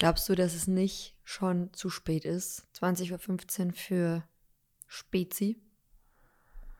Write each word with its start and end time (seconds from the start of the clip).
Glaubst 0.00 0.30
du, 0.30 0.34
dass 0.34 0.54
es 0.54 0.66
nicht 0.66 1.14
schon 1.24 1.74
zu 1.74 1.90
spät 1.90 2.24
ist? 2.24 2.66
20.15 2.80 3.66
Uhr 3.66 3.72
für 3.74 4.24
Spezi? 4.86 5.58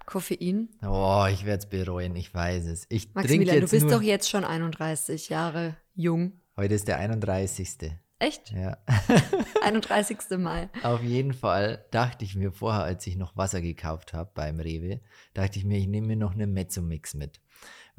Koffein? 0.07 0.71
Oh, 0.83 1.27
ich 1.31 1.45
werde 1.45 1.63
es 1.63 1.69
bereuen, 1.69 2.17
ich 2.17 2.33
weiß 2.33 2.65
es. 2.65 2.87
Ich 2.89 3.15
Maximilian, 3.15 3.61
du 3.61 3.69
bist 3.69 3.83
nur, 3.83 3.97
doch 3.97 4.03
jetzt 4.03 4.31
schon 4.31 4.43
31 4.43 5.29
Jahre 5.29 5.77
jung. 5.95 6.41
Heute 6.57 6.73
ist 6.73 6.89
der 6.89 6.97
31. 6.97 7.93
Echt? 8.21 8.53
Ja. 8.53 8.79
31. 9.65 10.17
Mai. 10.39 10.71
Auf 10.83 11.03
jeden 11.03 11.35
Fall 11.35 11.85
dachte 11.91 12.25
ich 12.25 12.37
mir 12.37 12.53
vorher, 12.53 12.85
als 12.85 13.07
ich 13.07 13.17
noch 13.17 13.37
Wasser 13.37 13.61
gekauft 13.61 14.15
habe 14.15 14.31
beim 14.33 14.61
Rewe, 14.61 15.03
dachte 15.35 15.59
ich 15.59 15.67
mir, 15.67 15.77
ich 15.77 15.89
nehme 15.89 16.07
mir 16.07 16.17
noch 16.17 16.33
eine 16.33 16.47
Mezzo-Mix 16.47 17.13
mit, 17.13 17.43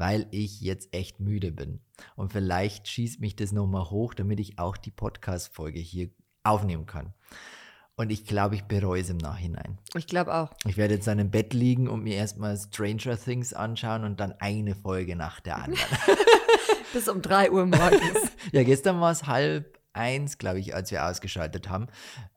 weil 0.01 0.25
ich 0.31 0.61
jetzt 0.61 0.95
echt 0.95 1.19
müde 1.19 1.51
bin. 1.51 1.79
Und 2.15 2.33
vielleicht 2.33 2.87
schießt 2.87 3.21
mich 3.21 3.35
das 3.35 3.51
nochmal 3.51 3.91
hoch, 3.91 4.15
damit 4.15 4.39
ich 4.39 4.57
auch 4.57 4.75
die 4.75 4.89
Podcast-Folge 4.89 5.77
hier 5.77 6.09
aufnehmen 6.41 6.87
kann. 6.87 7.13
Und 7.97 8.09
ich 8.09 8.25
glaube, 8.25 8.55
ich 8.55 8.63
bereue 8.63 9.01
es 9.01 9.11
im 9.11 9.17
Nachhinein. 9.17 9.77
Ich 9.95 10.07
glaube 10.07 10.33
auch. 10.33 10.49
Ich 10.65 10.75
werde 10.75 10.95
jetzt 10.95 11.05
dann 11.05 11.19
im 11.19 11.29
Bett 11.29 11.53
liegen 11.53 11.87
und 11.87 12.01
mir 12.01 12.15
erstmal 12.15 12.57
Stranger 12.57 13.15
Things 13.15 13.53
anschauen 13.53 14.03
und 14.03 14.19
dann 14.19 14.31
eine 14.39 14.73
Folge 14.73 15.15
nach 15.15 15.39
der 15.39 15.57
anderen. 15.57 15.85
Bis 16.93 17.07
um 17.07 17.21
3 17.21 17.51
Uhr 17.51 17.67
morgens. 17.67 18.31
Ja, 18.51 18.63
gestern 18.63 18.99
war 18.99 19.11
es 19.11 19.27
halb 19.27 19.79
eins, 19.93 20.39
glaube 20.39 20.59
ich, 20.59 20.73
als 20.73 20.89
wir 20.89 21.05
ausgeschaltet 21.05 21.69
haben. 21.69 21.85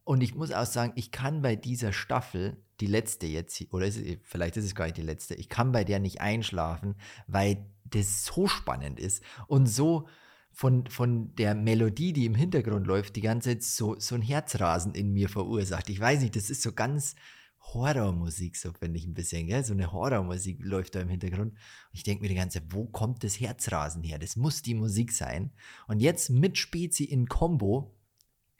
Und 0.05 0.22
ich 0.22 0.34
muss 0.34 0.52
auch 0.52 0.66
sagen, 0.66 0.92
ich 0.96 1.12
kann 1.12 1.41
bei 1.41 1.56
dieser 1.56 1.94
Staffel, 1.94 2.62
die 2.80 2.87
letzte 2.87 3.27
jetzt, 3.27 3.56
hier- 3.56 3.73
oder 3.73 3.87
ist 3.87 3.96
es, 3.96 4.19
vielleicht 4.23 4.56
ist 4.56 4.64
es 4.64 4.74
gar 4.74 4.84
nicht 4.84 4.96
die 4.96 5.02
letzte, 5.02 5.34
ich 5.34 5.48
kann 5.48 5.73
bei 5.73 5.84
der 5.84 6.01
nicht 6.01 6.20
einschlafen, 6.20 6.97
weil 7.27 7.66
das 7.84 8.24
so 8.24 8.47
spannend 8.47 8.98
ist 8.98 9.23
und 9.47 9.66
so 9.66 10.09
von, 10.50 10.87
von 10.87 11.34
der 11.34 11.55
Melodie, 11.55 12.12
die 12.12 12.27
im 12.27 12.34
Hintergrund 12.34 12.87
läuft, 12.87 13.16
die 13.16 13.20
ganze 13.20 13.50
Zeit 13.50 13.62
so, 13.62 13.98
so 13.98 14.14
ein 14.14 14.23
Herzrasen 14.23 14.95
in 14.95 15.12
mir 15.12 15.28
verursacht. 15.28 15.91
Ich 15.91 15.98
weiß 15.98 16.20
nicht, 16.20 16.37
das 16.37 16.48
ist 16.48 16.62
so 16.62 16.72
ganz 16.72 17.16
Horrormusik, 17.72 18.56
so 18.56 18.72
finde 18.72 18.98
ich 18.98 19.06
ein 19.06 19.14
bisschen, 19.14 19.47
gell? 19.47 19.64
So 19.64 19.72
eine 19.72 19.91
Horrormusik 19.91 20.59
läuft 20.62 20.94
da 20.94 21.00
im 21.00 21.09
Hintergrund. 21.09 21.53
Und 21.53 21.59
ich 21.92 22.03
denke 22.03 22.22
mir 22.22 22.28
die 22.28 22.34
ganze 22.34 22.61
Zeit, 22.61 22.69
wo 22.70 22.84
kommt 22.84 23.25
das 23.25 23.41
Herzrasen 23.41 24.03
her? 24.03 24.19
Das 24.19 24.36
muss 24.36 24.62
die 24.62 24.75
Musik 24.75 25.12
sein. 25.12 25.50
Und 25.88 26.00
jetzt 26.00 26.31
mit 26.31 26.59
Spezi 26.59 27.05
in 27.05 27.27
Combo. 27.27 27.94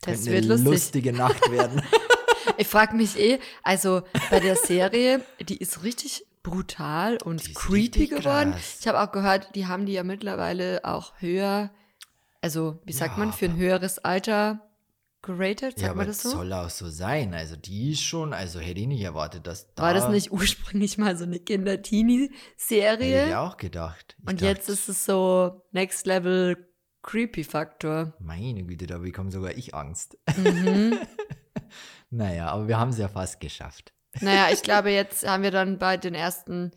Das 0.01 0.27
wird 0.27 0.39
eine 0.39 0.47
lustig. 0.47 0.67
lustige 0.67 1.12
Nacht 1.12 1.51
werden. 1.51 1.83
Ich 2.59 2.67
frage 2.67 2.95
mich 2.97 3.19
eh, 3.19 3.39
also 3.62 4.03
bei 4.31 4.41
der 4.41 4.56
Serie, 4.56 5.20
die 5.41 5.56
ist 5.56 5.83
richtig 5.83 6.27
brutal 6.42 7.19
und 7.25 7.55
creepy 7.55 8.06
geworden. 8.09 8.53
krass. 8.53 8.77
Ich 8.81 8.87
habe 8.89 9.00
auch 9.00 9.12
gehört, 9.12 9.55
die 9.55 9.67
haben 9.67 9.87
die 9.87 9.92
ja 9.95 10.03
mittlerweile 10.05 10.84
auch 10.84 11.12
höher, 11.19 11.70
also 12.42 12.78
wie 12.84 12.92
sagt 12.92 13.17
Ja, 13.17 13.25
man, 13.25 13.33
für 13.33 13.47
ein 13.47 13.56
höheres 13.56 13.98
Alter 13.98 14.61
geratet, 15.22 15.77
ja, 15.78 15.87
sagt 15.87 15.91
aber 15.92 15.97
man 16.00 16.06
das 16.09 16.20
so? 16.22 16.28
soll 16.31 16.53
auch 16.53 16.69
so 16.69 16.91
sein. 16.91 17.33
Also 17.33 17.56
die 17.56 17.92
ist 17.92 18.03
schon, 18.03 18.34
also 18.34 18.61
hätte 18.61 18.81
ich 18.81 18.87
nicht 18.87 19.00
erwartet, 19.00 19.47
dass 19.47 19.72
da. 19.75 19.84
War 19.84 19.95
das 19.95 20.11
nicht 20.11 20.31
ursprünglich 20.33 20.98
mal 20.98 21.17
so 21.17 21.25
eine 21.25 21.37
Hätte 21.37 21.45
Kinder-Teenie-Serie? 21.45 23.28
ich 23.28 23.34
auch 23.34 23.56
gedacht. 23.56 24.15
Ich 24.20 24.28
Und 24.28 24.42
dachte, 24.42 24.47
jetzt 24.53 24.69
ist 24.69 24.89
es 24.91 25.05
so 25.06 25.62
Next 25.72 26.06
Level 26.06 26.69
Creepy-Faktor. 27.03 28.12
Meine 28.19 28.65
Güte, 28.65 28.87
da 28.87 28.98
bekomme 28.98 29.31
sogar 29.31 29.53
ich 29.56 29.75
Angst. 29.75 30.19
Mhm. 30.37 30.98
naja, 32.17 32.48
aber 32.48 32.69
wir 32.69 32.79
haben 32.79 32.91
es 32.91 32.98
ja 32.98 33.09
fast 33.09 33.41
geschafft. 33.41 33.93
naja, 34.20 34.48
ich 34.53 34.62
glaube, 34.69 34.91
jetzt 34.91 35.27
haben 35.27 35.43
wir 35.43 35.51
dann 35.51 35.79
bei 35.79 35.97
den 35.97 36.15
ersten 36.15 36.71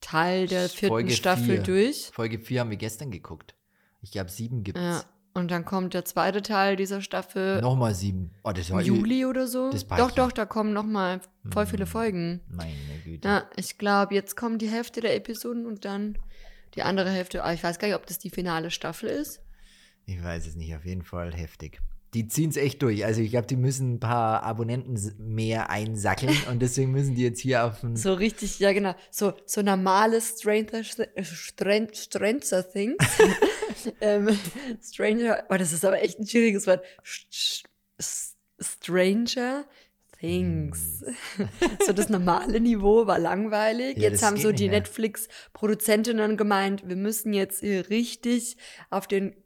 Teil 0.00 0.46
der 0.46 0.68
vierten 0.68 0.88
Folge 0.88 1.10
Staffel 1.12 1.44
vier. 1.56 1.62
durch. 1.62 2.10
Folge 2.12 2.38
4 2.38 2.60
haben 2.60 2.70
wir 2.70 2.76
gestern 2.76 3.10
geguckt. 3.10 3.54
Ich 4.00 4.12
glaube, 4.12 4.30
sieben 4.30 4.62
gibt 4.62 4.78
es. 4.78 4.84
Ja. 4.84 5.04
Und 5.34 5.50
dann 5.50 5.64
kommt 5.64 5.94
der 5.94 6.04
zweite 6.04 6.42
Teil 6.42 6.74
dieser 6.76 7.00
Staffel 7.00 7.60
Nochmal 7.60 7.94
sieben. 7.94 8.32
Oh, 8.42 8.50
das 8.50 8.70
war 8.72 8.80
Juli 8.80 9.24
oder 9.26 9.46
so. 9.46 9.70
doch, 9.96 10.10
doch, 10.10 10.32
da 10.32 10.46
kommen 10.46 10.72
noch 10.72 10.84
mal 10.86 11.20
voll 11.52 11.66
viele 11.66 11.84
Mhm. 11.84 11.88
Folgen. 11.88 12.40
Meine 12.48 12.72
Güte. 13.04 13.28
Ja, 13.28 13.50
ich 13.56 13.78
glaube, 13.78 14.14
jetzt 14.14 14.36
kommen 14.36 14.58
die 14.58 14.68
Hälfte 14.68 15.00
der 15.00 15.14
Episoden 15.14 15.66
und 15.66 15.84
dann 15.84 16.18
die 16.74 16.82
andere 16.82 17.10
Hälfte. 17.10 17.42
Aber 17.44 17.52
ich 17.52 17.62
weiß 17.62 17.78
gar 17.78 17.86
nicht, 17.88 17.96
ob 17.96 18.06
das 18.06 18.18
die 18.18 18.30
finale 18.30 18.70
Staffel 18.70 19.08
ist. 19.10 19.40
Ich 20.06 20.22
weiß 20.22 20.46
es 20.46 20.56
nicht, 20.56 20.74
auf 20.74 20.84
jeden 20.84 21.02
Fall 21.02 21.32
heftig. 21.34 21.80
Die 22.14 22.26
ziehen 22.26 22.50
es 22.50 22.56
echt 22.56 22.82
durch. 22.82 23.04
Also 23.04 23.20
ich 23.20 23.30
glaube, 23.30 23.46
die 23.46 23.56
müssen 23.56 23.94
ein 23.94 24.00
paar 24.00 24.42
Abonnenten 24.42 24.98
mehr 25.18 25.68
einsackeln 25.70 26.34
und 26.50 26.60
deswegen 26.60 26.90
müssen 26.90 27.14
die 27.14 27.22
jetzt 27.22 27.40
hier 27.40 27.64
auf 27.64 27.80
den. 27.80 27.96
So 27.96 28.14
richtig, 28.14 28.58
ja 28.60 28.72
genau. 28.72 28.94
So, 29.10 29.34
so 29.44 29.62
normales 29.62 30.36
Stranger, 30.38 30.82
Stranger, 30.84 31.94
Stranger 31.94 32.70
Things. 32.70 32.96
ähm, 34.00 34.38
Stranger, 34.82 35.44
oh, 35.50 35.56
das 35.56 35.72
ist 35.72 35.84
aber 35.84 36.02
echt 36.02 36.18
ein 36.18 36.26
schwieriges 36.26 36.66
Wort. 36.66 36.82
Stranger 38.60 39.64
Things. 40.18 41.04
so 41.86 41.92
das 41.92 42.08
normale 42.08 42.60
Niveau 42.60 43.06
war 43.06 43.18
langweilig. 43.18 43.98
Ja, 43.98 44.04
jetzt 44.04 44.22
haben 44.22 44.36
so 44.36 44.50
die. 44.50 44.68
Netflix-Produzentinnen 44.68 46.36
gemeint, 46.36 46.88
wir 46.88 46.96
müssen 46.96 47.32
jetzt 47.32 47.60
hier 47.60 47.88
richtig 47.90 48.56
auf 48.90 49.06
den 49.06 49.36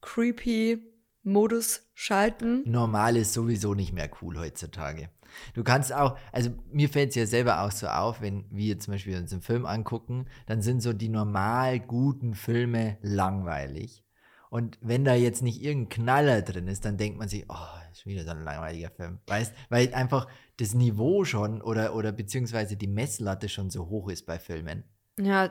creepy 0.00 0.91
Modus 1.22 1.88
schalten. 1.94 2.62
Normal 2.64 3.16
ist 3.16 3.32
sowieso 3.32 3.74
nicht 3.74 3.92
mehr 3.92 4.10
cool 4.20 4.38
heutzutage. 4.38 5.10
Du 5.54 5.62
kannst 5.64 5.92
auch, 5.92 6.18
also 6.30 6.50
mir 6.70 6.88
fällt 6.88 7.10
es 7.10 7.14
ja 7.14 7.26
selber 7.26 7.62
auch 7.62 7.70
so 7.70 7.86
auf, 7.86 8.20
wenn 8.20 8.44
wir 8.50 8.78
zum 8.78 8.94
Beispiel 8.94 9.16
uns 9.16 9.32
einen 9.32 9.42
Film 9.42 9.64
angucken, 9.66 10.26
dann 10.46 10.62
sind 10.62 10.82
so 10.82 10.92
die 10.92 11.08
normal 11.08 11.80
guten 11.80 12.34
Filme 12.34 12.98
langweilig. 13.00 14.04
Und 14.50 14.78
wenn 14.82 15.04
da 15.04 15.14
jetzt 15.14 15.42
nicht 15.42 15.62
irgendein 15.62 15.88
Knaller 15.88 16.42
drin 16.42 16.68
ist, 16.68 16.84
dann 16.84 16.98
denkt 16.98 17.18
man 17.18 17.28
sich, 17.28 17.46
oh, 17.48 17.80
ist 17.90 18.04
wieder 18.04 18.24
so 18.24 18.32
ein 18.32 18.44
langweiliger 18.44 18.90
Film. 18.90 19.18
Weißt, 19.26 19.54
weil 19.70 19.94
einfach 19.94 20.28
das 20.58 20.74
Niveau 20.74 21.24
schon 21.24 21.62
oder, 21.62 21.94
oder 21.94 22.12
beziehungsweise 22.12 22.76
die 22.76 22.86
Messlatte 22.86 23.48
schon 23.48 23.70
so 23.70 23.88
hoch 23.88 24.10
ist 24.10 24.26
bei 24.26 24.38
Filmen. 24.38 24.84
Ja, 25.18 25.50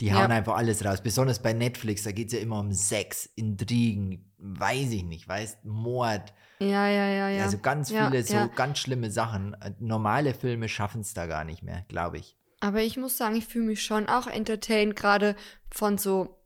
Die 0.00 0.06
Ja. 0.06 0.14
hauen 0.22 0.32
einfach 0.32 0.56
alles 0.56 0.84
raus. 0.84 1.00
Besonders 1.02 1.40
bei 1.40 1.52
Netflix, 1.52 2.02
da 2.02 2.12
geht 2.12 2.28
es 2.28 2.32
ja 2.32 2.40
immer 2.40 2.58
um 2.58 2.72
Sex, 2.72 3.26
Intrigen, 3.36 4.32
weiß 4.38 4.90
ich 4.92 5.04
nicht, 5.04 5.28
weißt, 5.28 5.64
Mord. 5.64 6.32
ja, 6.60 6.88
ja, 6.88 7.06
ja, 7.08 7.28
ja. 7.28 7.44
Also 7.44 7.58
ganz 7.58 7.90
Ja, 7.90 8.08
viele 8.08 8.24
so 8.24 8.34
ja. 8.34 8.46
ganz 8.46 8.78
schlimme 8.78 9.10
Sachen. 9.10 9.54
Äh, 9.54 9.72
Normale 9.78 10.34
Filme 10.34 10.68
schaffen 10.68 11.02
es 11.02 11.14
da 11.14 11.26
gar 11.26 11.44
nicht 11.44 11.62
mehr, 11.62 11.84
glaube 11.88 12.18
ich. 12.18 12.36
Aber 12.60 12.80
ich 12.82 12.96
muss 12.96 13.16
sagen, 13.16 13.36
ich 13.36 13.46
fühle 13.46 13.66
mich 13.66 13.82
schon 13.84 14.08
auch 14.08 14.26
entertained, 14.26 14.94
gerade 14.96 15.34
von 15.70 15.98
so 15.98 16.38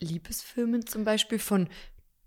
Liebesfilmen 0.00 0.86
zum 0.86 1.04
Beispiel 1.04 1.38
von 1.38 1.68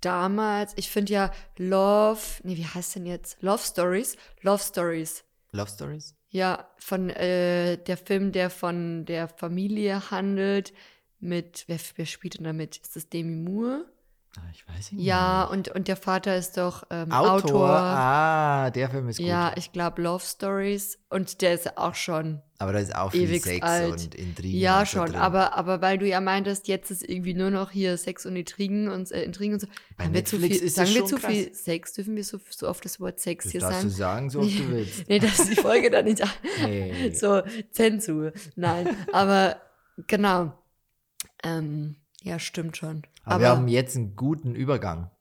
damals. 0.02 0.74
Ich 0.76 0.90
finde 0.90 1.14
ja 1.14 1.32
Love, 1.58 2.20
nee, 2.44 2.56
wie 2.58 2.66
heißt 2.66 2.96
denn 2.96 3.06
jetzt? 3.06 3.42
Love 3.42 3.64
Stories? 3.64 4.18
Love 4.42 4.62
Stories. 4.64 5.24
Love 5.52 5.70
Stories? 5.70 6.16
Ja, 6.36 6.70
von 6.80 7.10
äh, 7.12 7.78
der 7.78 7.96
Film, 7.96 8.34
der 8.34 8.50
von 8.50 9.06
der 9.06 9.30
Familie 9.30 10.12
handelt, 10.12 10.74
mit, 11.22 11.64
wer, 11.68 11.80
wer 11.96 12.06
spielt 12.06 12.38
denn 12.38 12.44
damit? 12.44 12.76
Ist 12.76 12.98
das 12.98 13.08
Demi 13.08 13.38
Moore? 13.38 13.86
Ah, 14.38 14.42
Ich 14.54 14.68
weiß 14.68 14.92
nicht. 14.92 15.06
Ja, 15.06 15.44
und, 15.46 15.70
und 15.70 15.88
der 15.88 15.96
Vater 15.96 16.36
ist 16.36 16.58
doch 16.58 16.84
ähm, 16.90 17.12
Autor. 17.12 17.32
Autor. 17.46 17.70
Ah, 17.70 18.70
der 18.72 18.90
Film 18.90 19.08
ist 19.10 19.18
gut. 19.18 19.26
Ja, 19.26 19.54
ich 19.56 19.72
glaube 19.72 20.02
Love 20.02 20.24
Stories. 20.26 20.98
Und 21.10 21.42
der 21.42 21.54
ist 21.54 21.78
auch 21.78 21.96
schon 21.96 22.42
Aber 22.58 22.74
da 22.74 22.80
ist 22.80 22.94
auch 22.94 23.12
viel 23.12 23.22
ewig 23.30 23.44
Sex 23.44 23.66
alt. 23.66 23.92
und 23.94 24.16
Intrigen. 24.16 24.60
Ja, 24.60 24.86
schon, 24.86 25.06
drin. 25.06 25.16
aber, 25.16 25.56
aber 25.56 25.82
weil 25.82 25.98
du 25.98 26.06
ja 26.06 26.20
meintest, 26.20 26.68
jetzt 26.68 26.92
ist 26.92 27.08
irgendwie 27.08 27.34
nur 27.34 27.50
noch 27.52 27.72
hier 27.72 27.96
Sex 27.98 28.26
und 28.26 28.36
Intrigen 28.36 28.90
und 28.90 29.10
äh, 29.12 29.24
Intrigen 29.24 29.54
und 29.54 29.60
so. 29.62 29.68
Bei 29.98 30.06
Haben 30.06 30.14
wir 30.14 30.26
zu 30.26 30.36
Netflix 30.38 30.60
viel, 30.60 30.70
sagen 30.70 30.94
wir 30.94 31.06
zu 31.06 31.16
krass. 31.16 31.32
viel 31.32 31.54
Sex? 31.54 31.94
Dürfen 31.94 32.16
wir 32.18 32.24
so, 32.26 32.40
so 32.50 32.68
oft 32.68 32.84
das 32.84 33.00
Wort 33.00 33.20
Sex 33.22 33.46
Das 33.46 33.52
hier 33.54 33.62
darfst 33.62 33.84
du 33.86 33.90
sagen? 33.90 34.30
sagen, 34.30 34.30
so 34.32 34.40
oft 34.42 34.60
du 34.60 34.70
willst. 34.70 35.06
Nee, 35.08 35.20
das 35.20 35.40
ist 35.40 35.52
die 35.52 35.56
Folge 35.56 35.90
dann 35.90 36.04
nicht. 36.06 36.22
Nee. 36.62 37.12
So, 37.14 37.42
Zensur. 37.72 38.34
Nein, 38.58 38.90
aber 39.14 39.62
genau. 40.08 40.52
Ähm, 41.44 41.96
ja, 42.24 42.40
stimmt 42.40 42.76
schon. 42.78 43.04
Aber, 43.26 43.40
wir 43.42 43.50
haben 43.50 43.68
jetzt 43.68 43.96
einen 43.96 44.16
guten 44.16 44.56
Übergang. 44.56 45.12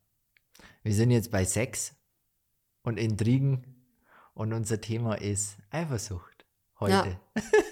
Wir 0.82 0.94
sind 0.94 1.10
jetzt 1.10 1.30
bei 1.30 1.44
Sex 1.44 1.94
und 2.82 2.98
Intrigen 2.98 3.64
und 4.34 4.52
unser 4.52 4.80
Thema 4.80 5.14
ist 5.14 5.56
Eifersucht 5.70 6.46
heute. 6.78 7.18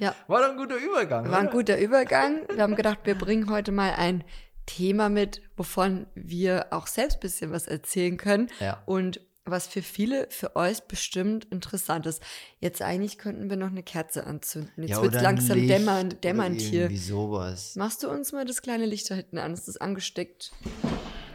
Ja. 0.00 0.14
War 0.26 0.42
doch 0.42 0.50
ein 0.50 0.56
guter 0.56 0.76
Übergang. 0.76 1.30
War 1.30 1.38
ein 1.38 1.46
oder? 1.46 1.56
guter 1.56 1.78
Übergang. 1.78 2.40
Wir 2.52 2.62
haben 2.62 2.74
gedacht, 2.74 3.00
wir 3.04 3.14
bringen 3.14 3.48
heute 3.48 3.72
mal 3.72 3.92
ein 3.92 4.24
Thema 4.66 5.08
mit, 5.08 5.42
wovon 5.56 6.06
wir 6.14 6.66
auch 6.70 6.86
selbst 6.86 7.18
ein 7.18 7.20
bisschen 7.20 7.52
was 7.52 7.66
erzählen 7.66 8.16
können. 8.16 8.48
Ja. 8.60 8.82
Und 8.86 9.20
was 9.46 9.66
für 9.66 9.82
viele, 9.82 10.26
für 10.30 10.56
euch 10.56 10.82
bestimmt 10.84 11.44
interessant 11.46 12.06
ist. 12.06 12.22
Jetzt 12.60 12.80
eigentlich 12.80 13.18
könnten 13.18 13.50
wir 13.50 13.56
noch 13.56 13.68
eine 13.68 13.82
Kerze 13.82 14.26
anzünden. 14.26 14.72
Jetzt 14.82 14.90
ja, 14.90 15.02
wird 15.02 15.14
langsam 15.14 15.58
Licht 15.58 15.70
dämmern, 15.70 16.14
dämmernd 16.22 16.60
hier. 16.60 16.90
Sowas. 16.96 17.76
Machst 17.76 18.02
du 18.02 18.08
uns 18.08 18.32
mal 18.32 18.44
das 18.44 18.62
kleine 18.62 18.86
Licht 18.86 19.10
da 19.10 19.14
hinten 19.14 19.38
an? 19.38 19.52
Ist 19.52 19.68
das 19.68 19.76
angesteckt? 19.76 20.52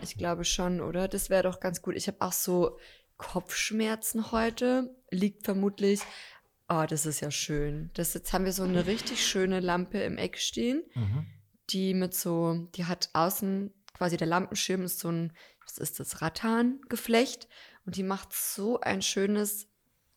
Ich 0.02 0.18
glaube 0.18 0.44
schon, 0.44 0.82
oder? 0.82 1.08
Das 1.08 1.30
wäre 1.30 1.44
doch 1.44 1.60
ganz 1.60 1.82
gut. 1.82 1.96
Ich 1.96 2.08
habe 2.08 2.18
auch 2.22 2.32
so 2.32 2.78
Kopfschmerzen 3.18 4.32
heute. 4.32 4.96
Liegt 5.12 5.46
vermutlich. 5.46 6.02
Oh, 6.68 6.86
das 6.88 7.06
ist 7.06 7.20
ja 7.20 7.32
schön. 7.32 7.90
Das, 7.94 8.14
jetzt 8.14 8.32
haben 8.34 8.46
wir 8.46 8.54
so 8.54 8.64
eine 8.64 8.86
richtig 8.86 9.26
schöne 9.26 9.60
Lampe 9.60 10.00
im 10.00 10.18
Eck 10.18 10.38
stehen, 10.38 10.84
Mhm. 10.96 11.26
die 11.70 11.94
mit 11.94 12.14
so, 12.14 12.68
die 12.76 12.86
hat 12.86 13.10
außen, 13.14 13.74
quasi 13.94 14.18
der 14.18 14.28
Lampenschirm 14.28 14.84
ist 14.84 15.00
so 15.00 15.10
ein, 15.10 15.34
was 15.66 15.78
ist 15.78 16.00
das, 16.00 16.22
Rattangeflecht. 16.22 17.48
Und 17.90 17.96
die 17.96 18.04
macht 18.04 18.34
so 18.34 18.80
ein 18.82 19.02
schönes, 19.02 19.68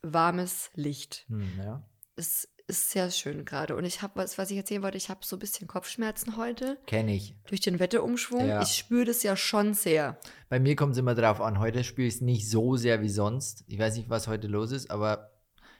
warmes 0.02 0.70
Licht. 0.74 1.24
Hm, 1.28 1.58
ja. 1.58 1.82
Es 2.16 2.46
ist 2.66 2.90
sehr 2.90 3.10
schön 3.10 3.46
gerade. 3.46 3.76
Und 3.76 3.86
ich 3.86 4.02
habe 4.02 4.16
was, 4.16 4.36
was 4.36 4.50
ich 4.50 4.58
erzählen 4.58 4.82
wollte, 4.82 4.98
ich 4.98 5.08
habe 5.08 5.20
so 5.24 5.36
ein 5.36 5.38
bisschen 5.38 5.68
Kopfschmerzen 5.68 6.36
heute 6.36 6.76
Kenne 6.84 7.14
ich. 7.14 7.34
durch 7.46 7.62
den 7.62 7.78
Wetterumschwung. 7.78 8.46
Ja. 8.46 8.60
Ich 8.60 8.76
spüre 8.76 9.06
das 9.06 9.22
ja 9.22 9.38
schon 9.38 9.72
sehr. 9.72 10.20
Bei 10.50 10.60
mir 10.60 10.76
kommt 10.76 10.92
es 10.92 10.98
immer 10.98 11.14
drauf 11.14 11.40
an. 11.40 11.60
Heute 11.60 11.82
spüre 11.82 12.08
ich 12.08 12.16
es 12.16 12.20
nicht 12.20 12.46
so 12.46 12.76
sehr 12.76 13.00
wie 13.00 13.08
sonst. 13.08 13.64
Ich 13.68 13.78
weiß 13.78 13.96
nicht, 13.96 14.10
was 14.10 14.28
heute 14.28 14.48
los 14.48 14.70
ist, 14.70 14.90
aber 14.90 15.30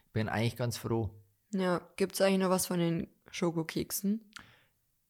ich 0.07 0.13
bin 0.15 0.31
eigentlich 0.31 0.57
ganz 0.57 0.79
froh. 0.79 1.11
Ja, 1.53 1.87
gibt 1.97 2.15
es 2.15 2.23
eigentlich 2.23 2.39
noch 2.39 2.49
was 2.49 2.69
von 2.69 2.79
den 2.79 3.07
Schokokeksen? 3.31 4.33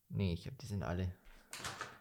Nee, 0.09 0.33
ich 0.33 0.47
habe 0.47 0.57
die 0.61 0.67
sind 0.67 0.83
alle. 0.83 1.13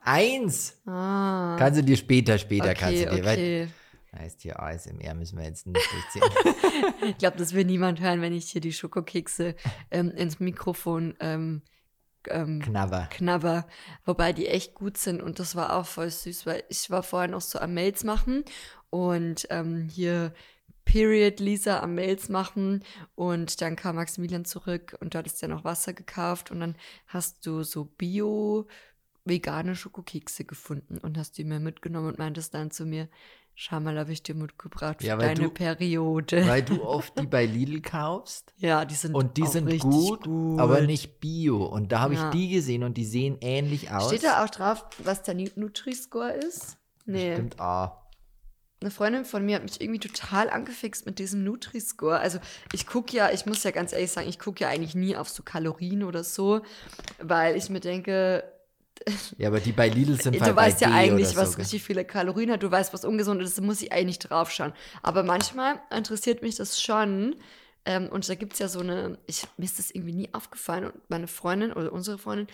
Eins! 0.03 0.81
Ah. 0.87 1.55
Kannst 1.59 1.79
du 1.79 1.83
dir 1.83 1.97
später, 1.97 2.39
später 2.39 2.73
kannst 2.73 2.99
okay, 2.99 3.05
du 3.05 3.15
dir. 3.17 3.25
Weil, 3.25 3.37
okay. 3.37 3.67
Heißt 4.13 4.41
hier 4.41 4.61
ASMR 4.61 5.13
müssen 5.13 5.37
wir 5.37 5.45
jetzt 5.45 5.67
nicht 5.67 5.89
durchziehen. 5.91 6.23
Ich 7.09 7.17
glaube, 7.17 7.37
das 7.37 7.53
will 7.53 7.65
niemand 7.65 7.99
hören, 7.99 8.21
wenn 8.21 8.33
ich 8.33 8.51
hier 8.51 8.61
die 8.61 8.73
Schokokekse 8.73 9.55
ähm, 9.89 10.11
ins 10.11 10.39
Mikrofon 10.39 11.15
ähm, 11.19 11.61
ähm, 12.29 12.61
Knabber. 12.61 13.07
knabber. 13.11 13.67
Wobei 14.05 14.33
die 14.33 14.47
echt 14.47 14.75
gut 14.75 14.97
sind 14.97 15.21
und 15.21 15.39
das 15.39 15.55
war 15.55 15.75
auch 15.75 15.85
voll 15.85 16.09
süß, 16.09 16.45
weil 16.45 16.63
ich 16.69 16.89
war 16.89 17.03
vorher 17.03 17.29
noch 17.29 17.41
so 17.41 17.59
am 17.59 17.73
Mails 17.73 18.03
machen 18.03 18.43
und 18.89 19.47
ähm, 19.49 19.87
hier 19.89 20.33
Period 20.85 21.39
Lisa 21.39 21.79
am 21.79 21.95
Mails 21.95 22.29
machen 22.29 22.83
und 23.15 23.61
dann 23.61 23.75
kam 23.75 23.95
Maximilian 23.95 24.45
zurück 24.45 24.97
und 24.99 25.13
du 25.13 25.17
hattest 25.17 25.41
ja 25.41 25.47
noch 25.47 25.63
Wasser 25.63 25.93
gekauft 25.93 26.51
und 26.51 26.59
dann 26.59 26.75
hast 27.07 27.45
du 27.45 27.63
so 27.63 27.85
Bio 27.85 28.67
vegane 29.23 29.75
Schokokekse 29.75 30.45
gefunden 30.45 30.97
und 30.97 31.17
hast 31.17 31.37
die 31.37 31.43
mir 31.43 31.59
mitgenommen 31.59 32.07
und 32.07 32.17
meintest 32.17 32.53
dann 32.53 32.71
zu 32.71 32.85
mir, 32.85 33.07
schau 33.63 33.79
mal, 33.79 33.97
habe 33.99 34.11
ich 34.11 34.23
dir 34.23 34.33
mitgebracht 34.33 34.97
für 35.01 35.07
Ja, 35.07 35.17
weil 35.19 35.35
deine 35.35 35.47
du- 35.47 35.53
Periode. 35.53 36.47
Weil 36.47 36.63
du 36.63 36.83
oft 36.83 37.17
die 37.19 37.27
bei 37.27 37.45
Lidl 37.45 37.81
kaufst. 37.81 38.53
ja, 38.57 38.85
die 38.85 38.95
sind 38.95 39.13
Und 39.13 39.37
die 39.37 39.45
sind 39.45 39.67
richtig 39.67 39.89
gut, 39.91 40.27
aber 40.59 40.81
nicht 40.81 41.19
bio. 41.19 41.63
Und 41.65 41.91
da 41.91 41.99
habe 41.99 42.15
Ja. 42.15 42.25
ich 42.29 42.35
die 42.35 42.49
gesehen 42.49 42.83
und 42.83 42.95
die 42.97 43.05
sehen 43.05 43.37
ähnlich 43.41 43.91
aus. 43.91 44.07
Steht 44.07 44.23
da 44.23 44.43
auch 44.43 44.49
drauf, 44.49 44.85
was 45.03 45.21
der 45.23 45.35
Nu- 45.35 45.49
Nutri-Score 45.55 46.31
ist? 46.31 46.77
Nee. 47.05 47.33
Stimmt, 47.33 47.59
ah. 47.59 47.97
Eine 48.81 48.89
Freundin 48.89 49.25
von 49.25 49.45
mir 49.45 49.57
hat 49.57 49.63
mich 49.63 49.79
irgendwie 49.79 49.99
total 49.99 50.49
angefixt 50.49 51.05
mit 51.05 51.19
diesem 51.19 51.43
Nutri-Score. 51.43 52.17
Also 52.19 52.39
ich 52.73 52.87
gucke 52.87 53.15
ja, 53.15 53.29
ich 53.31 53.45
muss 53.45 53.63
ja 53.63 53.69
ganz 53.69 53.93
ehrlich 53.93 54.11
sagen, 54.11 54.27
ich 54.27 54.39
gucke 54.39 54.61
ja 54.63 54.69
eigentlich 54.69 54.95
nie 54.95 55.15
auf 55.15 55.29
so 55.29 55.43
Kalorien 55.43 56.03
oder 56.03 56.23
so, 56.23 56.61
weil 57.19 57.55
ich 57.55 57.69
mir 57.69 57.79
denke, 57.79 58.43
Ja, 59.37 59.47
aber 59.47 59.59
die 59.59 59.71
bei 59.71 59.89
Lidl 59.89 60.21
sind 60.21 60.35
du 60.35 60.41
halt 60.41 60.55
weißt 60.55 60.81
ja 60.81 60.89
D 60.89 60.93
eigentlich, 60.93 61.35
was 61.35 61.53
so, 61.53 61.57
richtig 61.59 61.83
viele 61.83 62.05
Kalorien 62.05 62.51
hat, 62.51 62.63
du 62.63 62.69
weißt, 62.69 62.93
was 62.93 63.05
ungesund 63.05 63.41
ist, 63.41 63.57
da 63.57 63.61
muss 63.61 63.81
ich 63.81 63.91
eigentlich 63.91 64.19
drauf 64.19 64.51
schauen. 64.51 64.73
Aber 65.01 65.23
manchmal 65.23 65.79
interessiert 65.95 66.41
mich 66.41 66.55
das 66.55 66.81
schon. 66.81 67.35
Ähm, 67.85 68.09
und 68.09 68.27
da 68.29 68.35
gibt 68.35 68.53
es 68.53 68.59
ja 68.59 68.67
so 68.67 68.79
eine, 68.79 69.17
ich, 69.25 69.43
mir 69.57 69.65
ist 69.65 69.79
das 69.79 69.91
irgendwie 69.91 70.13
nie 70.13 70.29
aufgefallen. 70.33 70.85
Und 70.85 71.09
meine 71.09 71.27
Freundin 71.27 71.73
oder 71.73 71.91
unsere 71.91 72.17
Freundin, 72.17 72.47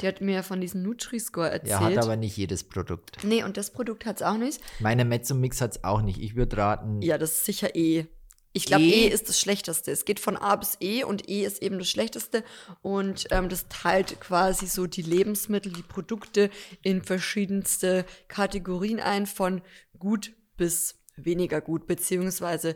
die 0.00 0.06
hat 0.06 0.20
mir 0.20 0.42
von 0.42 0.60
diesem 0.60 0.82
Nutri-Score 0.82 1.50
erzählt. 1.50 1.70
Ja, 1.70 1.80
hat 1.80 1.98
aber 1.98 2.16
nicht 2.16 2.36
jedes 2.36 2.64
Produkt. 2.64 3.22
nee, 3.22 3.44
und 3.44 3.56
das 3.56 3.70
Produkt 3.70 4.06
hat 4.06 4.16
es 4.16 4.22
auch 4.22 4.38
nicht. 4.38 4.60
Meine 4.78 5.04
Mezzo-Mix 5.04 5.60
hat 5.60 5.72
es 5.72 5.84
auch 5.84 6.00
nicht. 6.00 6.20
Ich 6.22 6.34
würde 6.34 6.56
raten, 6.56 7.02
Ja, 7.02 7.18
das 7.18 7.32
ist 7.32 7.44
sicher 7.44 7.74
E. 7.74 8.06
Ich 8.52 8.64
glaube, 8.64 8.84
E? 8.84 9.06
E? 9.06 9.08
ist 9.08 9.28
das 9.28 9.38
Schlechteste. 9.38 9.90
Es 9.92 10.04
geht 10.04 10.18
von 10.18 10.36
A 10.36 10.56
bis 10.56 10.76
E 10.80 11.04
und 11.04 11.28
E 11.28 11.44
ist 11.44 11.62
eben 11.62 11.78
das 11.78 11.88
Schlechteste. 11.88 12.42
Und 12.82 13.26
ähm, 13.30 13.48
das 13.48 13.68
teilt 13.68 14.20
quasi 14.20 14.66
so 14.66 14.86
die 14.86 15.02
Lebensmittel, 15.02 15.72
die 15.72 15.82
Produkte 15.82 16.50
in 16.82 17.02
verschiedenste 17.02 18.04
Kategorien 18.28 18.98
ein, 18.98 19.26
von 19.26 19.62
gut 19.98 20.32
bis 20.56 20.96
weniger 21.16 21.60
gut, 21.60 21.86
beziehungsweise 21.86 22.74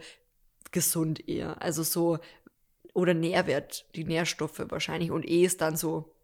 gesund 0.71 1.29
eher. 1.29 1.61
Also 1.61 1.83
so, 1.83 2.19
oder 2.93 3.15
Nährwert, 3.15 3.87
die 3.97 4.05
Nährstoffe 4.05 4.63
wahrscheinlich. 4.69 5.11
Und 5.11 5.29
E 5.29 5.45
ist 5.45 5.61
dann 5.61 5.77
so 5.77 6.15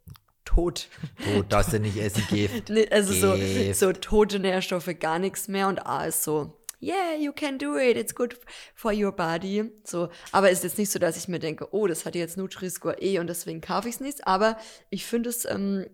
tot. 0.45 0.89
oh, 1.37 1.43
darfst 1.43 1.73
du 1.73 1.81
nicht 1.81 1.97
essen, 1.97 2.25
Gift. 2.29 2.69
Nee, 2.71 2.89
also 2.91 3.13
so, 3.13 3.35
Gift. 3.35 3.79
so 3.79 3.93
tote 3.93 4.39
Nährstoffe, 4.39 4.91
gar 4.99 5.19
nichts 5.19 5.49
mehr 5.49 5.69
und 5.69 5.85
A 5.87 6.05
ist 6.07 6.23
so, 6.23 6.60
yeah, 6.81 7.15
you 7.19 7.33
can 7.33 7.59
do 7.59 7.77
it, 7.77 7.97
it's 7.97 8.15
good 8.15 8.39
for 8.75 8.93
your 8.93 9.13
body. 9.13 9.71
So, 9.85 10.09
aber 10.33 10.51
ist 10.51 10.65
jetzt 10.65 10.79
nicht 10.79 10.91
so, 10.91 10.99
dass 10.99 11.17
ich 11.17 11.29
mir 11.29 11.39
denke, 11.39 11.69
oh, 11.73 11.87
das 11.87 12.05
hat 12.07 12.15
jetzt 12.15 12.37
Nutri-Score 12.37 13.01
E 13.01 13.19
und 13.19 13.27
deswegen 13.27 13.61
kaufe 13.61 13.89
ich 13.89 13.97
es 13.97 14.01
nicht. 14.01 14.27
Aber 14.27 14.57
ich 14.91 15.05
finde 15.05 15.31
es 15.31 15.45
ähm, 15.45 15.87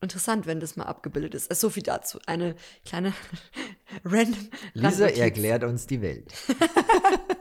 interessant, 0.00 0.46
wenn 0.46 0.60
das 0.60 0.76
mal 0.76 0.84
abgebildet 0.84 1.34
ist. 1.34 1.50
Also 1.50 1.68
so 1.68 1.70
viel 1.70 1.82
dazu. 1.82 2.18
Eine 2.26 2.54
kleine 2.84 3.12
random. 4.04 4.48
Lisa 4.74 4.88
Randnotiz. 4.88 5.18
erklärt 5.18 5.64
uns 5.64 5.86
die 5.86 6.00
Welt. 6.00 6.32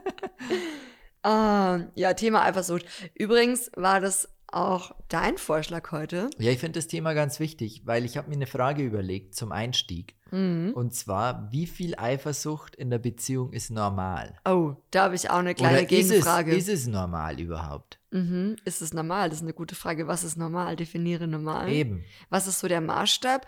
Ah, 1.21 1.81
ja, 1.95 2.13
Thema 2.13 2.43
Eifersucht. 2.43 2.85
Übrigens 3.13 3.69
war 3.75 3.99
das 3.99 4.29
auch 4.47 4.95
dein 5.09 5.37
Vorschlag 5.37 5.91
heute. 5.91 6.29
Ja, 6.37 6.51
ich 6.51 6.59
finde 6.59 6.79
das 6.79 6.87
Thema 6.87 7.13
ganz 7.13 7.39
wichtig, 7.39 7.81
weil 7.85 8.05
ich 8.05 8.17
habe 8.17 8.29
mir 8.29 8.35
eine 8.35 8.47
Frage 8.47 8.83
überlegt 8.83 9.35
zum 9.35 9.51
Einstieg. 9.51 10.15
Mhm. 10.31 10.71
Und 10.73 10.93
zwar, 10.93 11.51
wie 11.51 11.67
viel 11.67 11.95
Eifersucht 11.97 12.75
in 12.75 12.89
der 12.89 12.99
Beziehung 12.99 13.51
ist 13.53 13.71
normal? 13.71 14.39
Oh, 14.45 14.75
da 14.91 15.05
habe 15.05 15.15
ich 15.15 15.29
auch 15.29 15.37
eine 15.37 15.55
kleine 15.55 15.79
Oder 15.79 15.91
ist 15.91 16.05
es, 16.05 16.09
Gegenfrage. 16.09 16.55
ist 16.55 16.69
es 16.69 16.87
normal 16.87 17.39
überhaupt? 17.39 17.99
Mhm. 18.11 18.55
Ist 18.65 18.81
es 18.81 18.93
normal? 18.93 19.29
Das 19.29 19.39
ist 19.39 19.43
eine 19.43 19.53
gute 19.53 19.75
Frage. 19.75 20.07
Was 20.07 20.23
ist 20.23 20.37
normal? 20.37 20.75
Definiere 20.75 21.27
normal. 21.27 21.69
Eben. 21.69 22.03
Was 22.29 22.47
ist 22.47 22.59
so 22.59 22.67
der 22.67 22.81
Maßstab? 22.81 23.45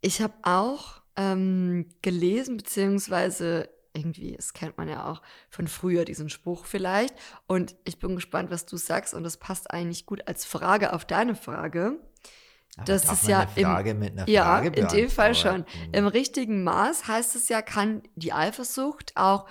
Ich 0.00 0.20
habe 0.20 0.34
auch 0.42 1.02
ähm, 1.16 1.86
gelesen, 2.02 2.56
beziehungsweise 2.56 3.68
irgendwie, 3.94 4.34
das 4.36 4.54
kennt 4.54 4.78
man 4.78 4.88
ja 4.88 5.10
auch 5.10 5.22
von 5.50 5.68
früher, 5.68 6.04
diesen 6.04 6.30
Spruch 6.30 6.64
vielleicht. 6.64 7.14
Und 7.46 7.74
ich 7.84 7.98
bin 7.98 8.14
gespannt, 8.14 8.50
was 8.50 8.66
du 8.66 8.76
sagst. 8.76 9.14
Und 9.14 9.22
das 9.22 9.36
passt 9.36 9.70
eigentlich 9.70 10.06
gut 10.06 10.26
als 10.26 10.44
Frage 10.44 10.92
auf 10.92 11.04
deine 11.04 11.34
Frage. 11.34 11.98
Aber 12.76 12.86
Das 12.86 13.10
ist 13.12 13.28
ja 13.28 13.46
Frage 13.46 13.94
mit 13.94 14.12
einer 14.12 14.28
Ja, 14.28 14.44
Frage 14.44 14.68
in 14.68 14.88
dem 14.88 15.10
Fall 15.10 15.34
schon. 15.34 15.64
Im 15.92 16.06
richtigen 16.06 16.64
Maß 16.64 17.06
heißt 17.06 17.36
es 17.36 17.48
ja, 17.48 17.60
kann 17.60 18.02
die 18.14 18.32
Eifersucht 18.32 19.12
auch 19.14 19.46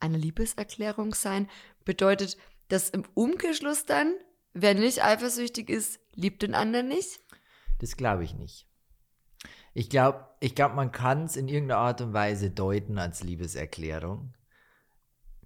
eine 0.00 0.16
Liebeserklärung 0.16 1.14
sein. 1.14 1.48
Bedeutet 1.84 2.38
das 2.68 2.88
im 2.88 3.04
Umkehrschluss 3.14 3.84
dann, 3.84 4.14
wer 4.54 4.74
nicht 4.74 5.04
eifersüchtig 5.04 5.68
ist, 5.68 6.00
liebt 6.14 6.42
den 6.42 6.54
anderen 6.54 6.88
nicht? 6.88 7.20
Das 7.80 7.96
glaube 7.96 8.24
ich 8.24 8.34
nicht. 8.34 8.66
Ich 9.74 9.90
glaube, 9.90 10.26
ich 10.40 10.54
glaub, 10.54 10.74
man 10.74 10.92
kann 10.92 11.24
es 11.24 11.36
in 11.36 11.48
irgendeiner 11.48 11.80
Art 11.80 12.00
und 12.00 12.12
Weise 12.12 12.50
deuten 12.50 12.98
als 12.98 13.22
Liebeserklärung. 13.22 14.34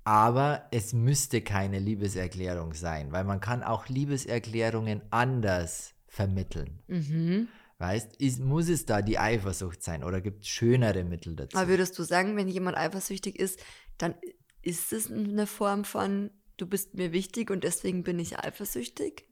Aber 0.04 0.66
es 0.70 0.92
müsste 0.92 1.42
keine 1.42 1.80
Liebeserklärung 1.80 2.72
sein, 2.74 3.10
weil 3.10 3.24
man 3.24 3.40
kann 3.40 3.64
auch 3.64 3.88
Liebeserklärungen 3.88 5.02
anders 5.10 5.95
vermitteln. 6.16 6.78
Mhm. 6.88 7.48
Weißt, 7.78 8.16
ist, 8.16 8.40
muss 8.40 8.70
es 8.70 8.86
da 8.86 9.02
die 9.02 9.18
Eifersucht 9.18 9.82
sein 9.82 10.02
oder 10.02 10.22
gibt 10.22 10.44
es 10.44 10.48
schönere 10.48 11.04
Mittel 11.04 11.36
dazu? 11.36 11.56
Aber 11.58 11.68
würdest 11.68 11.98
du 11.98 12.04
sagen, 12.04 12.34
wenn 12.36 12.48
jemand 12.48 12.76
eifersüchtig 12.78 13.38
ist, 13.38 13.60
dann 13.98 14.14
ist 14.62 14.94
es 14.94 15.12
eine 15.12 15.46
Form 15.46 15.84
von, 15.84 16.30
du 16.56 16.66
bist 16.66 16.94
mir 16.94 17.12
wichtig 17.12 17.50
und 17.50 17.64
deswegen 17.64 18.02
bin 18.02 18.18
ich 18.18 18.38
eifersüchtig? 18.38 19.28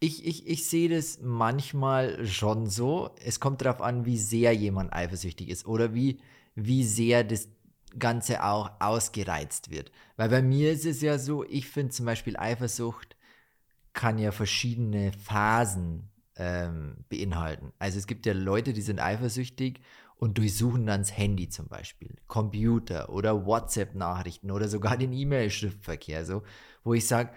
Ich, 0.00 0.26
ich, 0.26 0.48
ich 0.48 0.68
sehe 0.68 0.88
das 0.88 1.20
manchmal 1.22 2.26
schon 2.26 2.66
so. 2.66 3.14
Es 3.24 3.38
kommt 3.38 3.62
darauf 3.62 3.80
an, 3.80 4.04
wie 4.04 4.18
sehr 4.18 4.52
jemand 4.52 4.92
eifersüchtig 4.92 5.48
ist 5.48 5.64
oder 5.64 5.94
wie, 5.94 6.20
wie 6.56 6.84
sehr 6.84 7.22
das 7.22 7.48
Ganze 7.96 8.44
auch 8.44 8.72
ausgereizt 8.80 9.70
wird. 9.70 9.92
Weil 10.16 10.28
bei 10.28 10.42
mir 10.42 10.72
ist 10.72 10.84
es 10.84 11.00
ja 11.02 11.18
so, 11.18 11.44
ich 11.44 11.68
finde 11.68 11.92
zum 11.92 12.04
Beispiel 12.04 12.36
Eifersucht 12.36 13.16
kann 13.92 14.18
ja 14.18 14.32
verschiedene 14.32 15.12
Phasen 15.12 16.10
ähm, 16.36 17.04
beinhalten. 17.08 17.72
Also 17.78 17.98
es 17.98 18.06
gibt 18.06 18.26
ja 18.26 18.32
Leute, 18.32 18.72
die 18.72 18.82
sind 18.82 19.00
eifersüchtig 19.00 19.80
und 20.16 20.38
durchsuchen 20.38 20.86
dann 20.86 21.00
das 21.02 21.16
Handy 21.16 21.48
zum 21.48 21.68
Beispiel, 21.68 22.16
Computer 22.26 23.10
oder 23.10 23.46
WhatsApp-Nachrichten 23.46 24.50
oder 24.50 24.68
sogar 24.68 24.96
den 24.96 25.12
E-Mail-Schriftverkehr, 25.12 26.24
so, 26.24 26.42
wo 26.84 26.94
ich 26.94 27.06
sage, 27.06 27.30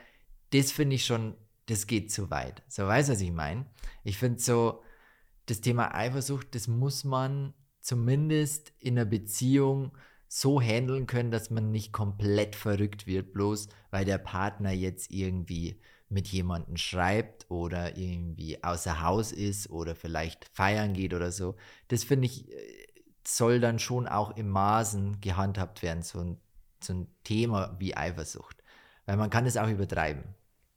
das 0.51 0.71
finde 0.71 0.95
ich 0.95 1.05
schon, 1.05 1.35
das 1.65 1.87
geht 1.87 2.11
zu 2.11 2.29
weit. 2.29 2.63
So, 2.67 2.87
weißt 2.87 3.09
du, 3.09 3.13
was 3.13 3.21
ich 3.21 3.31
meine? 3.31 3.65
Ich 4.03 4.17
finde 4.17 4.39
so, 4.39 4.81
das 5.45 5.61
Thema 5.61 5.93
Eifersucht, 5.93 6.55
das 6.55 6.67
muss 6.67 7.03
man 7.03 7.53
zumindest 7.81 8.73
in 8.79 8.97
einer 8.97 9.05
Beziehung 9.05 9.91
so 10.27 10.61
handeln 10.61 11.07
können, 11.07 11.31
dass 11.31 11.49
man 11.49 11.71
nicht 11.71 11.91
komplett 11.91 12.55
verrückt 12.55 13.07
wird, 13.07 13.33
bloß 13.33 13.67
weil 13.89 14.05
der 14.05 14.19
Partner 14.19 14.71
jetzt 14.71 15.09
irgendwie 15.09 15.81
mit 16.09 16.27
jemandem 16.27 16.75
schreibt 16.77 17.49
oder 17.49 17.95
irgendwie 17.97 18.63
außer 18.63 19.01
Haus 19.01 19.31
ist 19.31 19.69
oder 19.69 19.95
vielleicht 19.95 20.45
feiern 20.53 20.93
geht 20.93 21.13
oder 21.13 21.31
so. 21.31 21.55
Das 21.87 22.03
finde 22.03 22.25
ich, 22.25 22.51
äh, 22.51 22.87
soll 23.25 23.59
dann 23.59 23.77
schon 23.79 24.07
auch 24.07 24.35
im 24.35 24.49
Maßen 24.49 25.21
gehandhabt 25.21 25.83
werden, 25.83 26.01
so 26.01 26.19
ein, 26.19 26.41
so 26.83 26.93
ein 26.93 27.07
Thema 27.23 27.75
wie 27.79 27.95
Eifersucht. 27.95 28.63
Weil 29.05 29.17
man 29.17 29.29
kann 29.29 29.45
es 29.45 29.55
auch 29.57 29.67
übertreiben. 29.67 30.23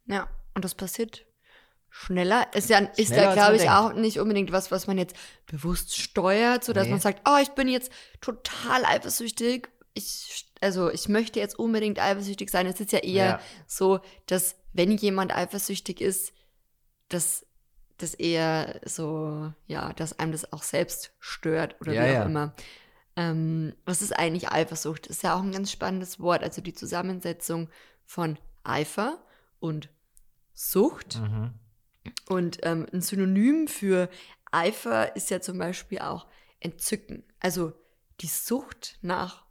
Ja, 0.06 0.28
und 0.54 0.64
das 0.64 0.74
passiert 0.74 1.24
schneller. 1.88 2.46
Ist 2.54 2.70
ja, 2.70 2.78
ist 2.78 3.08
Schneller, 3.08 3.22
ja, 3.22 3.32
glaube 3.34 3.56
ich, 3.56 3.62
denkt. 3.62 3.74
auch 3.76 3.92
nicht 3.94 4.18
unbedingt 4.18 4.50
was, 4.52 4.70
was 4.70 4.86
man 4.86 4.98
jetzt 4.98 5.14
bewusst 5.46 5.96
steuert, 5.98 6.64
sodass 6.64 6.86
Nee. 6.86 6.92
man 6.92 7.00
sagt, 7.00 7.22
oh, 7.28 7.36
ich 7.42 7.50
bin 7.50 7.68
jetzt 7.68 7.92
total 8.20 8.84
eifersüchtig. 8.84 9.68
Ich, 9.94 10.50
also 10.62 10.90
ich 10.90 11.08
möchte 11.08 11.38
jetzt 11.38 11.58
unbedingt 11.58 11.98
eifersüchtig 11.98 12.50
sein. 12.50 12.66
Es 12.66 12.80
ist 12.80 12.92
ja 12.92 13.00
eher 13.00 13.26
Ja. 13.26 13.40
so, 13.66 14.00
dass 14.26 14.56
wenn 14.72 14.90
jemand 14.96 15.34
eifersüchtig 15.34 16.00
ist, 16.00 16.32
dass 17.08 17.46
das 17.98 18.14
eher 18.14 18.80
so, 18.84 19.52
ja, 19.66 19.92
dass 19.92 20.18
einem 20.18 20.32
das 20.32 20.52
auch 20.52 20.62
selbst 20.62 21.12
stört 21.20 21.80
oder 21.80 21.92
Ja, 21.92 22.02
wie 22.04 22.08
auch 22.10 22.12
ja. 22.14 22.24
immer. 22.24 22.54
Ähm, 23.14 23.74
was 23.84 24.00
ist 24.02 24.12
eigentlich 24.18 24.50
Eifersucht? 24.50 25.06
Ist 25.06 25.22
ja 25.22 25.34
auch 25.36 25.42
ein 25.42 25.52
ganz 25.52 25.70
spannendes 25.70 26.18
Wort. 26.18 26.42
Also 26.42 26.62
die 26.62 26.72
Zusammensetzung 26.72 27.68
von 28.06 28.38
Eifer 28.64 29.22
und 29.60 29.90
Sucht. 30.54 31.20
Mhm. 31.20 31.52
Und 32.28 32.58
ähm, 32.62 32.86
ein 32.92 33.02
Synonym 33.02 33.68
für 33.68 34.08
Eifer 34.50 35.14
ist 35.14 35.30
ja 35.30 35.40
zum 35.40 35.58
Beispiel 35.58 35.98
auch 35.98 36.26
Entzücken. 36.60 37.22
Also 37.40 37.72
die 38.20 38.26
Sucht 38.26 38.98
nach 39.02 39.44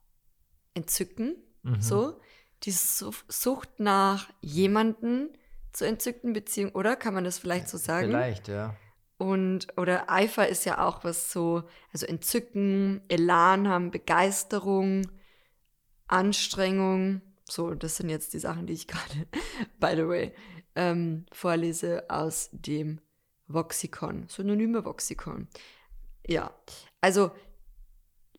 Entzücken, 0.73 1.35
Mhm. 1.63 1.81
so. 1.81 2.19
Die 2.63 2.71
Su 2.71 3.11
Sucht 3.27 3.79
nach 3.79 4.29
jemanden 4.41 5.29
zu 5.71 5.85
entzücken, 5.85 6.33
beziehungsweise, 6.33 6.77
oder 6.77 6.95
kann 6.95 7.13
man 7.13 7.23
das 7.23 7.39
vielleicht 7.39 7.69
so 7.69 7.77
sagen? 7.77 8.07
Vielleicht, 8.07 8.47
ja. 8.47 8.75
Und, 9.17 9.67
oder 9.77 10.09
Eifer 10.09 10.47
ist 10.47 10.65
ja 10.65 10.83
auch 10.85 11.03
was 11.03 11.31
so, 11.31 11.63
also 11.93 12.07
Entzücken, 12.07 13.01
Elan 13.07 13.67
haben, 13.67 13.91
Begeisterung, 13.91 15.07
Anstrengung. 16.07 17.21
So, 17.47 17.75
das 17.75 17.97
sind 17.97 18.09
jetzt 18.09 18.33
die 18.33 18.39
Sachen, 18.39 18.65
die 18.65 18.73
ich 18.73 18.87
gerade, 18.87 19.27
by 19.79 19.95
the 19.95 20.07
way, 20.07 20.33
ähm, 20.75 21.25
vorlese 21.31 22.09
aus 22.09 22.49
dem 22.51 22.99
Voxikon, 23.47 24.27
Synonyme 24.27 24.83
Voxikon. 24.85 25.47
Ja, 26.25 26.53
also 26.99 27.31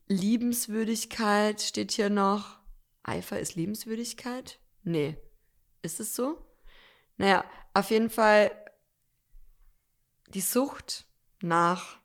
Liebenswürdigkeit 0.09 1.61
steht 1.61 1.93
hier 1.93 2.11
noch. 2.11 2.62
Eifer 3.03 3.39
ist 3.41 3.55
Liebenswürdigkeit? 3.57 4.59
Nee. 4.85 5.17
Ist 5.83 6.01
es 6.01 6.15
so? 6.15 6.39
Naja, 7.17 7.45
auf 7.75 7.91
jeden 7.91 8.11
Fall 8.11 8.51
die 10.29 10.41
Sucht 10.41 11.07
nach 11.43 11.99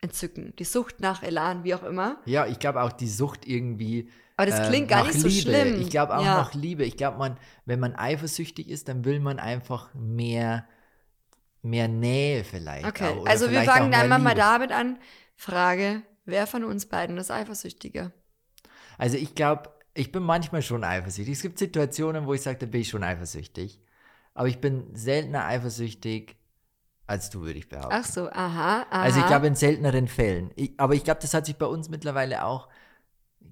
Entzücken, 0.00 0.54
die 0.56 0.64
Sucht 0.64 1.00
nach 1.00 1.22
Elan, 1.22 1.64
wie 1.64 1.74
auch 1.74 1.82
immer. 1.82 2.20
Ja, 2.24 2.46
ich 2.46 2.58
glaube 2.58 2.82
auch 2.82 2.92
die 2.92 3.08
Sucht 3.08 3.46
irgendwie. 3.46 4.10
Aber 4.36 4.46
das 4.46 4.60
ähm, 4.60 4.66
klingt 4.66 4.88
gar 4.88 5.00
nach 5.04 5.08
nicht 5.08 5.20
so 5.20 5.28
Liebe. 5.28 5.40
schlimm. 5.42 5.80
Ich 5.80 5.90
glaube 5.90 6.16
auch 6.16 6.24
Ja. 6.24 6.36
nach 6.36 6.54
Liebe. 6.54 6.84
Ich 6.84 6.96
glaube, 6.96 7.18
man, 7.18 7.36
wenn 7.64 7.80
man 7.80 7.96
eifersüchtig 7.96 8.68
ist, 8.68 8.88
dann 8.88 9.04
will 9.04 9.18
man 9.20 9.38
einfach 9.40 9.92
mehr, 9.94 10.66
mehr 11.62 11.88
Nähe 11.88 12.44
vielleicht. 12.44 12.86
Okay, 12.86 13.08
auch, 13.08 13.26
also 13.26 13.46
wir 13.46 13.50
vielleicht 13.50 13.70
auch 13.70 13.74
fangen 13.74 13.90
dann 13.90 14.22
mal, 14.22 14.34
damit 14.34 14.70
an. 14.70 14.98
Frage, 15.34 16.02
wer 16.24 16.46
von 16.46 16.64
uns 16.64 16.86
beiden 16.86 17.18
ist 17.18 17.30
eifersüchtiger? 17.30 18.12
Also 18.98 19.16
ich 19.16 19.34
glaube, 19.34 19.70
ich 19.98 20.12
bin 20.12 20.22
manchmal 20.22 20.62
schon 20.62 20.84
eifersüchtig. 20.84 21.34
Es 21.34 21.42
gibt 21.42 21.58
Situationen, 21.58 22.26
wo 22.26 22.34
ich 22.34 22.42
sage, 22.42 22.58
da 22.58 22.66
bin 22.66 22.82
ich 22.82 22.88
schon 22.88 23.02
eifersüchtig. 23.02 23.80
Aber 24.32 24.46
ich 24.46 24.60
bin 24.60 24.94
seltener 24.94 25.44
eifersüchtig 25.44 26.36
als 27.08 27.30
du, 27.30 27.40
würde 27.40 27.58
ich 27.58 27.68
behaupten. 27.68 27.92
Ach 27.92 28.04
so, 28.04 28.28
aha, 28.28 28.82
aha. 28.82 29.02
Also 29.02 29.18
ich 29.18 29.26
glaube 29.26 29.46
in 29.46 29.56
selteneren 29.56 30.08
Fällen. 30.08 30.50
Ich, 30.56 30.74
aber 30.76 30.94
ich 30.94 31.04
glaube, 31.04 31.20
das 31.20 31.32
hat 31.34 31.46
sich 31.46 31.56
bei 31.56 31.66
uns 31.66 31.88
mittlerweile 31.88 32.44
auch 32.44 32.68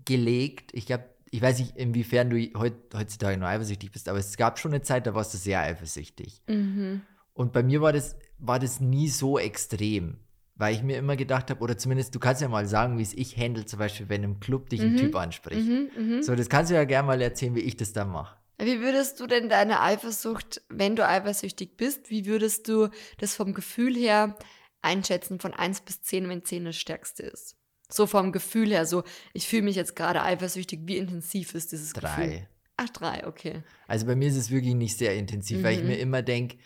gelegt. 0.04 0.72
Ich 0.74 0.86
glaube, 0.86 1.04
ich 1.30 1.42
weiß 1.42 1.58
nicht, 1.58 1.76
inwiefern 1.76 2.30
du 2.30 2.36
heut, 2.58 2.74
heutzutage 2.94 3.38
nur 3.38 3.48
eifersüchtig 3.48 3.90
bist, 3.90 4.08
aber 4.08 4.18
es 4.18 4.36
gab 4.36 4.58
schon 4.58 4.72
eine 4.72 4.82
Zeit, 4.82 5.06
da 5.06 5.14
warst 5.14 5.34
du 5.34 5.38
sehr 5.38 5.60
eifersüchtig. 5.60 6.42
Mhm. 6.46 7.00
Und 7.32 7.52
bei 7.52 7.62
mir 7.62 7.80
war 7.80 7.92
das, 7.92 8.16
war 8.38 8.58
das 8.58 8.80
nie 8.80 9.08
so 9.08 9.38
extrem. 9.38 10.18
Weil 10.58 10.74
ich 10.74 10.82
mir 10.82 10.96
immer 10.96 11.16
gedacht 11.16 11.50
habe, 11.50 11.60
oder 11.60 11.76
zumindest 11.76 12.14
du 12.14 12.18
kannst 12.18 12.40
ja 12.40 12.48
mal 12.48 12.66
sagen, 12.66 12.96
wie 12.98 13.02
es 13.02 13.12
ich 13.12 13.36
handle, 13.36 13.66
zum 13.66 13.78
Beispiel, 13.78 14.08
wenn 14.08 14.22
im 14.22 14.40
Club 14.40 14.70
dich 14.70 14.80
ein 14.80 14.96
Typ 14.96 15.14
anspricht. 15.14 15.68
Mhm, 15.68 15.90
mhm. 15.96 16.22
So, 16.22 16.34
das 16.34 16.48
kannst 16.48 16.70
du 16.70 16.74
ja 16.74 16.84
gerne 16.84 17.06
mal 17.06 17.20
erzählen, 17.20 17.54
wie 17.54 17.60
ich 17.60 17.76
das 17.76 17.92
dann 17.92 18.08
mache. 18.08 18.36
Wie 18.58 18.80
würdest 18.80 19.20
du 19.20 19.26
denn 19.26 19.50
deine 19.50 19.82
Eifersucht, 19.82 20.62
wenn 20.70 20.96
du 20.96 21.06
eifersüchtig 21.06 21.76
bist, 21.76 22.08
wie 22.08 22.24
würdest 22.24 22.68
du 22.68 22.88
das 23.18 23.34
vom 23.36 23.52
Gefühl 23.52 23.94
her 23.94 24.34
einschätzen 24.80 25.40
von 25.40 25.52
1 25.52 25.82
bis 25.82 26.00
10, 26.00 26.26
wenn 26.30 26.42
10 26.42 26.64
das 26.64 26.76
stärkste 26.76 27.24
ist? 27.24 27.56
So 27.90 28.06
vom 28.06 28.32
Gefühl 28.32 28.70
her, 28.70 28.86
so 28.86 29.04
ich 29.34 29.46
fühle 29.46 29.62
mich 29.62 29.76
jetzt 29.76 29.94
gerade 29.94 30.22
eifersüchtig, 30.22 30.80
wie 30.84 30.96
intensiv 30.96 31.54
ist 31.54 31.72
dieses 31.72 31.92
Gefühl? 31.92 32.08
Drei. 32.26 32.48
Ach, 32.78 32.88
drei, 32.88 33.26
okay. 33.26 33.62
Also 33.88 34.06
bei 34.06 34.16
mir 34.16 34.28
ist 34.28 34.36
es 34.36 34.50
wirklich 34.50 34.74
nicht 34.74 34.96
sehr 34.96 35.14
intensiv, 35.16 35.62
weil 35.62 35.74
ich 35.76 35.82
Mhm. 35.82 35.88
mir 35.88 35.98
immer 35.98 36.22
denke, 36.22 36.56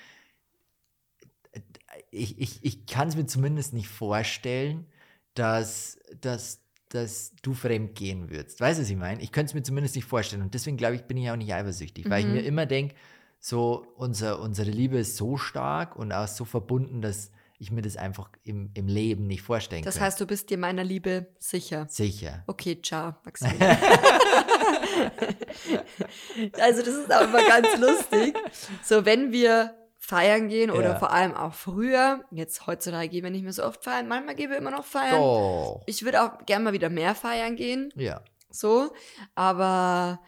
ich, 2.10 2.38
ich, 2.40 2.64
ich 2.64 2.86
kann 2.86 3.08
es 3.08 3.16
mir 3.16 3.26
zumindest 3.26 3.72
nicht 3.72 3.88
vorstellen, 3.88 4.86
dass, 5.34 5.98
dass, 6.20 6.60
dass 6.88 7.32
du 7.42 7.54
fremd 7.54 7.94
gehen 7.94 8.30
würdest. 8.30 8.60
Weißt 8.60 8.78
du, 8.78 8.82
was 8.82 8.90
ich 8.90 8.96
meine? 8.96 9.22
Ich 9.22 9.32
könnte 9.32 9.50
es 9.50 9.54
mir 9.54 9.62
zumindest 9.62 9.94
nicht 9.96 10.04
vorstellen. 10.06 10.42
Und 10.42 10.54
deswegen 10.54 10.76
glaube 10.76 10.96
ich, 10.96 11.02
bin 11.04 11.16
ich 11.16 11.30
auch 11.30 11.36
nicht 11.36 11.52
eifersüchtig, 11.54 12.08
weil 12.10 12.20
ich 12.20 12.26
Mhm. 12.26 12.32
mir 12.32 12.42
immer 12.44 12.66
denke, 12.66 12.94
so 13.38 13.86
unser, 13.96 14.40
unsere 14.40 14.70
Liebe 14.70 14.98
ist 14.98 15.16
so 15.16 15.36
stark 15.36 15.96
und 15.96 16.12
auch 16.12 16.28
so 16.28 16.44
verbunden, 16.44 17.00
dass 17.00 17.30
ich 17.58 17.70
mir 17.70 17.82
das 17.82 17.96
einfach 17.96 18.30
im, 18.42 18.70
im 18.74 18.86
Leben 18.88 19.26
nicht 19.26 19.42
vorstellen 19.42 19.84
Das 19.84 19.94
könnte. 19.94 20.06
heißt, 20.06 20.20
du 20.20 20.26
bist 20.26 20.50
dir 20.50 20.58
meiner 20.58 20.82
Liebe 20.82 21.26
sicher. 21.38 21.86
Sicher. 21.90 22.42
Okay, 22.46 22.80
ciao, 22.82 23.14
Maximilian. 23.24 23.76
also 26.58 26.82
das 26.82 26.94
ist 26.94 27.12
auch 27.14 27.22
immer 27.22 27.46
ganz 27.46 27.68
lustig. 27.78 28.34
So, 28.82 29.04
wenn 29.04 29.30
wir 29.32 29.74
feiern 30.10 30.48
gehen 30.48 30.70
oder 30.72 30.90
Ja. 30.90 30.98
vor 30.98 31.12
allem 31.12 31.34
auch 31.34 31.54
früher, 31.54 32.24
jetzt 32.32 32.66
heutzutage 32.66 33.08
gehen 33.08 33.22
wir 33.22 33.30
nicht 33.30 33.44
mehr 33.44 33.52
so 33.52 33.64
oft 33.64 33.84
feiern, 33.84 34.08
manchmal 34.08 34.34
gehen 34.34 34.50
wir 34.50 34.58
immer 34.58 34.72
noch 34.72 34.84
feiern. 34.84 35.20
Doch. 35.20 35.82
Ich 35.86 36.04
würde 36.04 36.22
auch 36.22 36.44
gerne 36.46 36.64
mal 36.64 36.72
wieder 36.72 36.90
mehr 36.90 37.14
feiern 37.14 37.54
gehen, 37.54 37.92
Ja. 37.94 38.20
so, 38.50 38.92
aber 39.36 40.20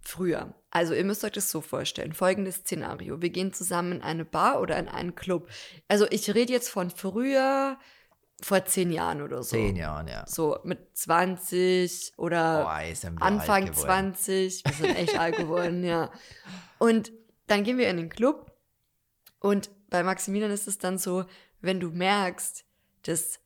früher. 0.00 0.54
Also 0.70 0.94
ihr 0.94 1.04
müsst 1.04 1.24
euch 1.24 1.32
das 1.32 1.50
so 1.50 1.60
vorstellen. 1.60 2.12
Folgendes 2.12 2.56
Szenario. 2.56 3.20
Wir 3.20 3.30
gehen 3.30 3.52
zusammen 3.52 3.92
in 3.92 4.02
eine 4.02 4.24
Bar 4.24 4.60
oder 4.60 4.78
in 4.78 4.88
einen 4.88 5.14
Club. 5.16 5.48
Also 5.88 6.06
ich 6.10 6.32
rede 6.34 6.52
jetzt 6.52 6.68
von 6.68 6.90
früher, 6.90 7.78
vor 8.42 8.64
zehn 8.66 8.92
Jahren 8.92 9.22
oder 9.22 9.42
so. 9.42 9.56
Zehn 9.56 9.74
Jahren, 9.74 10.06
ja. 10.08 10.24
So 10.26 10.58
mit 10.62 10.96
20 10.96 12.12
oder 12.16 12.60
wir 12.60 13.22
Anfang 13.22 13.64
alt 13.64 13.72
geworden. 13.72 14.14
20. 14.14 14.64
Wir 14.64 14.72
sind 14.74 14.96
echt 14.96 15.18
alt 15.18 15.36
geworden, 15.36 15.82
ja. 15.82 16.10
Und 16.78 17.10
dann 17.46 17.64
gehen 17.64 17.78
wir 17.78 17.88
in 17.88 17.96
den 17.96 18.08
Club 18.10 18.45
und 19.40 19.70
bei 19.90 20.02
Maximilian 20.02 20.50
ist 20.50 20.66
es 20.66 20.78
dann 20.78 20.98
so, 20.98 21.24
wenn 21.60 21.80
du 21.80 21.90
merkst, 21.90 22.64
dass, 23.02 23.40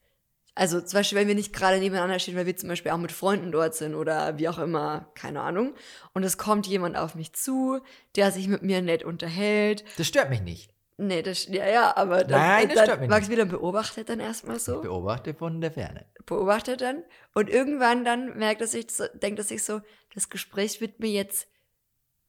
also 0.54 0.80
zum 0.80 0.98
Beispiel, 0.98 1.18
wenn 1.18 1.28
wir 1.28 1.34
nicht 1.34 1.52
gerade 1.52 1.78
nebeneinander 1.78 2.18
stehen, 2.18 2.36
weil 2.36 2.46
wir 2.46 2.56
zum 2.56 2.68
Beispiel 2.68 2.92
auch 2.92 2.98
mit 2.98 3.12
Freunden 3.12 3.52
dort 3.52 3.74
sind 3.74 3.94
oder 3.94 4.38
wie 4.38 4.48
auch 4.48 4.58
immer, 4.58 5.10
keine 5.14 5.40
Ahnung, 5.42 5.74
und 6.14 6.22
es 6.24 6.38
kommt 6.38 6.66
jemand 6.66 6.96
auf 6.96 7.14
mich 7.14 7.32
zu, 7.34 7.80
der 8.16 8.32
sich 8.32 8.48
mit 8.48 8.62
mir 8.62 8.82
nett 8.82 9.04
unterhält. 9.04 9.84
Das 9.98 10.06
stört 10.06 10.30
mich 10.30 10.42
nicht. 10.42 10.74
Nee, 10.96 11.22
das, 11.22 11.46
ja, 11.46 11.66
ja, 11.66 11.96
aber 11.96 12.24
dann, 12.24 12.40
Nein, 12.40 12.68
das 12.68 12.74
dann 12.76 12.84
stört 12.84 13.00
mich 13.00 13.08
nicht. 13.08 13.16
Maximilian 13.16 13.48
beobachtet 13.48 14.08
dann 14.10 14.20
erstmal 14.20 14.58
so 14.58 14.76
Ich 14.76 14.82
beobachte 14.82 15.32
von 15.34 15.60
der 15.60 15.72
Ferne. 15.72 16.04
beobachtet 16.26 16.82
dann 16.82 17.04
und 17.34 17.48
irgendwann 17.48 18.04
dann 18.04 18.36
merkt 18.36 18.60
er 18.60 18.66
sich, 18.66 18.90
so, 18.90 19.04
denkt 19.14 19.38
er 19.38 19.44
sich 19.44 19.64
so, 19.64 19.80
das 20.14 20.28
Gespräch 20.28 20.80
wird 20.82 21.00
mir 21.00 21.10
jetzt 21.10 21.48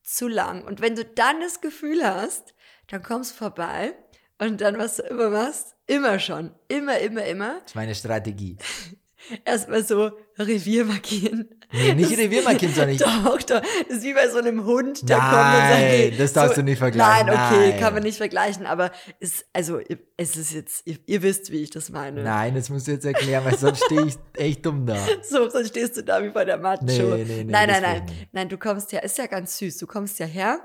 zu 0.03 0.27
lang. 0.29 0.63
Und 0.63 0.79
wenn 0.79 0.95
du 0.95 1.03
dann 1.03 1.41
das 1.41 1.59
Gefühl 1.59 2.01
hast, 2.03 2.53
dann 2.91 3.01
kommst 3.01 3.31
du 3.31 3.35
vorbei 3.35 3.93
und 4.37 4.59
dann, 4.59 4.77
was 4.77 4.97
du 4.97 5.03
immer 5.03 5.29
machst, 5.29 5.75
immer 5.87 6.19
schon, 6.19 6.51
immer, 6.67 6.99
immer, 6.99 7.25
immer, 7.25 7.53
Das 7.59 7.67
ist 7.67 7.75
meine 7.75 7.95
Strategie. 7.95 8.57
erstmal 9.45 9.83
so 9.85 10.11
Revier 10.37 10.83
markieren. 10.83 11.49
Nee, 11.71 11.93
nicht 11.93 12.17
Reviermarkieren, 12.17 12.75
sondern 12.75 12.95
ich. 12.95 13.01
Doch, 13.01 13.41
doch, 13.43 13.61
das 13.87 13.97
ist 13.97 14.03
wie 14.03 14.13
bei 14.13 14.27
so 14.27 14.39
einem 14.39 14.65
Hund, 14.65 15.07
der 15.07 15.19
kommt 15.19 15.29
und 15.29 15.37
sagt, 15.37 15.69
Nein, 15.69 15.77
hey, 15.77 16.17
das 16.17 16.33
darfst 16.33 16.57
du 16.57 16.63
nicht 16.63 16.79
vergleichen. 16.79 17.27
Nein, 17.27 17.29
okay, 17.29 17.69
Nein. 17.69 17.79
kann 17.79 17.93
man 17.93 18.03
nicht 18.03 18.17
vergleichen, 18.17 18.65
aber 18.65 18.91
ist, 19.19 19.45
also, 19.53 19.79
es 20.17 20.35
ist 20.35 20.51
jetzt, 20.51 20.85
ihr, 20.85 20.97
ihr 21.05 21.21
wisst, 21.21 21.49
wie 21.49 21.61
ich 21.61 21.69
das 21.69 21.89
meine. 21.89 22.23
Nein, 22.23 22.55
das 22.55 22.69
musst 22.69 22.87
du 22.87 22.91
jetzt 22.91 23.05
erklären, 23.05 23.45
weil 23.45 23.57
sonst 23.57 23.85
stehe 23.85 24.05
ich 24.05 24.15
echt 24.33 24.65
dumm 24.65 24.85
da. 24.85 24.97
So, 25.23 25.49
sonst 25.49 25.69
stehst 25.69 25.95
du 25.95 26.03
da 26.03 26.21
wie 26.21 26.29
bei 26.29 26.43
der 26.43 26.57
Macho. 26.57 26.83
Nee, 26.83 26.97
nee, 26.99 27.23
nee, 27.23 27.43
nein, 27.45 27.69
das 27.69 27.81
nein, 27.81 28.03
nein. 28.05 28.27
Nein, 28.33 28.49
du 28.49 28.57
kommst 28.57 28.91
ja, 28.91 28.99
ist 28.99 29.17
ja 29.17 29.27
ganz 29.27 29.57
süß. 29.59 29.77
Du 29.77 29.87
kommst 29.87 30.19
ja 30.19 30.25
her 30.25 30.59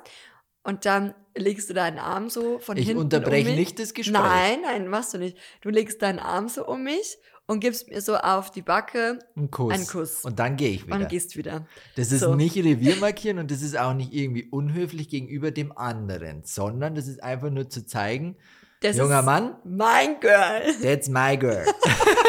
und 0.65 0.87
dann 0.87 1.15
legst 1.37 1.71
du 1.71 1.75
deinen 1.75 1.99
Arm 1.99 2.29
so 2.31 2.59
von 2.59 2.77
Ich 2.77 2.87
hinten 2.87 3.03
unterbreche 3.03 3.49
um 3.51 3.57
mich. 3.57 3.59
nicht 3.67 3.79
das 3.79 3.95
Gespräch. 3.95 4.21
Nein, 4.21 4.59
nein, 4.63 4.89
machst 4.89 5.15
du 5.15 5.19
nicht. 5.19 5.37
Du 5.61 5.69
legst 5.71 6.03
deinen 6.03 6.19
Arm 6.19 6.49
so 6.49 6.67
um 6.67 6.83
mich 6.85 7.19
und 7.47 7.61
gibst 7.61 7.89
mir 7.89 8.01
so 8.01 8.17
auf 8.17 8.51
die 8.51 8.63
Backe 8.63 9.19
Ein 9.37 9.51
Kuss. 9.51 9.73
Ein 9.73 9.87
Kuss. 9.87 10.25
Und 10.25 10.39
dann 10.39 10.57
gehe 10.57 10.71
ich 10.71 10.87
wieder. 10.87 10.97
und 10.97 11.09
gehst 11.09 11.37
wieder. 11.37 11.67
Das 11.95 12.11
ist 12.11 12.21
So. 12.21 12.35
nicht 12.35 12.57
Revier 12.57 12.97
markieren 12.97 13.39
und 13.39 13.51
das 13.51 13.63
ist 13.63 13.79
auch 13.79 13.95
nicht 13.95 14.13
irgendwie 14.13 14.45
unhöflich 14.51 15.09
gegenüber 15.09 15.51
dem 15.53 15.77
anderen, 15.77 16.43
sondern 16.45 16.95
das 16.95 17.07
ist 17.07 17.23
einfach 17.23 17.51
nur 17.51 17.69
zu 17.71 17.87
zeigen, 17.87 18.37
Das 18.81 18.97
junger 18.97 19.23
Mann, 19.23 19.57
Mein 19.65 20.19
Girl. 20.21 20.63
that's 20.83 21.09
my 21.09 21.37
girl. 21.39 21.65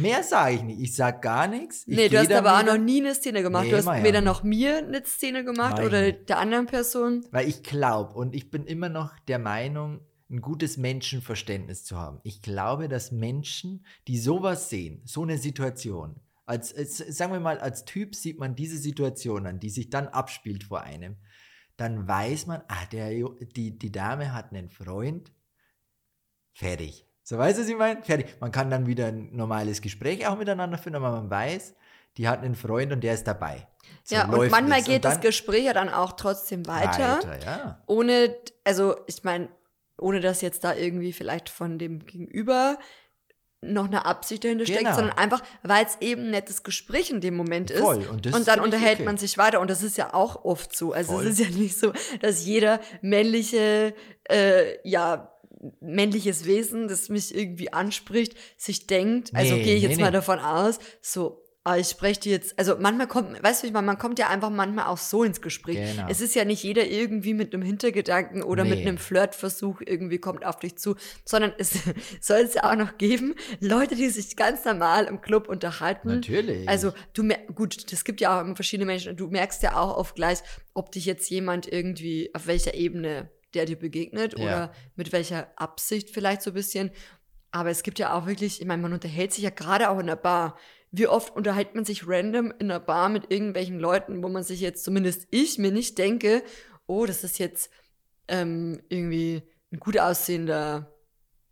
Mehr 0.00 0.22
sage 0.22 0.56
ich 0.56 0.62
nicht. 0.62 0.80
Ich 0.80 0.94
sage 0.94 1.20
gar 1.20 1.46
nichts. 1.46 1.84
Ich 1.86 1.96
nee, 1.96 2.08
du 2.08 2.18
hast 2.18 2.32
aber 2.32 2.58
auch 2.58 2.64
noch 2.64 2.78
nie 2.78 3.00
eine 3.00 3.14
Szene 3.14 3.42
gemacht. 3.42 3.64
Nee, 3.64 3.70
du 3.70 3.76
hast 3.76 3.98
ich 3.98 4.04
weder 4.04 4.20
noch 4.20 4.42
mir 4.42 4.78
eine 4.78 5.04
Szene 5.04 5.44
gemacht 5.44 5.72
Mach 5.72 5.80
ich 5.80 5.86
oder 5.86 6.12
der 6.12 6.38
anderen 6.38 6.66
Person. 6.66 7.24
Weil 7.30 7.48
ich 7.48 7.62
glaube 7.62 8.14
und 8.14 8.34
ich 8.34 8.50
bin 8.50 8.64
immer 8.64 8.88
noch 8.88 9.18
der 9.28 9.38
Meinung, 9.38 10.00
ein 10.32 10.40
gutes 10.40 10.78
Menschenverständnis 10.78 11.84
zu 11.84 11.98
haben. 11.98 12.20
Ich 12.22 12.40
glaube, 12.42 12.88
dass 12.88 13.12
Menschen, 13.12 13.84
die 14.08 14.18
sowas 14.18 14.70
sehen, 14.70 15.02
so 15.04 15.22
eine 15.22 15.36
Situation, 15.36 16.16
als, 16.46 16.74
als, 16.74 16.96
sagen 16.96 17.32
wir 17.32 17.40
mal, 17.40 17.58
als 17.58 17.84
Typ 17.84 18.14
sieht 18.14 18.38
man 18.38 18.56
diese 18.56 18.78
Situation 18.78 19.46
an, 19.46 19.60
die 19.60 19.70
sich 19.70 19.90
dann 19.90 20.08
abspielt 20.08 20.64
vor 20.64 20.82
einem, 20.82 21.16
dann 21.76 22.08
weiß 22.08 22.46
man, 22.46 22.62
ah, 22.68 22.86
der, 22.90 23.10
die, 23.10 23.78
die 23.78 23.92
Dame 23.92 24.32
hat 24.32 24.52
einen 24.52 24.70
Freund, 24.70 25.32
fertig. 26.52 27.06
So 27.22 27.38
weißt 27.38 27.58
du, 27.58 27.62
was 27.62 27.68
ich 27.68 27.76
meine? 27.76 28.02
Fertig. 28.02 28.34
Man 28.40 28.52
kann 28.52 28.70
dann 28.70 28.86
wieder 28.86 29.06
ein 29.06 29.34
normales 29.34 29.80
Gespräch 29.80 30.26
auch 30.26 30.36
miteinander 30.36 30.78
führen, 30.78 30.96
aber 30.96 31.12
man 31.12 31.30
weiß, 31.30 31.74
die 32.16 32.28
hat 32.28 32.42
einen 32.42 32.54
Freund 32.54 32.92
und 32.92 33.02
der 33.02 33.14
ist 33.14 33.26
dabei. 33.26 33.66
So 34.04 34.16
ja, 34.16 34.28
und 34.28 34.50
manchmal 34.50 34.80
es. 34.80 34.86
geht 34.86 34.96
und 34.96 35.04
das 35.04 35.20
Gespräch 35.20 35.64
ja 35.64 35.72
dann 35.72 35.88
auch 35.88 36.12
trotzdem 36.12 36.66
weiter. 36.66 37.20
weiter 37.22 37.38
ja. 37.44 37.82
Ohne, 37.86 38.34
also 38.64 38.96
ich 39.06 39.22
meine, 39.22 39.48
ohne 39.98 40.20
dass 40.20 40.40
jetzt 40.40 40.64
da 40.64 40.74
irgendwie 40.74 41.12
vielleicht 41.12 41.48
von 41.48 41.78
dem 41.78 42.04
Gegenüber 42.04 42.78
noch 43.64 43.86
eine 43.86 44.04
Absicht 44.04 44.42
dahinter 44.42 44.64
genau. 44.64 44.80
steckt, 44.80 44.94
sondern 44.96 45.16
einfach, 45.16 45.40
weil 45.62 45.86
es 45.86 45.96
eben 46.00 46.22
ein 46.22 46.30
nettes 46.32 46.64
Gespräch 46.64 47.10
in 47.10 47.20
dem 47.20 47.36
Moment 47.36 47.70
ist. 47.70 47.80
Voll. 47.80 48.04
Und, 48.10 48.26
und 48.34 48.48
dann 48.48 48.58
unterhält 48.58 48.96
okay. 48.96 49.04
man 49.04 49.18
sich 49.18 49.38
weiter. 49.38 49.60
Und 49.60 49.70
das 49.70 49.84
ist 49.84 49.96
ja 49.96 50.12
auch 50.14 50.44
oft 50.44 50.76
so. 50.76 50.92
Also 50.92 51.12
Voll. 51.12 51.26
es 51.26 51.38
ist 51.38 51.48
ja 51.48 51.56
nicht 51.56 51.78
so, 51.78 51.92
dass 52.20 52.44
jeder 52.44 52.80
männliche, 53.02 53.94
äh, 54.28 54.88
ja, 54.88 55.31
männliches 55.80 56.44
Wesen, 56.44 56.88
das 56.88 57.08
mich 57.08 57.34
irgendwie 57.34 57.72
anspricht, 57.72 58.34
sich 58.56 58.86
denkt, 58.86 59.34
also 59.34 59.56
gehe 59.56 59.76
ich 59.76 59.82
jetzt 59.82 59.96
nee, 59.96 60.02
mal 60.02 60.10
davon 60.10 60.38
aus, 60.38 60.78
so, 61.00 61.42
aber 61.64 61.78
ich 61.78 61.88
spreche 61.88 62.20
dir 62.20 62.32
jetzt, 62.32 62.58
also 62.58 62.74
manchmal 62.78 63.06
kommt, 63.06 63.40
weißt 63.40 63.62
du, 63.62 63.68
ich 63.68 63.72
meine, 63.72 63.86
man 63.86 63.96
kommt 63.96 64.18
ja 64.18 64.28
einfach 64.28 64.50
manchmal 64.50 64.86
auch 64.86 64.98
so 64.98 65.22
ins 65.22 65.40
Gespräch. 65.40 65.76
Genau. 65.76 66.08
Es 66.08 66.20
ist 66.20 66.34
ja 66.34 66.44
nicht 66.44 66.64
jeder 66.64 66.86
irgendwie 66.86 67.34
mit 67.34 67.54
einem 67.54 67.62
Hintergedanken 67.62 68.42
oder 68.42 68.64
nee. 68.64 68.70
mit 68.70 68.80
einem 68.80 68.98
Flirtversuch 68.98 69.80
irgendwie 69.86 70.18
kommt 70.18 70.44
auf 70.44 70.58
dich 70.58 70.76
zu, 70.76 70.96
sondern 71.24 71.52
es 71.58 71.74
soll 72.20 72.40
es 72.40 72.54
ja 72.54 72.68
auch 72.68 72.74
noch 72.74 72.98
geben, 72.98 73.36
Leute, 73.60 73.94
die 73.94 74.08
sich 74.08 74.34
ganz 74.36 74.64
normal 74.64 75.04
im 75.04 75.20
Club 75.20 75.48
unterhalten. 75.48 76.08
Natürlich. 76.08 76.68
Also 76.68 76.92
du, 77.12 77.28
gut, 77.54 77.92
es 77.92 78.02
gibt 78.02 78.20
ja 78.20 78.42
auch 78.42 78.54
verschiedene 78.56 78.86
Menschen, 78.86 79.16
du 79.16 79.28
merkst 79.28 79.62
ja 79.62 79.76
auch 79.76 79.96
oft 79.96 80.16
gleich, 80.16 80.38
ob 80.74 80.90
dich 80.90 81.04
jetzt 81.04 81.30
jemand 81.30 81.72
irgendwie, 81.72 82.30
auf 82.34 82.48
welcher 82.48 82.74
Ebene 82.74 83.30
der 83.54 83.66
dir 83.66 83.78
begegnet 83.78 84.38
ja. 84.38 84.44
oder 84.44 84.72
mit 84.96 85.12
welcher 85.12 85.48
Absicht 85.56 86.10
vielleicht 86.10 86.42
so 86.42 86.50
ein 86.50 86.54
bisschen. 86.54 86.90
Aber 87.50 87.70
es 87.70 87.82
gibt 87.82 87.98
ja 87.98 88.14
auch 88.14 88.26
wirklich, 88.26 88.60
ich 88.60 88.66
meine, 88.66 88.82
man 88.82 88.92
unterhält 88.92 89.32
sich 89.32 89.44
ja 89.44 89.50
gerade 89.50 89.90
auch 89.90 89.98
in 89.98 90.06
der 90.06 90.16
Bar 90.16 90.56
wie 90.92 91.08
oft 91.08 91.34
unterhält 91.34 91.74
man 91.74 91.86
sich 91.86 92.06
random 92.06 92.52
in 92.58 92.70
einer 92.70 92.78
Bar 92.78 93.08
mit 93.08 93.32
irgendwelchen 93.32 93.80
Leuten, 93.80 94.22
wo 94.22 94.28
man 94.28 94.42
sich 94.42 94.60
jetzt, 94.60 94.84
zumindest 94.84 95.26
ich, 95.30 95.58
mir 95.58 95.72
nicht 95.72 95.96
denke, 95.96 96.44
oh, 96.86 97.06
das 97.06 97.24
ist 97.24 97.38
jetzt 97.38 97.70
ähm, 98.28 98.82
irgendwie 98.90 99.42
ein 99.72 99.80
gut 99.80 99.98
aussehender 99.98 100.92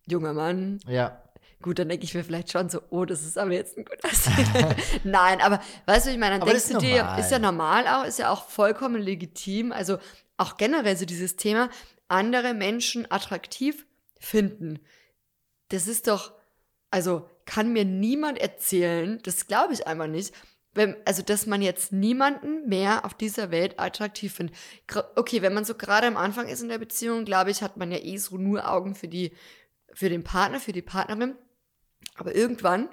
junger 0.06 0.34
Mann. 0.34 0.78
Ja. 0.86 1.22
Gut, 1.62 1.78
dann 1.78 1.88
denke 1.88 2.04
ich 2.04 2.14
mir 2.14 2.22
vielleicht 2.22 2.52
schon 2.52 2.68
so, 2.68 2.80
oh, 2.90 3.06
das 3.06 3.22
ist 3.22 3.38
aber 3.38 3.52
jetzt 3.52 3.78
ein 3.78 3.86
gut 3.86 4.04
aussehender. 4.04 4.76
Nein, 5.04 5.40
aber 5.40 5.60
weißt 5.86 6.06
du, 6.06 6.10
ich 6.10 6.18
meine, 6.18 6.34
dann 6.34 6.42
aber 6.42 6.50
denkst 6.52 6.68
du 6.68 6.78
dir, 6.78 6.98
normal. 6.98 7.20
ist 7.20 7.30
ja 7.30 7.38
normal 7.38 7.88
auch, 7.88 8.04
ist 8.04 8.18
ja 8.18 8.30
auch 8.30 8.44
vollkommen 8.44 9.00
legitim. 9.00 9.72
Also 9.72 9.96
auch 10.40 10.56
generell 10.56 10.96
so 10.96 11.04
dieses 11.04 11.36
Thema, 11.36 11.68
andere 12.08 12.54
Menschen 12.54 13.10
attraktiv 13.10 13.86
finden. 14.18 14.80
Das 15.68 15.86
ist 15.86 16.08
doch, 16.08 16.32
also 16.90 17.28
kann 17.44 17.72
mir 17.72 17.84
niemand 17.84 18.38
erzählen, 18.38 19.20
das 19.22 19.46
glaube 19.46 19.74
ich 19.74 19.86
einfach 19.86 20.06
nicht, 20.06 20.34
wenn, 20.72 20.96
also 21.04 21.22
dass 21.22 21.46
man 21.46 21.62
jetzt 21.62 21.92
niemanden 21.92 22.68
mehr 22.68 23.04
auf 23.04 23.14
dieser 23.14 23.50
Welt 23.50 23.78
attraktiv 23.78 24.34
findet. 24.34 24.56
Okay, 25.16 25.42
wenn 25.42 25.54
man 25.54 25.64
so 25.64 25.74
gerade 25.74 26.06
am 26.06 26.16
Anfang 26.16 26.48
ist 26.48 26.62
in 26.62 26.68
der 26.68 26.78
Beziehung, 26.78 27.24
glaube 27.24 27.50
ich, 27.50 27.62
hat 27.62 27.76
man 27.76 27.90
ja 27.90 27.98
eh 27.98 28.16
so 28.16 28.38
nur 28.38 28.70
Augen 28.70 28.94
für 28.94 29.08
die, 29.08 29.32
für 29.92 30.08
den 30.08 30.22
Partner, 30.22 30.60
für 30.60 30.72
die 30.72 30.82
Partnerin. 30.82 31.34
Aber 32.14 32.34
irgendwann 32.34 32.88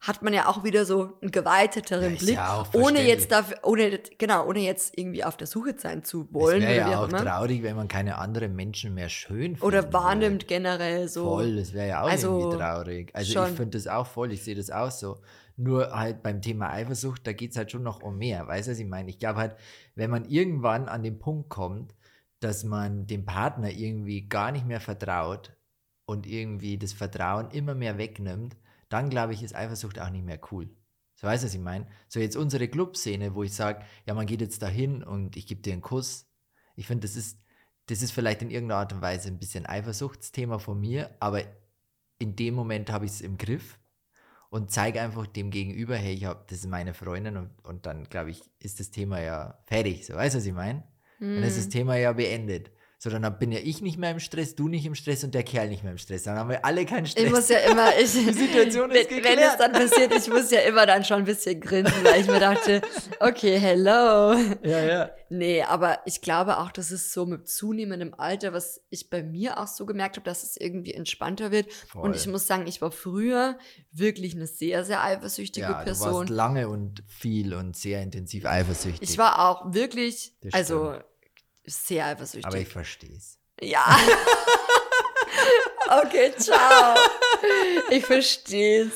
hat 0.00 0.22
man 0.22 0.32
ja 0.32 0.46
auch 0.46 0.62
wieder 0.62 0.84
so 0.84 1.18
einen 1.20 1.32
geweiteteren 1.32 2.14
ja, 2.14 2.18
Blick, 2.18 2.34
ja 2.34 2.64
ohne 2.72 3.02
jetzt 3.02 3.32
dafür, 3.32 3.58
ohne, 3.64 3.98
genau, 4.16 4.46
ohne 4.46 4.60
jetzt 4.60 4.96
irgendwie 4.96 5.24
auf 5.24 5.36
der 5.36 5.48
Suche 5.48 5.74
sein 5.76 6.04
zu 6.04 6.32
wollen. 6.32 6.62
Es 6.62 6.68
wäre 6.68 6.90
ja 6.90 7.00
auch 7.00 7.08
immer. 7.08 7.24
traurig, 7.24 7.62
wenn 7.64 7.74
man 7.74 7.88
keine 7.88 8.18
anderen 8.18 8.54
Menschen 8.54 8.94
mehr 8.94 9.08
schön 9.08 9.56
findet. 9.56 9.62
Oder 9.62 9.92
wahrnimmt 9.92 10.46
generell 10.46 11.08
so. 11.08 11.24
Voll, 11.24 11.56
das 11.56 11.72
wäre 11.72 11.88
ja 11.88 12.02
auch 12.02 12.08
also 12.10 12.38
irgendwie 12.38 12.58
traurig. 12.58 13.10
Also 13.12 13.32
schon. 13.32 13.50
ich 13.50 13.56
finde 13.56 13.78
das 13.78 13.88
auch 13.88 14.06
voll, 14.06 14.32
ich 14.32 14.44
sehe 14.44 14.54
das 14.54 14.70
auch 14.70 14.90
so. 14.90 15.18
Nur 15.56 15.90
halt 15.90 16.22
beim 16.22 16.40
Thema 16.40 16.70
Eifersucht, 16.70 17.26
da 17.26 17.32
geht 17.32 17.50
es 17.50 17.56
halt 17.56 17.72
schon 17.72 17.82
noch 17.82 18.00
um 18.00 18.18
mehr. 18.18 18.46
Weißt 18.46 18.68
du, 18.68 18.72
was 18.72 18.78
ich 18.78 18.86
meine? 18.86 19.10
Ich 19.10 19.18
glaube 19.18 19.40
halt, 19.40 19.56
wenn 19.96 20.10
man 20.10 20.24
irgendwann 20.26 20.88
an 20.88 21.02
den 21.02 21.18
Punkt 21.18 21.48
kommt, 21.48 21.96
dass 22.38 22.62
man 22.62 23.08
dem 23.08 23.24
Partner 23.24 23.70
irgendwie 23.70 24.28
gar 24.28 24.52
nicht 24.52 24.64
mehr 24.64 24.80
vertraut 24.80 25.56
und 26.06 26.26
irgendwie 26.26 26.78
das 26.78 26.92
Vertrauen 26.92 27.50
immer 27.50 27.74
mehr 27.74 27.98
wegnimmt, 27.98 28.56
dann 28.88 29.10
glaube 29.10 29.34
ich, 29.34 29.42
ist 29.42 29.54
Eifersucht 29.54 29.98
auch 29.98 30.10
nicht 30.10 30.24
mehr 30.24 30.40
cool. 30.50 30.70
So 31.14 31.26
weißt 31.26 31.42
du, 31.42 31.46
was 31.46 31.54
ich 31.54 31.60
meine? 31.60 31.86
So 32.08 32.20
jetzt 32.20 32.36
unsere 32.36 32.68
Clubszene, 32.68 33.34
wo 33.34 33.42
ich 33.42 33.52
sage, 33.52 33.84
ja, 34.06 34.14
man 34.14 34.26
geht 34.26 34.40
jetzt 34.40 34.62
dahin 34.62 35.02
und 35.02 35.36
ich 35.36 35.46
gebe 35.46 35.60
dir 35.60 35.72
einen 35.72 35.82
Kuss. 35.82 36.26
Ich 36.76 36.86
finde, 36.86 37.06
das 37.06 37.16
ist, 37.16 37.40
das 37.86 38.02
ist 38.02 38.12
vielleicht 38.12 38.42
in 38.42 38.50
irgendeiner 38.50 38.80
Art 38.80 38.92
und 38.92 39.02
Weise 39.02 39.28
ein 39.28 39.38
bisschen 39.38 39.66
Eifersuchtsthema 39.66 40.58
von 40.58 40.78
mir, 40.78 41.10
aber 41.18 41.42
in 42.18 42.36
dem 42.36 42.54
Moment 42.54 42.90
habe 42.92 43.04
ich 43.04 43.12
es 43.12 43.20
im 43.20 43.36
Griff 43.36 43.78
und 44.50 44.70
zeige 44.70 45.00
einfach 45.00 45.26
dem 45.26 45.50
Gegenüber, 45.50 45.96
hey, 45.96 46.14
ich 46.14 46.24
habe, 46.24 46.44
das 46.48 46.58
ist 46.58 46.66
meine 46.66 46.94
Freundin 46.94 47.36
und, 47.36 47.50
und 47.64 47.86
dann, 47.86 48.04
glaube 48.04 48.30
ich, 48.30 48.42
ist 48.60 48.80
das 48.80 48.90
Thema 48.90 49.20
ja 49.20 49.58
fertig. 49.66 50.06
So 50.06 50.14
weißt 50.14 50.34
du, 50.34 50.38
was 50.38 50.46
ich 50.46 50.52
meine? 50.52 50.84
Mm. 51.18 51.34
Dann 51.34 51.42
ist 51.42 51.58
das 51.58 51.66
mhm. 51.66 51.70
Thema 51.70 51.96
ja 51.96 52.12
beendet. 52.12 52.70
So, 53.00 53.10
dann 53.10 53.38
bin 53.38 53.52
ja 53.52 53.60
ich 53.62 53.80
nicht 53.80 53.96
mehr 53.96 54.10
im 54.10 54.18
Stress, 54.18 54.56
du 54.56 54.66
nicht 54.66 54.84
im 54.84 54.96
Stress 54.96 55.22
und 55.22 55.32
der 55.32 55.44
Kerl 55.44 55.68
nicht 55.68 55.84
mehr 55.84 55.92
im 55.92 55.98
Stress. 55.98 56.24
Dann 56.24 56.36
haben 56.36 56.50
wir 56.50 56.64
alle 56.64 56.84
keinen 56.84 57.06
Stress. 57.06 57.26
Ich 57.26 57.30
muss 57.30 57.48
ja 57.48 57.58
immer, 57.58 57.96
ich, 57.96 58.12
die 58.12 58.32
Situation 58.32 58.90
ist 58.90 59.08
wenn, 59.08 59.22
wenn 59.22 59.38
es 59.38 59.56
dann 59.56 59.70
passiert, 59.70 60.12
ich 60.12 60.26
muss 60.28 60.50
ja 60.50 60.62
immer 60.62 60.84
dann 60.84 61.04
schon 61.04 61.18
ein 61.18 61.24
bisschen 61.24 61.60
grinsen, 61.60 62.02
weil 62.02 62.22
ich 62.22 62.26
mir 62.26 62.40
dachte, 62.40 62.82
okay, 63.20 63.56
hello. 63.56 64.32
Ja, 64.64 64.84
ja. 64.84 65.10
Nee, 65.30 65.62
aber 65.62 66.00
ich 66.06 66.22
glaube 66.22 66.58
auch, 66.58 66.72
dass 66.72 66.90
es 66.90 67.12
so 67.12 67.24
mit 67.24 67.48
zunehmendem 67.48 68.14
Alter, 68.14 68.52
was 68.52 68.82
ich 68.90 69.10
bei 69.10 69.22
mir 69.22 69.60
auch 69.60 69.68
so 69.68 69.86
gemerkt 69.86 70.16
habe, 70.16 70.24
dass 70.24 70.42
es 70.42 70.56
irgendwie 70.56 70.94
entspannter 70.94 71.52
wird. 71.52 71.72
Voll. 71.72 72.02
Und 72.02 72.16
ich 72.16 72.26
muss 72.26 72.48
sagen, 72.48 72.66
ich 72.66 72.82
war 72.82 72.90
früher 72.90 73.58
wirklich 73.92 74.34
eine 74.34 74.48
sehr, 74.48 74.84
sehr 74.84 75.04
eifersüchtige 75.04 75.66
ja, 75.66 75.84
Person. 75.84 76.08
Du 76.08 76.16
warst 76.16 76.30
lange 76.30 76.68
und 76.68 77.04
viel 77.06 77.54
und 77.54 77.76
sehr 77.76 78.02
intensiv 78.02 78.44
eifersüchtig. 78.44 79.08
Ich 79.08 79.18
war 79.18 79.48
auch 79.48 79.72
wirklich, 79.72 80.34
also 80.50 80.94
sehr 81.68 82.06
eifersüchtig. 82.06 82.46
Aber 82.46 82.58
ich 82.58 82.68
verstehe 82.68 83.16
es. 83.16 83.38
Ja. 83.60 83.84
okay, 86.04 86.32
ciao. 86.36 86.96
Ich 87.90 88.04
verstehe 88.04 88.86
es. 88.86 88.92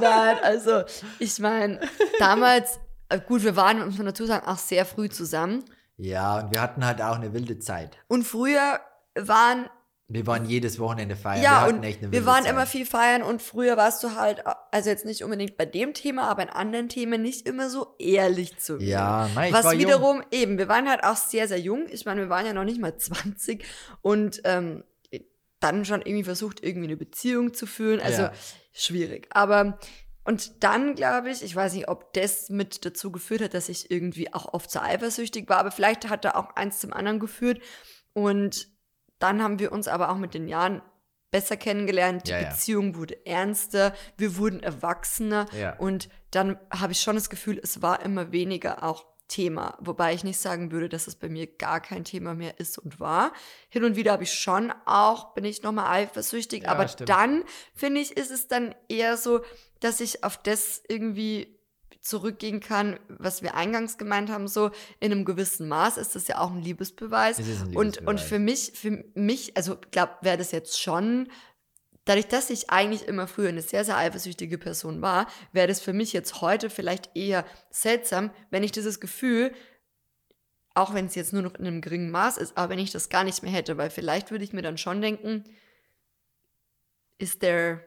Nein, 0.00 0.38
also 0.42 0.84
ich 1.18 1.38
meine, 1.38 1.80
damals, 2.18 2.78
äh, 3.08 3.20
gut, 3.20 3.42
wir 3.42 3.56
waren, 3.56 3.84
muss 3.84 3.96
man 3.96 4.06
dazu 4.06 4.26
sagen, 4.26 4.46
auch 4.46 4.58
sehr 4.58 4.86
früh 4.86 5.08
zusammen. 5.08 5.64
Ja, 5.96 6.40
und 6.40 6.52
wir 6.52 6.60
hatten 6.60 6.84
halt 6.84 7.00
auch 7.00 7.16
eine 7.16 7.32
wilde 7.32 7.58
Zeit. 7.58 7.96
Und 8.08 8.24
früher 8.24 8.80
waren 9.14 9.68
wir 10.06 10.26
waren 10.26 10.44
jedes 10.44 10.78
Wochenende 10.78 11.16
feiern. 11.16 11.42
Ja, 11.42 11.66
wir 11.66 11.74
und 11.74 12.12
wir 12.12 12.26
waren 12.26 12.44
Zeit. 12.44 12.52
immer 12.52 12.66
viel 12.66 12.84
feiern 12.84 13.22
und 13.22 13.40
früher 13.40 13.76
warst 13.78 14.04
du 14.04 14.14
halt, 14.14 14.44
also 14.70 14.90
jetzt 14.90 15.06
nicht 15.06 15.24
unbedingt 15.24 15.56
bei 15.56 15.64
dem 15.64 15.94
Thema, 15.94 16.28
aber 16.28 16.42
in 16.42 16.50
anderen 16.50 16.90
Themen 16.90 17.22
nicht 17.22 17.48
immer 17.48 17.70
so 17.70 17.94
ehrlich 17.98 18.58
zu 18.58 18.74
mir. 18.74 18.84
Ja, 18.84 19.30
nein, 19.34 19.48
ich 19.48 19.54
Was 19.54 19.64
war 19.64 19.72
wiederum, 19.72 20.16
jung. 20.18 20.26
eben, 20.30 20.58
wir 20.58 20.68
waren 20.68 20.88
halt 20.90 21.04
auch 21.04 21.16
sehr, 21.16 21.48
sehr 21.48 21.58
jung. 21.58 21.86
Ich 21.90 22.04
meine, 22.04 22.20
wir 22.20 22.28
waren 22.28 22.44
ja 22.44 22.52
noch 22.52 22.64
nicht 22.64 22.80
mal 22.80 22.96
20 22.98 23.64
und 24.02 24.42
ähm, 24.44 24.84
dann 25.60 25.86
schon 25.86 26.02
irgendwie 26.02 26.24
versucht, 26.24 26.62
irgendwie 26.62 26.88
eine 26.88 26.96
Beziehung 26.98 27.54
zu 27.54 27.66
führen. 27.66 28.00
Also 28.00 28.22
ja. 28.22 28.32
schwierig. 28.74 29.28
Aber 29.30 29.78
und 30.24 30.64
dann 30.64 30.94
glaube 30.94 31.30
ich, 31.30 31.42
ich 31.42 31.56
weiß 31.56 31.72
nicht, 31.74 31.88
ob 31.88 32.12
das 32.12 32.50
mit 32.50 32.84
dazu 32.84 33.10
geführt 33.10 33.40
hat, 33.40 33.54
dass 33.54 33.70
ich 33.70 33.90
irgendwie 33.90 34.32
auch 34.34 34.52
oft 34.52 34.70
so 34.70 34.80
eifersüchtig 34.80 35.48
war, 35.48 35.58
aber 35.58 35.70
vielleicht 35.70 36.08
hat 36.10 36.26
da 36.26 36.32
auch 36.32 36.56
eins 36.56 36.80
zum 36.80 36.92
anderen 36.92 37.20
geführt. 37.20 37.60
Und 38.12 38.68
dann 39.24 39.42
haben 39.42 39.58
wir 39.58 39.72
uns 39.72 39.88
aber 39.88 40.10
auch 40.10 40.18
mit 40.18 40.34
den 40.34 40.48
Jahren 40.48 40.82
besser 41.30 41.56
kennengelernt, 41.56 42.28
die 42.28 42.32
ja, 42.32 42.44
Beziehung 42.44 42.92
ja. 42.92 42.96
wurde 42.96 43.26
ernster, 43.26 43.94
wir 44.18 44.36
wurden 44.36 44.62
erwachsener 44.62 45.46
ja. 45.58 45.76
und 45.78 46.10
dann 46.30 46.58
habe 46.70 46.92
ich 46.92 47.00
schon 47.00 47.16
das 47.16 47.30
Gefühl, 47.30 47.58
es 47.60 47.80
war 47.80 48.02
immer 48.02 48.32
weniger 48.32 48.84
auch 48.84 49.06
Thema, 49.26 49.78
wobei 49.80 50.12
ich 50.12 50.24
nicht 50.24 50.38
sagen 50.38 50.70
würde, 50.70 50.90
dass 50.90 51.06
es 51.06 51.16
bei 51.16 51.30
mir 51.30 51.46
gar 51.46 51.80
kein 51.80 52.04
Thema 52.04 52.34
mehr 52.34 52.60
ist 52.60 52.78
und 52.78 53.00
war. 53.00 53.32
Hin 53.70 53.82
und 53.82 53.96
wieder 53.96 54.12
habe 54.12 54.24
ich 54.24 54.34
schon 54.34 54.72
auch, 54.84 55.32
bin 55.32 55.46
ich 55.46 55.62
nochmal 55.62 55.86
eifersüchtig, 55.86 56.68
aber 56.68 56.86
stimmt. 56.86 57.08
dann 57.08 57.44
finde 57.74 58.02
ich, 58.02 58.14
ist 58.14 58.30
es 58.30 58.46
dann 58.46 58.74
eher 58.88 59.16
so, 59.16 59.40
dass 59.80 60.00
ich 60.00 60.22
auf 60.22 60.36
das 60.36 60.82
irgendwie 60.86 61.58
zurückgehen 62.04 62.60
kann, 62.60 62.98
was 63.08 63.42
wir 63.42 63.54
eingangs 63.54 63.96
gemeint 63.96 64.30
haben, 64.30 64.46
so 64.46 64.70
in 65.00 65.10
einem 65.10 65.24
gewissen 65.24 65.68
Maß 65.68 65.96
ist 65.96 66.14
das 66.14 66.28
ja 66.28 66.38
auch 66.38 66.50
ein 66.50 66.62
Liebesbeweis. 66.62 67.38
Ein 67.38 67.44
Liebesbeweis. 67.46 67.76
Und, 67.76 68.06
und 68.06 68.20
für 68.20 68.38
mich, 68.38 68.72
für 68.74 69.04
mich, 69.14 69.56
also 69.56 69.78
glaube, 69.90 70.12
wäre 70.20 70.36
das 70.36 70.52
jetzt 70.52 70.80
schon, 70.80 71.28
dadurch, 72.04 72.28
dass 72.28 72.50
ich 72.50 72.68
eigentlich 72.68 73.08
immer 73.08 73.26
früher 73.26 73.48
eine 73.48 73.62
sehr, 73.62 73.84
sehr 73.84 73.96
eifersüchtige 73.96 74.58
Person 74.58 75.00
war, 75.00 75.26
wäre 75.52 75.66
das 75.66 75.80
für 75.80 75.94
mich 75.94 76.12
jetzt 76.12 76.42
heute 76.42 76.68
vielleicht 76.68 77.16
eher 77.16 77.46
seltsam, 77.70 78.30
wenn 78.50 78.62
ich 78.62 78.72
dieses 78.72 79.00
Gefühl 79.00 79.52
auch 80.74 80.92
wenn 80.92 81.06
es 81.06 81.14
jetzt 81.14 81.32
nur 81.32 81.42
noch 81.42 81.54
in 81.54 81.66
einem 81.66 81.80
geringen 81.80 82.10
Maß 82.10 82.36
ist, 82.36 82.58
aber 82.58 82.70
wenn 82.70 82.80
ich 82.80 82.90
das 82.90 83.08
gar 83.08 83.22
nicht 83.22 83.44
mehr 83.44 83.52
hätte, 83.52 83.78
weil 83.78 83.90
vielleicht 83.90 84.32
würde 84.32 84.42
ich 84.42 84.52
mir 84.52 84.62
dann 84.62 84.76
schon 84.76 85.00
denken, 85.00 85.44
ist 87.18 87.40
there 87.40 87.86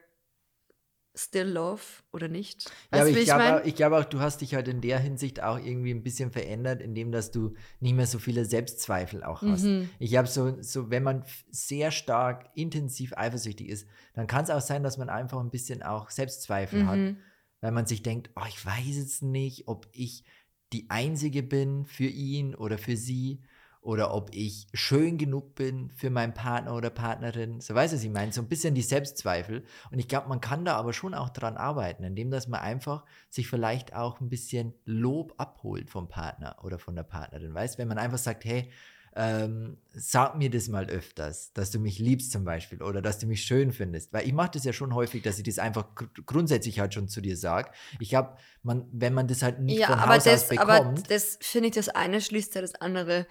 still 1.18 1.48
love 1.48 1.82
oder 2.12 2.28
nicht? 2.28 2.64
Ja, 2.64 2.70
aber 2.92 3.06
Weißt 3.06 3.14
wie 3.16 3.18
ich, 3.20 3.24
glaube, 3.26 3.42
mein? 3.42 3.54
auch- 3.60 3.64
ich 3.64 3.74
glaube 3.74 3.98
auch, 3.98 4.04
du 4.04 4.20
hast 4.20 4.40
dich 4.40 4.54
halt 4.54 4.68
in 4.68 4.80
der 4.80 4.98
Hinsicht 4.98 5.42
auch 5.42 5.58
irgendwie 5.58 5.90
ein 5.90 6.02
bisschen 6.02 6.30
verändert, 6.30 6.80
indem 6.80 7.12
dass 7.12 7.30
du 7.30 7.54
nicht 7.80 7.94
mehr 7.94 8.06
so 8.06 8.18
viele 8.18 8.44
Selbstzweifel 8.44 9.24
auch 9.24 9.42
hast. 9.42 9.64
Mhm. 9.64 9.90
Ich 9.98 10.16
habe 10.16 10.28
so, 10.28 10.62
so, 10.62 10.90
wenn 10.90 11.02
man 11.02 11.24
sehr 11.50 11.90
stark 11.90 12.48
intensiv 12.54 13.12
eifersüchtig 13.16 13.68
ist, 13.68 13.88
dann 14.14 14.26
kann 14.26 14.44
es 14.44 14.50
auch 14.50 14.60
sein, 14.60 14.82
dass 14.82 14.96
man 14.98 15.08
einfach 15.10 15.40
ein 15.40 15.50
bisschen 15.50 15.82
auch 15.82 16.10
Selbstzweifel 16.10 16.86
hat, 16.86 16.96
Mhm. 16.98 17.16
weil 17.60 17.72
man 17.72 17.86
sich 17.86 18.02
denkt, 18.02 18.30
oh, 18.36 18.44
ich 18.48 18.64
weiß 18.64 18.96
jetzt 18.96 19.22
nicht, 19.22 19.68
ob 19.68 19.88
ich 19.92 20.24
die 20.72 20.88
Einzige 20.90 21.42
bin 21.42 21.84
für 21.84 22.06
ihn 22.06 22.54
oder 22.54 22.78
für 22.78 22.96
sie 22.96 23.42
oder 23.80 24.12
ob 24.12 24.34
ich 24.34 24.66
schön 24.74 25.18
genug 25.18 25.54
bin 25.54 25.90
für 25.90 26.10
meinen 26.10 26.34
Partner 26.34 26.74
oder 26.74 26.90
Partnerin. 26.90 27.60
So 27.60 27.74
weißt 27.74 27.92
du, 27.92 27.96
was 27.96 28.04
ich 28.04 28.10
meine, 28.10 28.32
so 28.32 28.40
ein 28.40 28.48
bisschen 28.48 28.74
die 28.74 28.82
Selbstzweifel. 28.82 29.64
Und 29.90 29.98
ich 29.98 30.08
glaube, 30.08 30.28
man 30.28 30.40
kann 30.40 30.64
da 30.64 30.76
aber 30.76 30.92
schon 30.92 31.14
auch 31.14 31.30
dran 31.30 31.56
arbeiten, 31.56 32.04
indem 32.04 32.30
dass 32.30 32.48
man 32.48 32.60
einfach 32.60 33.04
sich 33.30 33.48
vielleicht 33.48 33.94
auch 33.94 34.20
ein 34.20 34.28
bisschen 34.28 34.74
Lob 34.84 35.34
abholt 35.38 35.90
vom 35.90 36.08
Partner 36.08 36.56
oder 36.62 36.78
von 36.78 36.96
der 36.96 37.04
Partnerin. 37.04 37.54
Weißt, 37.54 37.78
wenn 37.78 37.88
man 37.88 37.98
einfach 37.98 38.18
sagt, 38.18 38.44
hey, 38.44 38.70
ähm, 39.16 39.78
sag 39.88 40.36
mir 40.36 40.50
das 40.50 40.68
mal 40.68 40.86
öfters, 40.88 41.52
dass 41.52 41.70
du 41.70 41.78
mich 41.78 41.98
liebst 41.98 42.30
zum 42.30 42.44
Beispiel 42.44 42.82
oder 42.82 43.02
dass 43.02 43.18
du 43.18 43.26
mich 43.26 43.42
schön 43.42 43.72
findest. 43.72 44.12
Weil 44.12 44.26
ich 44.26 44.32
mache 44.32 44.50
das 44.52 44.64
ja 44.64 44.72
schon 44.72 44.94
häufig, 44.94 45.22
dass 45.22 45.38
ich 45.38 45.44
das 45.44 45.58
einfach 45.58 45.94
gr 45.94 46.06
grundsätzlich 46.24 46.78
halt 46.78 46.94
schon 46.94 47.08
zu 47.08 47.20
dir 47.20 47.36
sage. 47.36 47.70
Ich 47.98 48.10
glaube, 48.10 48.36
man, 48.62 48.86
wenn 48.92 49.14
man 49.14 49.26
das 49.26 49.42
halt 49.42 49.60
nicht 49.60 49.80
Ja, 49.80 49.88
von 49.88 49.98
aber 49.98 50.14
Haus 50.16 50.24
das, 50.24 50.44
aus 50.44 50.48
bekommt, 50.50 50.70
aber 50.70 50.94
das 51.08 51.38
finde 51.40 51.68
ich, 51.68 51.74
das 51.74 51.88
eine 51.88 52.20
schließt 52.20 52.54
ja 52.54 52.60
das 52.60 52.76
andere 52.76 53.26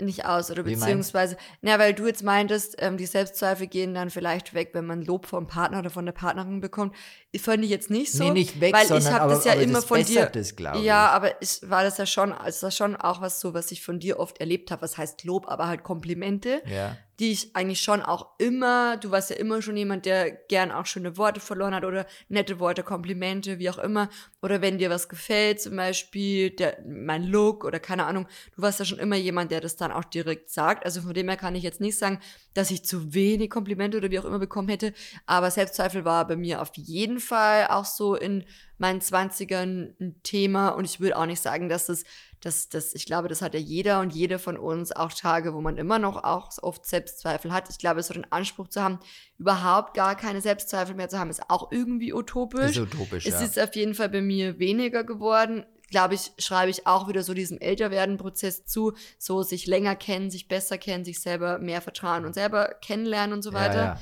nicht 0.00 0.24
aus. 0.24 0.50
Oder 0.50 0.62
beziehungsweise, 0.62 1.36
na, 1.60 1.78
weil 1.78 1.94
du 1.94 2.06
jetzt 2.06 2.22
meintest, 2.22 2.76
ähm, 2.78 2.96
die 2.96 3.06
Selbstzweifel 3.06 3.66
gehen 3.66 3.94
dann 3.94 4.10
vielleicht 4.10 4.54
weg, 4.54 4.70
wenn 4.72 4.86
man 4.86 5.02
Lob 5.02 5.26
vom 5.26 5.46
Partner 5.46 5.80
oder 5.80 5.90
von 5.90 6.06
der 6.06 6.12
Partnerin 6.12 6.60
bekommt. 6.60 6.94
Ich 7.30 7.42
fand 7.42 7.64
ich 7.64 7.70
jetzt 7.70 7.90
nicht 7.90 8.12
so. 8.12 8.24
nee, 8.24 8.30
nicht 8.30 8.60
weg, 8.60 8.74
weil 8.74 8.86
sondern 8.86 9.06
ich 9.06 9.12
habe 9.12 9.32
das 9.32 9.44
ja 9.44 9.52
aber 9.52 9.62
immer 9.62 9.74
das 9.74 9.84
von 9.84 10.02
dir. 10.02 10.26
das, 10.26 10.56
glaube 10.56 10.78
Ja, 10.78 11.08
aber 11.10 11.40
ich 11.42 11.60
war 11.62 11.82
das 11.82 11.98
ja 11.98 12.06
schon, 12.06 12.32
also 12.32 12.66
das 12.66 12.76
schon 12.76 12.96
auch 12.96 13.20
was 13.20 13.40
so, 13.40 13.54
was 13.54 13.70
ich 13.72 13.82
von 13.82 13.98
dir 13.98 14.18
oft 14.18 14.38
erlebt 14.40 14.70
habe. 14.70 14.82
Was 14.82 14.96
heißt 14.96 15.24
Lob, 15.24 15.48
aber 15.48 15.66
halt 15.66 15.82
Komplimente, 15.82 16.62
ich. 16.64 16.72
Ja. 16.72 16.96
Die 17.18 17.32
ich 17.32 17.56
eigentlich 17.56 17.80
schon 17.80 18.00
auch 18.00 18.38
immer, 18.38 18.96
du 18.96 19.10
warst 19.10 19.30
ja 19.30 19.36
immer 19.36 19.60
schon 19.60 19.76
jemand, 19.76 20.06
der 20.06 20.30
gern 20.30 20.70
auch 20.70 20.86
schöne 20.86 21.16
Worte 21.16 21.40
verloren 21.40 21.74
hat 21.74 21.84
oder 21.84 22.06
nette 22.28 22.60
Worte, 22.60 22.84
Komplimente, 22.84 23.58
wie 23.58 23.70
auch 23.70 23.78
immer. 23.78 24.08
Oder 24.40 24.62
wenn 24.62 24.78
dir 24.78 24.88
was 24.88 25.08
gefällt, 25.08 25.60
zum 25.60 25.74
Beispiel 25.74 26.50
der, 26.50 26.78
mein 26.86 27.24
Look 27.24 27.64
oder 27.64 27.80
keine 27.80 28.06
Ahnung, 28.06 28.28
du 28.54 28.62
warst 28.62 28.78
ja 28.78 28.84
schon 28.84 29.00
immer 29.00 29.16
jemand, 29.16 29.50
der 29.50 29.60
das 29.60 29.76
dann 29.76 29.90
auch 29.90 30.04
direkt 30.04 30.50
sagt. 30.50 30.84
Also 30.84 31.02
von 31.02 31.12
dem 31.12 31.28
her 31.28 31.36
kann 31.36 31.56
ich 31.56 31.64
jetzt 31.64 31.80
nicht 31.80 31.98
sagen, 31.98 32.20
dass 32.54 32.70
ich 32.70 32.84
zu 32.84 33.12
wenig 33.14 33.50
Komplimente 33.50 33.96
oder 33.98 34.12
wie 34.12 34.18
auch 34.20 34.24
immer 34.24 34.38
bekommen 34.38 34.68
hätte. 34.68 34.94
Aber 35.26 35.50
Selbstzweifel 35.50 36.04
war 36.04 36.24
bei 36.26 36.36
mir 36.36 36.62
auf 36.62 36.70
jeden 36.74 37.18
Fall 37.18 37.66
auch 37.66 37.84
so 37.84 38.14
in 38.14 38.44
meinen 38.78 39.00
20ern 39.00 39.92
ein 40.00 40.20
Thema. 40.22 40.68
Und 40.68 40.84
ich 40.84 41.00
würde 41.00 41.16
auch 41.16 41.26
nicht 41.26 41.42
sagen, 41.42 41.68
dass 41.68 41.88
es, 41.88 42.04
dass 42.40 42.68
das, 42.68 42.94
ich 42.94 43.06
glaube, 43.06 43.28
das 43.28 43.42
hat 43.42 43.54
ja 43.54 43.60
jeder 43.60 44.00
und 44.00 44.14
jede 44.14 44.38
von 44.38 44.56
uns 44.56 44.92
auch 44.92 45.12
Tage, 45.12 45.54
wo 45.54 45.60
man 45.60 45.76
immer 45.76 45.98
noch 45.98 46.22
auch 46.22 46.50
oft 46.62 46.86
Selbstzweifel 46.86 47.52
hat. 47.52 47.68
Ich 47.70 47.78
glaube, 47.78 48.02
so 48.02 48.14
den 48.14 48.30
Anspruch 48.30 48.68
zu 48.68 48.82
haben, 48.82 49.00
überhaupt 49.38 49.94
gar 49.94 50.16
keine 50.16 50.40
Selbstzweifel 50.40 50.94
mehr 50.94 51.08
zu 51.08 51.18
haben, 51.18 51.30
ist 51.30 51.50
auch 51.50 51.72
irgendwie 51.72 52.12
utopisch. 52.12 52.76
Ist 52.76 52.78
utopisch, 52.78 53.26
Es 53.26 53.34
ja. 53.34 53.40
ist 53.40 53.58
auf 53.58 53.74
jeden 53.74 53.94
Fall 53.94 54.08
bei 54.08 54.20
mir 54.20 54.58
weniger 54.58 55.04
geworden. 55.04 55.66
Glaube 55.90 56.14
ich, 56.14 56.32
schreibe 56.38 56.70
ich 56.70 56.86
auch 56.86 57.08
wieder 57.08 57.22
so 57.22 57.32
diesem 57.32 57.58
Älterwerden-Prozess 57.58 58.66
zu, 58.66 58.92
so 59.18 59.42
sich 59.42 59.66
länger 59.66 59.96
kennen, 59.96 60.30
sich 60.30 60.46
besser 60.46 60.76
kennen, 60.76 61.04
sich 61.04 61.20
selber 61.20 61.58
mehr 61.58 61.80
vertrauen 61.80 62.26
und 62.26 62.34
selber 62.34 62.74
kennenlernen 62.82 63.32
und 63.32 63.42
so 63.42 63.52
weiter. 63.52 63.78
Ja, 63.78 63.84
ja. 63.94 64.00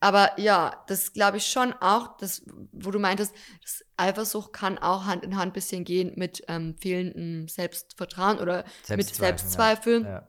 Aber 0.00 0.30
ja, 0.40 0.82
das 0.86 1.12
glaube 1.12 1.36
ich 1.36 1.46
schon 1.46 1.74
auch, 1.74 2.16
das, 2.16 2.42
wo 2.72 2.90
du 2.90 2.98
meintest, 2.98 3.34
das 3.62 3.84
Eifersucht 3.98 4.52
kann 4.54 4.78
auch 4.78 5.04
Hand 5.04 5.22
in 5.24 5.36
Hand 5.36 5.50
ein 5.50 5.52
bisschen 5.52 5.84
gehen 5.84 6.12
mit 6.16 6.42
ähm, 6.48 6.74
fehlendem 6.80 7.48
Selbstvertrauen 7.48 8.38
oder 8.38 8.64
mit 8.64 8.86
Selbstzweifel, 8.86 9.38
Selbstzweifel. 9.38 10.02
Ja. 10.04 10.26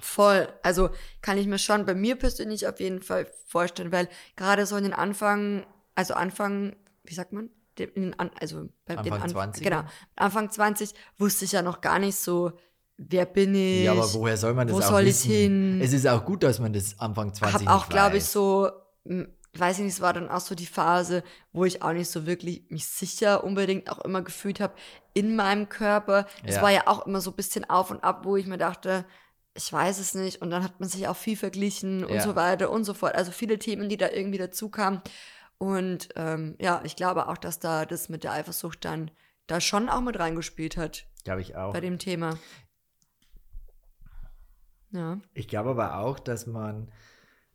Voll. 0.00 0.48
Also 0.64 0.90
kann 1.20 1.38
ich 1.38 1.46
mir 1.46 1.58
schon 1.58 1.86
bei 1.86 1.94
mir 1.94 2.16
persönlich 2.16 2.66
auf 2.66 2.80
jeden 2.80 3.00
Fall 3.02 3.30
vorstellen, 3.46 3.92
weil 3.92 4.08
gerade 4.34 4.66
so 4.66 4.76
in 4.76 4.82
den 4.82 4.92
Anfang, 4.92 5.64
also 5.94 6.14
Anfang, 6.14 6.74
wie 7.04 7.14
sagt 7.14 7.32
man? 7.32 7.48
Den- 7.78 7.90
In 7.90 8.02
den 8.02 8.18
An, 8.18 8.30
also 8.40 8.68
bei 8.86 8.96
den 8.96 8.98
Anfang 9.12 9.22
Anf 9.22 9.32
20, 9.32 9.62
Genau. 9.62 9.82
Anfang 10.16 10.50
20 10.50 10.92
wusste 11.18 11.44
ich 11.44 11.52
ja 11.52 11.62
noch 11.62 11.80
gar 11.80 12.00
nicht 12.00 12.16
so, 12.16 12.52
wer 12.96 13.24
bin 13.24 13.54
ich. 13.54 13.84
Ja, 13.84 13.92
aber 13.92 14.12
woher 14.14 14.36
soll 14.36 14.54
man 14.54 14.66
das 14.66 14.76
wo 14.76 14.80
auch 14.80 14.88
soll 14.88 15.02
ich 15.02 15.08
wissen? 15.24 15.30
hin? 15.30 15.80
Es 15.80 15.92
ist 15.92 16.06
auch 16.08 16.24
gut, 16.24 16.42
dass 16.42 16.58
man 16.58 16.72
das 16.72 16.98
Anfang 16.98 17.32
20 17.32 17.68
habe 17.68 17.76
auch, 17.78 17.88
glaube 17.88 18.16
ich, 18.16 18.24
so, 18.24 18.68
weiß 19.04 19.78
ich 19.78 19.84
nicht, 19.84 19.94
es 19.94 20.00
war 20.00 20.12
dann 20.12 20.28
auch 20.30 20.40
so 20.40 20.54
die 20.54 20.66
Phase, 20.66 21.22
wo 21.52 21.64
ich 21.64 21.82
auch 21.82 21.92
nicht 21.92 22.08
so 22.10 22.26
wirklich 22.26 22.64
mich 22.70 22.86
sicher 22.86 23.44
unbedingt 23.44 23.90
auch 23.90 23.98
immer 24.00 24.22
gefühlt 24.22 24.60
habe 24.60 24.74
in 25.14 25.36
meinem 25.36 25.68
Körper. 25.68 26.26
Es 26.44 26.56
Ja. 26.56 26.62
war 26.62 26.70
ja 26.70 26.86
auch 26.86 27.06
immer 27.06 27.20
so 27.20 27.30
ein 27.30 27.36
bisschen 27.36 27.68
auf 27.68 27.90
und 27.90 28.02
ab, 28.02 28.24
wo 28.24 28.36
ich 28.36 28.46
mir 28.46 28.58
dachte, 28.58 29.04
ich 29.54 29.70
weiß 29.70 29.98
es 29.98 30.14
nicht. 30.14 30.40
Und 30.40 30.50
dann 30.50 30.64
hat 30.64 30.80
man 30.80 30.88
sich 30.88 31.06
auch 31.08 31.16
viel 31.16 31.36
verglichen 31.36 32.04
und 32.04 32.14
Ja. 32.14 32.22
so 32.22 32.34
weiter 32.34 32.70
und 32.70 32.84
so 32.84 32.94
fort. 32.94 33.14
Also 33.14 33.30
viele 33.32 33.58
Themen, 33.58 33.88
die 33.90 33.98
da 33.98 34.08
irgendwie 34.08 34.38
dazu 34.38 34.70
kamen. 34.70 35.02
Und 35.58 36.08
ähm, 36.16 36.56
ja, 36.58 36.80
ich 36.84 36.96
glaube 36.96 37.28
auch, 37.28 37.36
dass 37.36 37.58
da 37.58 37.84
das 37.84 38.08
mit 38.08 38.24
der 38.24 38.32
Eifersucht 38.32 38.84
dann 38.84 39.10
da 39.46 39.60
schon 39.60 39.88
auch 39.90 40.00
mit 40.00 40.18
reingespielt 40.18 40.76
hat 40.78 41.06
Glaube 41.24 41.42
ich 41.42 41.54
auch. 41.56 41.72
bei 41.74 41.80
dem 41.80 41.98
Thema. 41.98 42.38
Ja. 44.92 45.18
Ich 45.34 45.48
glaube 45.48 45.70
aber 45.70 45.98
auch, 45.98 46.18
dass 46.18 46.46
man 46.46 46.90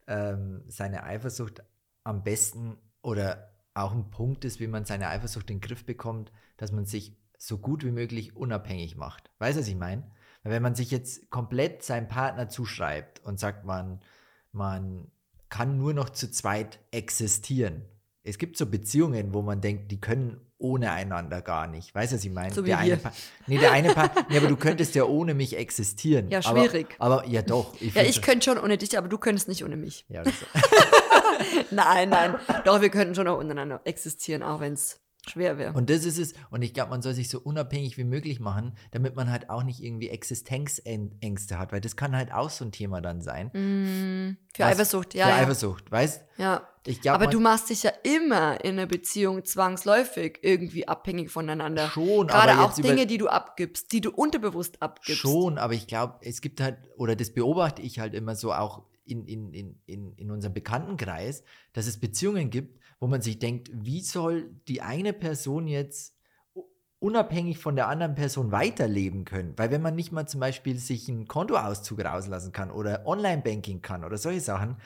ähm, 0.07 0.63
seine 0.67 1.03
Eifersucht 1.03 1.63
am 2.03 2.23
besten 2.23 2.77
oder 3.01 3.53
auch 3.73 3.91
ein 3.91 4.09
Punkt 4.09 4.45
ist, 4.45 4.59
wie 4.59 4.67
man 4.67 4.85
seine 4.85 5.09
Eifersucht 5.09 5.49
in 5.49 5.57
den 5.57 5.67
Griff 5.67 5.85
bekommt, 5.85 6.31
dass 6.57 6.71
man 6.71 6.85
sich 6.85 7.15
so 7.37 7.59
gut 7.59 7.83
wie 7.83 7.91
möglich 7.91 8.35
unabhängig 8.35 8.95
macht. 8.95 9.29
Weißt 9.39 9.57
du, 9.57 9.61
was 9.61 9.67
ich 9.67 9.75
meine? 9.75 10.09
Weil 10.43 10.53
wenn 10.53 10.63
man 10.63 10.75
sich 10.75 10.89
jetzt 10.91 11.29
komplett 11.29 11.83
seinem 11.83 12.07
Partner 12.07 12.49
zuschreibt 12.49 13.23
und 13.23 13.39
sagt, 13.39 13.65
man, 13.65 14.01
man 14.51 15.11
kann 15.49 15.77
nur 15.77 15.93
noch 15.93 16.09
zu 16.09 16.31
zweit 16.31 16.79
existieren. 16.91 17.85
Es 18.27 18.37
gibt 18.37 18.57
so 18.57 18.65
Beziehungen, 18.65 19.33
wo 19.33 19.41
man 19.41 19.61
denkt, 19.61 19.89
die 19.91 20.01
können 20.01 20.41
ohne 20.57 20.91
einander 20.91 21.41
gar 21.41 21.67
nicht. 21.67 21.93
Weißt 21.95 22.11
du, 22.11 22.17
was 22.17 22.25
ich 22.25 22.31
meine? 22.31 22.53
So 22.53 22.63
wie 22.63 22.67
der 22.69 22.79
eine. 22.79 22.97
Pa- 22.97 23.13
nee, 23.45 23.57
der 23.57 23.71
eine 23.71 23.93
Part, 23.93 24.29
nee, 24.29 24.37
aber 24.37 24.47
du 24.47 24.57
könntest 24.57 24.95
ja 24.95 25.05
ohne 25.05 25.33
mich 25.33 25.55
existieren. 25.55 26.29
Ja, 26.29 26.39
aber, 26.43 26.59
schwierig. 26.59 26.95
Aber, 26.99 27.25
ja 27.27 27.41
doch. 27.41 27.79
Ja, 27.79 27.91
find 27.91 28.09
ich 28.09 28.21
könnte 28.21 28.45
schon 28.49 28.57
ohne 28.57 28.77
dich, 28.77 28.97
aber 28.97 29.07
du 29.07 29.17
könntest 29.17 29.47
nicht 29.47 29.63
ohne 29.63 29.77
mich. 29.77 30.05
Ja, 30.09 30.23
Nein, 31.71 32.09
nein. 32.09 32.35
Doch, 32.65 32.81
wir 32.81 32.89
könnten 32.89 33.15
schon 33.15 33.27
auch 33.27 33.37
untereinander 33.37 33.81
existieren, 33.85 34.43
auch 34.43 34.59
wenn 34.59 34.73
es 34.73 34.99
schwer 35.29 35.57
wäre. 35.57 35.73
und 35.73 35.89
das 35.89 36.05
ist 36.05 36.17
es. 36.17 36.33
Und 36.49 36.61
ich 36.61 36.73
glaube, 36.73 36.89
man 36.91 37.01
soll 37.01 37.13
sich 37.13 37.29
so 37.29 37.39
unabhängig 37.39 37.97
wie 37.97 38.03
möglich 38.03 38.39
machen, 38.39 38.73
damit 38.91 39.15
man 39.15 39.31
halt 39.31 39.49
auch 39.49 39.63
nicht 39.63 39.81
irgendwie 39.83 40.09
Existenzängste 40.09 41.57
hat, 41.59 41.71
weil 41.71 41.81
das 41.81 41.95
kann 41.95 42.15
halt 42.15 42.31
auch 42.33 42.49
so 42.49 42.65
ein 42.65 42.71
Thema 42.71 43.01
dann 43.01 43.21
sein. 43.21 43.47
Mm, 43.47 44.37
für 44.55 44.63
Was- 44.63 44.71
Eifersucht, 44.73 45.13
ja. 45.13 45.25
Für 45.25 45.31
ja. 45.31 45.37
Eifersucht, 45.37 45.91
weißt 45.91 46.23
ja. 46.37 46.67
Ich 46.85 47.01
glaube, 47.01 47.15
Aber 47.23 47.27
du 47.27 47.41
machst 47.41 47.69
dich 47.69 47.83
ja 47.83 47.91
immer 48.03 48.63
in 48.63 48.73
einer 48.73 48.85
Beziehung 48.85 49.43
zwangsläufig 49.43 50.39
irgendwie 50.41 50.87
abhängig 50.87 51.31
voneinander. 51.31 51.89
schon, 51.89 52.27
Gerade 52.27 52.53
aber 52.53 52.63
auch 52.65 52.73
Dinge, 52.75 53.05
die 53.05 53.17
du 53.17 53.27
abgibst, 53.27 53.91
die 53.91 53.99
du 53.99 54.09
unterbewusst 54.11 54.81
abgibst. 54.81 55.19
Schon, 55.21 55.57
aber 55.57 55.73
ich 55.73 55.87
glaube, 55.87 56.15
es 56.21 56.39
gibt 56.39 56.61
halt, 56.61 56.77
oder 56.95 57.17
das 57.17 57.31
beobachte 57.31 57.81
ich 57.81 57.99
halt 57.99 58.13
immer 58.13 58.35
so 58.35 58.53
auch 58.53 58.83
in, 59.03 59.25
in, 59.25 59.53
in, 59.53 59.75
in, 59.85 60.13
in 60.15 60.31
unserem 60.31 60.53
Bekanntenkreis, 60.53 61.43
dass 61.73 61.87
es 61.87 61.99
Beziehungen 61.99 62.49
gibt, 62.49 62.79
wo 62.99 63.07
man 63.07 63.21
sich 63.21 63.39
denkt, 63.39 63.69
wie 63.73 64.01
soll 64.01 64.49
die 64.67 64.81
eine 64.81 65.13
Person 65.13 65.67
jetzt 65.67 66.15
unabhängig 66.99 67.59
von 67.59 67.75
der 67.75 67.87
anderen 67.87 68.15
Person 68.15 68.51
weiterleben 68.51 69.23
können? 69.25 69.53
Weil 69.57 69.71
wenn 69.71 69.81
man 69.81 69.95
nicht 69.95 70.11
mal 70.11 70.27
zum 70.27 70.39
Beispiel 70.39 70.77
sich 70.77 71.07
einen 71.07 71.27
Kontoauszug 71.27 72.03
rauslassen 72.03 72.51
kann 72.51 72.71
oder 72.71 73.05
Online-Banking 73.05 73.81
kann 73.81 74.03
oder 74.03 74.17
solche 74.17 74.41
Sachen, 74.41 74.77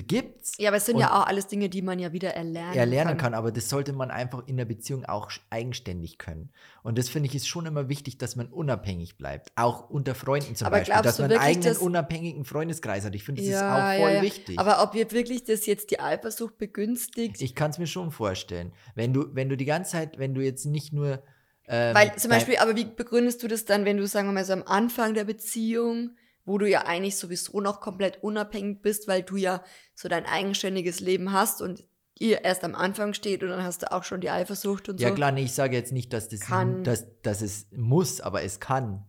gibt's. 0.00 0.52
Ja, 0.58 0.70
aber 0.70 0.78
es 0.78 0.86
sind 0.86 0.98
ja 0.98 1.12
auch 1.12 1.26
alles 1.26 1.48
Dinge, 1.48 1.68
die 1.68 1.82
man 1.82 1.98
ja 1.98 2.12
wieder 2.12 2.30
erlernen, 2.30 2.74
erlernen 2.74 3.18
kann, 3.18 3.34
aber 3.34 3.52
das 3.52 3.68
sollte 3.68 3.92
man 3.92 4.10
einfach 4.10 4.46
in 4.46 4.56
der 4.56 4.64
Beziehung 4.64 5.04
auch 5.04 5.30
eigenständig 5.50 6.16
können. 6.16 6.50
Und 6.82 6.96
das 6.96 7.10
finde 7.10 7.28
ich 7.28 7.34
ist 7.34 7.46
schon 7.46 7.66
immer 7.66 7.90
wichtig, 7.90 8.16
dass 8.16 8.34
man 8.34 8.46
unabhängig 8.46 9.18
bleibt. 9.18 9.52
Auch 9.54 9.90
unter 9.90 10.14
Freunden 10.14 10.56
zum 10.56 10.66
Aber 10.66 10.78
Beispiel, 10.78 11.02
dass 11.02 11.18
man 11.18 11.30
einen 11.30 11.40
eigenen 11.40 11.76
unabhängigen 11.76 12.46
Freundeskreis 12.46 13.04
hat. 13.04 13.14
Ich 13.14 13.24
finde, 13.24 13.42
das 13.42 13.50
Ja, 13.50 13.58
ist 13.58 13.62
auch 13.64 14.00
voll 14.02 14.10
ja, 14.10 14.16
ja. 14.16 14.22
wichtig. 14.22 14.58
Aber 14.58 14.82
ob 14.82 14.94
jetzt 14.94 15.12
wirklich 15.12 15.44
das 15.44 15.66
jetzt 15.66 15.90
die 15.90 16.00
Eifersucht 16.00 16.56
begünstigt, 16.56 17.42
ich 17.42 17.54
kann 17.54 17.70
es 17.72 17.78
mir 17.78 17.86
schon 17.86 18.12
vorstellen. 18.12 18.72
Wenn 18.94 19.12
du, 19.12 19.26
wenn 19.34 19.50
du 19.50 19.58
die 19.58 19.66
ganze 19.66 19.90
Zeit, 19.92 20.18
wenn 20.18 20.34
du 20.34 20.40
jetzt 20.40 20.64
nicht 20.64 20.94
nur 20.94 21.22
ähm, 21.68 21.94
Weil 21.94 22.16
zum 22.16 22.30
Beispiel, 22.30 22.56
aber 22.56 22.76
wie 22.76 22.84
begründest 22.84 23.42
du 23.42 23.48
das 23.48 23.64
dann, 23.64 23.84
wenn 23.84 23.96
du, 23.96 24.06
sagen 24.06 24.28
wir 24.28 24.32
mal, 24.32 24.44
so 24.44 24.52
am 24.52 24.64
Anfang 24.64 25.14
der 25.14 25.24
Beziehung, 25.24 26.16
wo 26.44 26.58
du 26.58 26.68
ja 26.68 26.86
eigentlich 26.86 27.16
sowieso 27.16 27.60
noch 27.60 27.80
komplett 27.80 28.22
unabhängig 28.22 28.82
bist, 28.82 29.08
weil 29.08 29.22
du 29.22 29.36
ja 29.36 29.62
so 29.94 30.08
dein 30.08 30.26
eigenständiges 30.26 31.00
Leben 31.00 31.32
hast 31.32 31.62
und 31.62 31.84
ihr 32.18 32.44
erst 32.44 32.62
am 32.64 32.74
Anfang 32.74 33.14
steht 33.14 33.42
und 33.42 33.48
dann 33.50 33.62
hast 33.62 33.82
du 33.82 33.92
auch 33.92 34.04
schon 34.04 34.20
die 34.20 34.30
Eifersucht 34.30 34.88
und 34.88 35.00
Ja 35.00 35.08
so. 35.08 35.14
klar, 35.14 35.32
nee, 35.32 35.42
ich 35.44 35.52
sage 35.54 35.76
jetzt 35.76 35.92
nicht, 35.92 36.12
dass 36.12 36.28
das 36.28 36.40
Kann. 36.40 36.84
dass, 36.84 37.06
dass 37.22 37.42
es 37.42 37.66
muss, 37.76 38.20
aber 38.20 38.42
es 38.42 38.60
kann. 38.60 39.04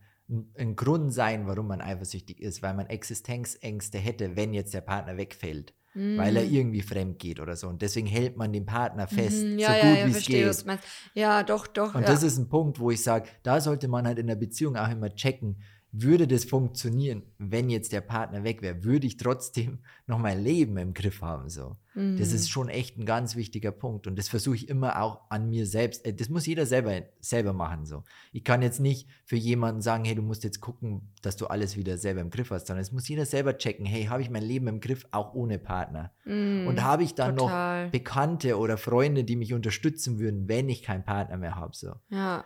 ein, 0.57 0.75
Grund 0.75 1.13
sein, 1.13 1.45
warum 1.47 1.67
man 1.67 1.81
eifersüchtig 1.81 2.39
ist, 2.41 2.63
weil 2.63 2.73
man 2.73 2.87
Existenzängste 2.87 3.97
hätte, 3.99 4.35
wenn 4.35 4.53
jetzt 4.53 4.73
der 4.73 4.81
Partner 4.81 5.17
wegfällt. 5.17 5.73
Weil 5.95 6.37
er 6.37 6.43
irgendwie 6.43 6.81
fremd 6.81 7.19
geht 7.19 7.39
oder 7.39 7.55
so. 7.55 7.67
Und 7.67 7.83
deswegen 7.83 8.07
hält 8.07 8.35
man 8.35 8.51
den 8.51 8.65
Partner 8.65 9.07
fest, 9.07 9.43
Mhm, 9.43 9.59
ja, 9.59 9.67
so 9.69 9.75
ja, 9.77 9.81
gut 9.83 9.97
ja, 9.99 10.05
wie 10.07 10.09
es 10.09 10.15
was 10.17 10.25
geht. 10.25 10.65
meinst. 10.65 10.83
Ja, 11.13 11.43
doch, 11.43 11.67
doch. 11.67 11.93
Und 11.93 12.01
ja. 12.01 12.07
das 12.07 12.23
ist 12.23 12.39
ein 12.39 12.49
Punkt, 12.49 12.79
wo 12.79 12.89
ich 12.89 13.03
sage, 13.03 13.29
da 13.43 13.61
sollte 13.61 13.87
man 13.87 14.07
halt 14.07 14.17
in 14.17 14.25
der 14.25 14.35
Beziehung 14.35 14.75
auch 14.75 14.89
immer 14.89 15.13
checken, 15.13 15.61
würde 15.95 16.27
das 16.27 16.43
funktionieren, 16.43 17.21
wenn 17.37 17.69
jetzt 17.69 17.91
der 17.93 18.01
Partner 18.01 18.43
weg 18.43 18.63
wäre, 18.63 18.83
würde 18.83 19.05
ich 19.05 19.15
trotzdem 19.17 19.77
noch 20.07 20.17
mein 20.17 20.43
Leben 20.43 20.75
im 20.77 20.93
Griff 20.93 21.21
haben. 21.21 21.49
So. 21.49 21.77
Das 21.93 21.95
Mhm. 21.95 22.17
ist 22.17 22.49
schon 22.49 22.69
echt 22.69 22.97
ein 22.97 23.05
ganz 23.05 23.35
wichtiger 23.35 23.71
Punkt. 23.71 24.07
Und 24.07 24.17
das 24.17 24.27
versuche 24.27 24.55
ich 24.55 24.67
immer 24.67 24.99
auch 24.99 25.21
an 25.29 25.49
mir 25.51 25.67
selbst. 25.67 26.03
Äh, 26.05 26.15
Das 26.15 26.27
muss 26.29 26.47
jeder 26.47 26.65
selber, 26.65 27.03
selber 27.19 27.53
machen. 27.53 27.85
So. 27.85 28.03
Ich 28.31 28.43
kann 28.43 28.63
jetzt 28.63 28.79
nicht 28.79 29.07
für 29.25 29.35
jemanden 29.35 29.81
sagen, 29.81 30.03
hey, 30.03 30.15
du 30.15 30.23
musst 30.23 30.43
jetzt 30.43 30.59
gucken, 30.59 31.13
dass 31.21 31.35
du 31.37 31.45
alles 31.45 31.77
wieder 31.77 31.99
selber 31.99 32.21
im 32.21 32.31
Griff 32.31 32.49
hast, 32.49 32.65
sondern 32.65 32.81
es 32.81 32.91
muss 32.91 33.07
jeder 33.07 33.27
selber 33.27 33.55
checken, 33.59 33.85
hey, 33.85 34.05
habe 34.05 34.23
ich 34.23 34.31
mein 34.31 34.41
Leben 34.43 34.65
im 34.67 34.79
Griff, 34.79 35.05
auch 35.11 35.35
ohne 35.35 35.59
Partner? 35.59 36.11
Mm, 36.25 36.65
Und 36.65 36.83
habe 36.83 37.03
ich 37.03 37.13
dann 37.13 37.35
total. 37.35 37.85
noch 37.85 37.91
Bekannte 37.91 38.57
oder 38.57 38.77
Freunde, 38.77 39.23
die 39.23 39.35
mich 39.35 39.53
unterstützen 39.53 40.17
würden, 40.17 40.47
wenn 40.47 40.69
ich 40.69 40.81
keinen 40.81 41.05
Partner 41.05 41.37
mehr 41.37 41.55
habe? 41.55 41.75
So. 41.75 41.93
ja. 42.09 42.43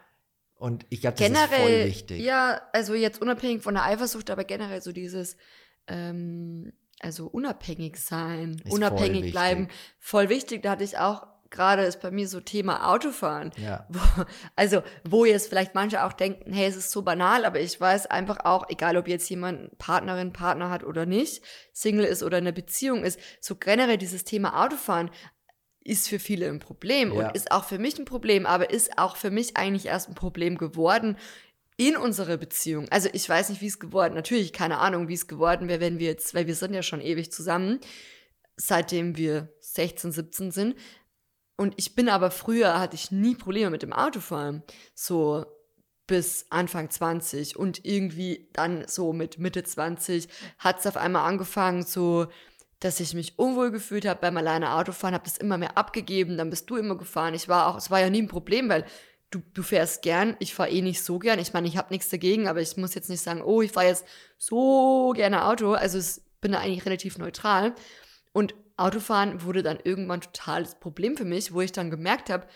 Und 0.58 0.86
ich 0.90 1.02
glaube, 1.02 1.18
das 1.18 1.28
ist 1.28 1.38
voll 1.38 1.48
generell, 1.48 1.88
wichtig. 1.88 2.22
ja, 2.22 2.62
also 2.74 2.94
jetzt 2.96 3.22
unabhängig 3.22 3.62
von 3.62 3.76
der 3.76 3.84
Eifersucht, 3.84 4.30
aber 4.30 4.44
generell 4.44 4.82
so 4.82 4.92
dieses, 4.92 5.38
ähm, 5.88 6.74
also 7.00 7.28
unabhängig 7.28 7.98
sein, 7.98 8.54
Ist 8.54 8.70
voll 8.70 8.78
unabhängig 8.78 9.18
wichtig. 9.18 9.32
bleiben, 9.32 9.68
voll 10.00 10.30
wichtig. 10.30 10.64
Da 10.64 10.72
hatte 10.72 10.84
ich 10.84 10.98
auch 10.98 11.28
gerade 11.50 11.84
ist 11.84 12.02
bei 12.02 12.12
mir 12.12 12.28
so 12.28 12.40
Thema 12.40 12.92
Autofahren. 12.94 13.52
Ja. 13.58 13.86
Wo, 13.90 14.00
also, 14.56 14.82
wo 15.04 15.26
jetzt 15.26 15.50
vielleicht 15.50 15.76
manche 15.76 16.04
auch 16.04 16.14
denken, 16.14 16.52
hey, 16.54 16.68
es 16.68 16.76
ist 16.76 16.92
so 16.92 17.02
banal, 17.02 17.46
aber 17.46 17.60
ich 17.60 17.80
weiß 17.80 18.08
einfach 18.08 18.46
auch, 18.46 18.70
egal 18.70 18.98
ob 18.98 19.08
jetzt 19.08 19.30
jemand 19.30 19.78
Partnerin, 19.78 20.34
Partner 20.34 20.70
hat 20.70 20.84
oder 20.84 21.06
nicht, 21.06 21.42
Single 21.74 22.06
ist 22.06 22.24
oder 22.24 22.38
in 22.38 22.46
einer 22.46 22.52
Beziehung 22.52 23.04
ist, 23.04 23.20
so 23.40 23.56
generell 23.56 23.98
dieses 23.98 24.24
Thema 24.24 24.64
Autofahren 24.66 25.10
ist 25.88 26.10
für 26.10 26.20
viele 26.20 26.48
ein 26.50 26.60
Problem 26.60 27.14
Ja. 27.14 27.28
und 27.30 27.36
ist 27.36 27.52
auch 27.52 27.64
für 27.64 27.80
mich 27.80 27.98
ein 27.98 28.06
Problem, 28.06 28.46
aber 28.46 28.70
ist 28.70 28.98
auch 28.98 29.16
für 29.16 29.32
mich 29.32 29.58
eigentlich 29.58 29.86
erst 29.88 30.10
ein 30.10 30.16
Problem 30.16 30.58
geworden 30.58 31.18
in 31.78 31.96
unserer 31.96 32.38
Beziehung. 32.38 32.88
Also 32.90 33.10
ich 33.14 33.28
weiß 33.30 33.50
nicht, 33.50 33.62
wie 33.62 33.68
es 33.68 33.80
geworden, 33.80 34.16
natürlich 34.16 34.52
keine 34.52 34.80
Ahnung, 34.80 35.08
wie 35.08 35.14
es 35.14 35.28
geworden 35.28 35.68
wäre, 35.68 35.80
wenn 35.80 36.00
wir 36.00 36.08
jetzt, 36.08 36.34
weil 36.34 36.48
wir 36.48 36.56
sind 36.56 36.74
ja 36.74 36.82
schon 36.84 37.02
ewig 37.02 37.32
zusammen, 37.32 37.80
seitdem 38.56 39.16
wir 39.16 39.54
16, 39.62 40.12
17 40.12 40.52
sind. 40.52 40.76
Und 41.56 41.74
ich 41.78 41.96
bin 41.96 42.10
aber 42.10 42.32
früher, 42.32 42.80
hatte 42.80 42.96
ich 42.96 43.12
nie 43.12 43.36
Probleme 43.36 43.70
mit 43.70 43.84
dem 43.84 43.94
Autofahren. 43.94 44.64
So 44.94 45.46
bis 46.08 46.46
Anfang 46.50 46.90
20 46.90 47.58
und 47.58 47.86
irgendwie 47.86 48.50
dann 48.54 48.88
so 48.88 49.14
mit 49.14 49.40
Mitte 49.40 49.64
20 49.64 50.28
hat 50.58 50.80
es 50.80 50.88
auf 50.88 50.98
einmal 50.98 51.28
angefangen, 51.28 51.84
so 51.84 52.28
dass 52.80 53.00
ich 53.00 53.14
mich 53.14 53.40
unwohl 53.40 53.72
gefühlt 53.72 54.06
habe 54.06 54.22
beim 54.22 54.38
alleine 54.38 54.76
Autofahren, 54.76 55.16
habe 55.16 55.24
das 55.24 55.38
immer 55.38 55.58
mehr 55.58 55.78
abgegeben, 55.78 56.38
dann 56.38 56.50
bist 56.50 56.70
du 56.70 56.76
immer 56.76 56.96
gefahren. 56.96 57.34
Ich 57.34 57.48
war 57.48 57.68
auch, 57.68 57.78
es 57.78 57.90
war 57.90 58.00
ja 58.00 58.10
nie 58.10 58.22
ein 58.22 58.28
Problem, 58.28 58.70
weil 58.70 58.86
du, 59.32 59.42
du 59.54 59.64
fährst 59.64 60.04
gern, 60.04 60.36
ich 60.40 60.54
fahre 60.54 60.70
eh 60.70 60.82
nicht 60.82 61.04
so 61.04 61.20
gern. 61.20 61.40
Ich 61.40 61.54
meine, 61.54 61.68
ich 61.68 61.78
habe 61.78 61.92
nichts 61.92 62.10
dagegen, 62.10 62.48
aber 62.48 62.62
ich 62.62 62.78
muss 62.78 62.94
jetzt 62.94 63.10
nicht 63.10 63.22
sagen, 63.22 63.42
oh, 63.42 63.62
ich 63.62 63.72
fahre 63.72 63.88
jetzt 63.88 64.06
so 64.38 65.14
gerne 65.16 65.46
Auto. 65.46 65.74
Also 65.74 65.98
ich 65.98 66.22
bin 66.40 66.52
da 66.52 66.60
eigentlich 66.60 66.86
relativ 66.86 67.18
neutral. 67.18 67.74
Und 68.32 68.54
Autofahren 68.78 69.44
wurde 69.44 69.64
dann 69.64 69.80
irgendwann 69.84 70.22
total 70.22 70.64
das 70.64 70.80
Problem 70.80 71.18
für 71.18 71.26
mich, 71.26 71.54
wo 71.54 71.62
ich 71.62 71.72
dann 71.72 71.90
gemerkt 71.90 72.30
habe, 72.30 72.48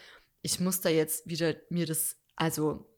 ich 0.44 0.60
muss 0.60 0.82
da 0.82 0.90
jetzt 0.90 1.28
wieder 1.28 1.56
mir 1.70 1.88
das, 1.88 2.18
also 2.36 2.91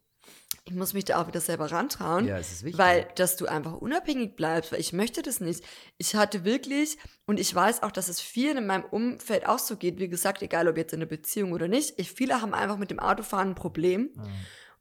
ich 0.65 0.73
muss 0.73 0.93
mich 0.93 1.03
da 1.05 1.21
auch 1.21 1.27
wieder 1.27 1.41
selber 1.41 1.71
rantrauen, 1.71 2.25
Ja, 2.27 2.37
es 2.37 2.51
ist 2.51 2.63
wichtig. 2.63 2.77
weil 2.79 3.07
dass 3.15 3.35
du 3.35 3.47
einfach 3.47 3.73
unabhängig 3.73 4.35
bleibst, 4.35 4.71
weil 4.71 4.79
ich 4.79 4.93
möchte 4.93 5.21
das 5.21 5.39
nicht. 5.41 5.63
Ich 5.97 6.15
hatte 6.15 6.45
wirklich, 6.45 6.97
und 7.25 7.39
ich 7.39 7.53
weiß 7.53 7.83
auch, 7.83 7.91
dass 7.91 8.07
es 8.07 8.21
vielen 8.21 8.57
in 8.57 8.65
meinem 8.67 8.85
Umfeld 8.85 9.45
auch 9.45 9.59
so 9.59 9.75
geht, 9.75 9.99
wie 9.99 10.07
gesagt, 10.07 10.41
egal 10.41 10.67
ob 10.69 10.77
jetzt 10.77 10.93
in 10.93 10.99
einer 11.01 11.09
Beziehung 11.09 11.51
oder 11.51 11.67
nicht, 11.67 11.99
ich, 11.99 12.11
viele 12.11 12.41
haben 12.41 12.53
einfach 12.53 12.77
mit 12.77 12.91
dem 12.91 12.99
Autofahren 12.99 13.49
ein 13.49 13.55
Problem 13.55 14.11
Mhm. 14.15 14.23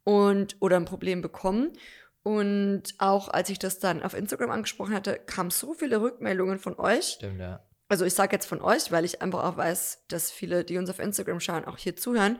und 0.05 0.55
oder 0.61 0.77
ein 0.77 0.85
Problem 0.85 1.21
bekommen. 1.21 1.73
Und 2.23 2.83
auch 2.99 3.27
als 3.27 3.49
ich 3.49 3.59
das 3.59 3.79
dann 3.79 4.01
auf 4.01 4.13
Instagram 4.13 4.49
angesprochen 4.51 4.93
hatte, 4.93 5.19
kamen 5.25 5.49
so 5.51 5.73
viele 5.73 5.99
Rückmeldungen 6.01 6.57
von 6.59 6.79
euch. 6.79 7.05
Stimmt, 7.17 7.39
ja. 7.41 7.61
Also 7.89 8.05
ich 8.05 8.13
sage 8.13 8.33
jetzt 8.33 8.45
von 8.45 8.61
euch, 8.61 8.91
weil 8.93 9.03
ich 9.03 9.21
einfach 9.21 9.43
auch 9.43 9.57
weiß, 9.57 10.05
dass 10.07 10.31
viele, 10.31 10.63
die 10.63 10.77
uns 10.77 10.89
auf 10.89 10.99
Instagram 10.99 11.41
schauen, 11.41 11.65
auch 11.65 11.77
hier 11.77 11.97
zuhören. 11.97 12.39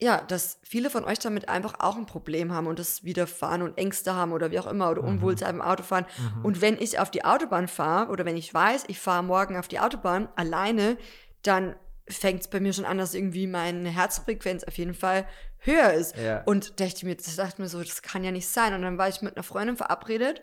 Ja, 0.00 0.20
dass 0.20 0.60
viele 0.62 0.90
von 0.90 1.04
euch 1.04 1.18
damit 1.18 1.48
einfach 1.48 1.80
auch 1.80 1.96
ein 1.96 2.06
Problem 2.06 2.52
haben 2.52 2.68
und 2.68 2.78
das 2.78 3.02
Widerfahren 3.02 3.62
und 3.62 3.76
Ängste 3.78 4.14
haben 4.14 4.32
oder 4.32 4.52
wie 4.52 4.60
auch 4.60 4.68
immer 4.68 4.90
oder 4.90 5.02
Mhm. 5.02 5.08
Unwohlsein 5.08 5.58
beim 5.58 5.66
Autofahren. 5.66 6.06
Und 6.44 6.60
wenn 6.60 6.78
ich 6.78 7.00
auf 7.00 7.10
die 7.10 7.24
Autobahn 7.24 7.66
fahre 7.66 8.12
oder 8.12 8.24
wenn 8.24 8.36
ich 8.36 8.54
weiß, 8.54 8.84
ich 8.86 9.00
fahre 9.00 9.24
morgen 9.24 9.56
auf 9.56 9.66
die 9.66 9.80
Autobahn 9.80 10.28
alleine, 10.36 10.96
dann 11.42 11.74
fängt 12.08 12.42
es 12.42 12.48
bei 12.48 12.60
mir 12.60 12.72
schon 12.72 12.84
an, 12.84 12.98
dass 12.98 13.12
irgendwie 13.12 13.46
meine 13.48 13.88
Herzfrequenz 13.88 14.62
auf 14.64 14.78
jeden 14.78 14.94
Fall 14.94 15.26
höher 15.58 15.92
ist. 15.92 16.16
Ja. 16.16 16.42
Und 16.44 16.78
dachte 16.80 16.94
ich 16.96 17.02
mir, 17.04 17.16
das 17.16 17.34
dachte 17.34 17.60
mir 17.60 17.68
so, 17.68 17.82
das 17.82 18.02
kann 18.02 18.22
ja 18.22 18.30
nicht 18.30 18.48
sein. 18.48 18.74
Und 18.74 18.82
dann 18.82 18.98
war 18.98 19.08
ich 19.08 19.20
mit 19.20 19.36
einer 19.36 19.42
Freundin 19.42 19.76
verabredet 19.76 20.42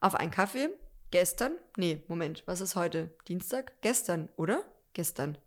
auf 0.00 0.14
einen 0.14 0.30
Kaffee. 0.30 0.70
Gestern? 1.10 1.52
Nee, 1.76 2.02
Moment, 2.08 2.42
was 2.46 2.60
ist 2.62 2.74
heute? 2.74 3.10
Dienstag? 3.28 3.72
Gestern, 3.82 4.30
oder? 4.36 4.64
Gestern. 4.94 5.38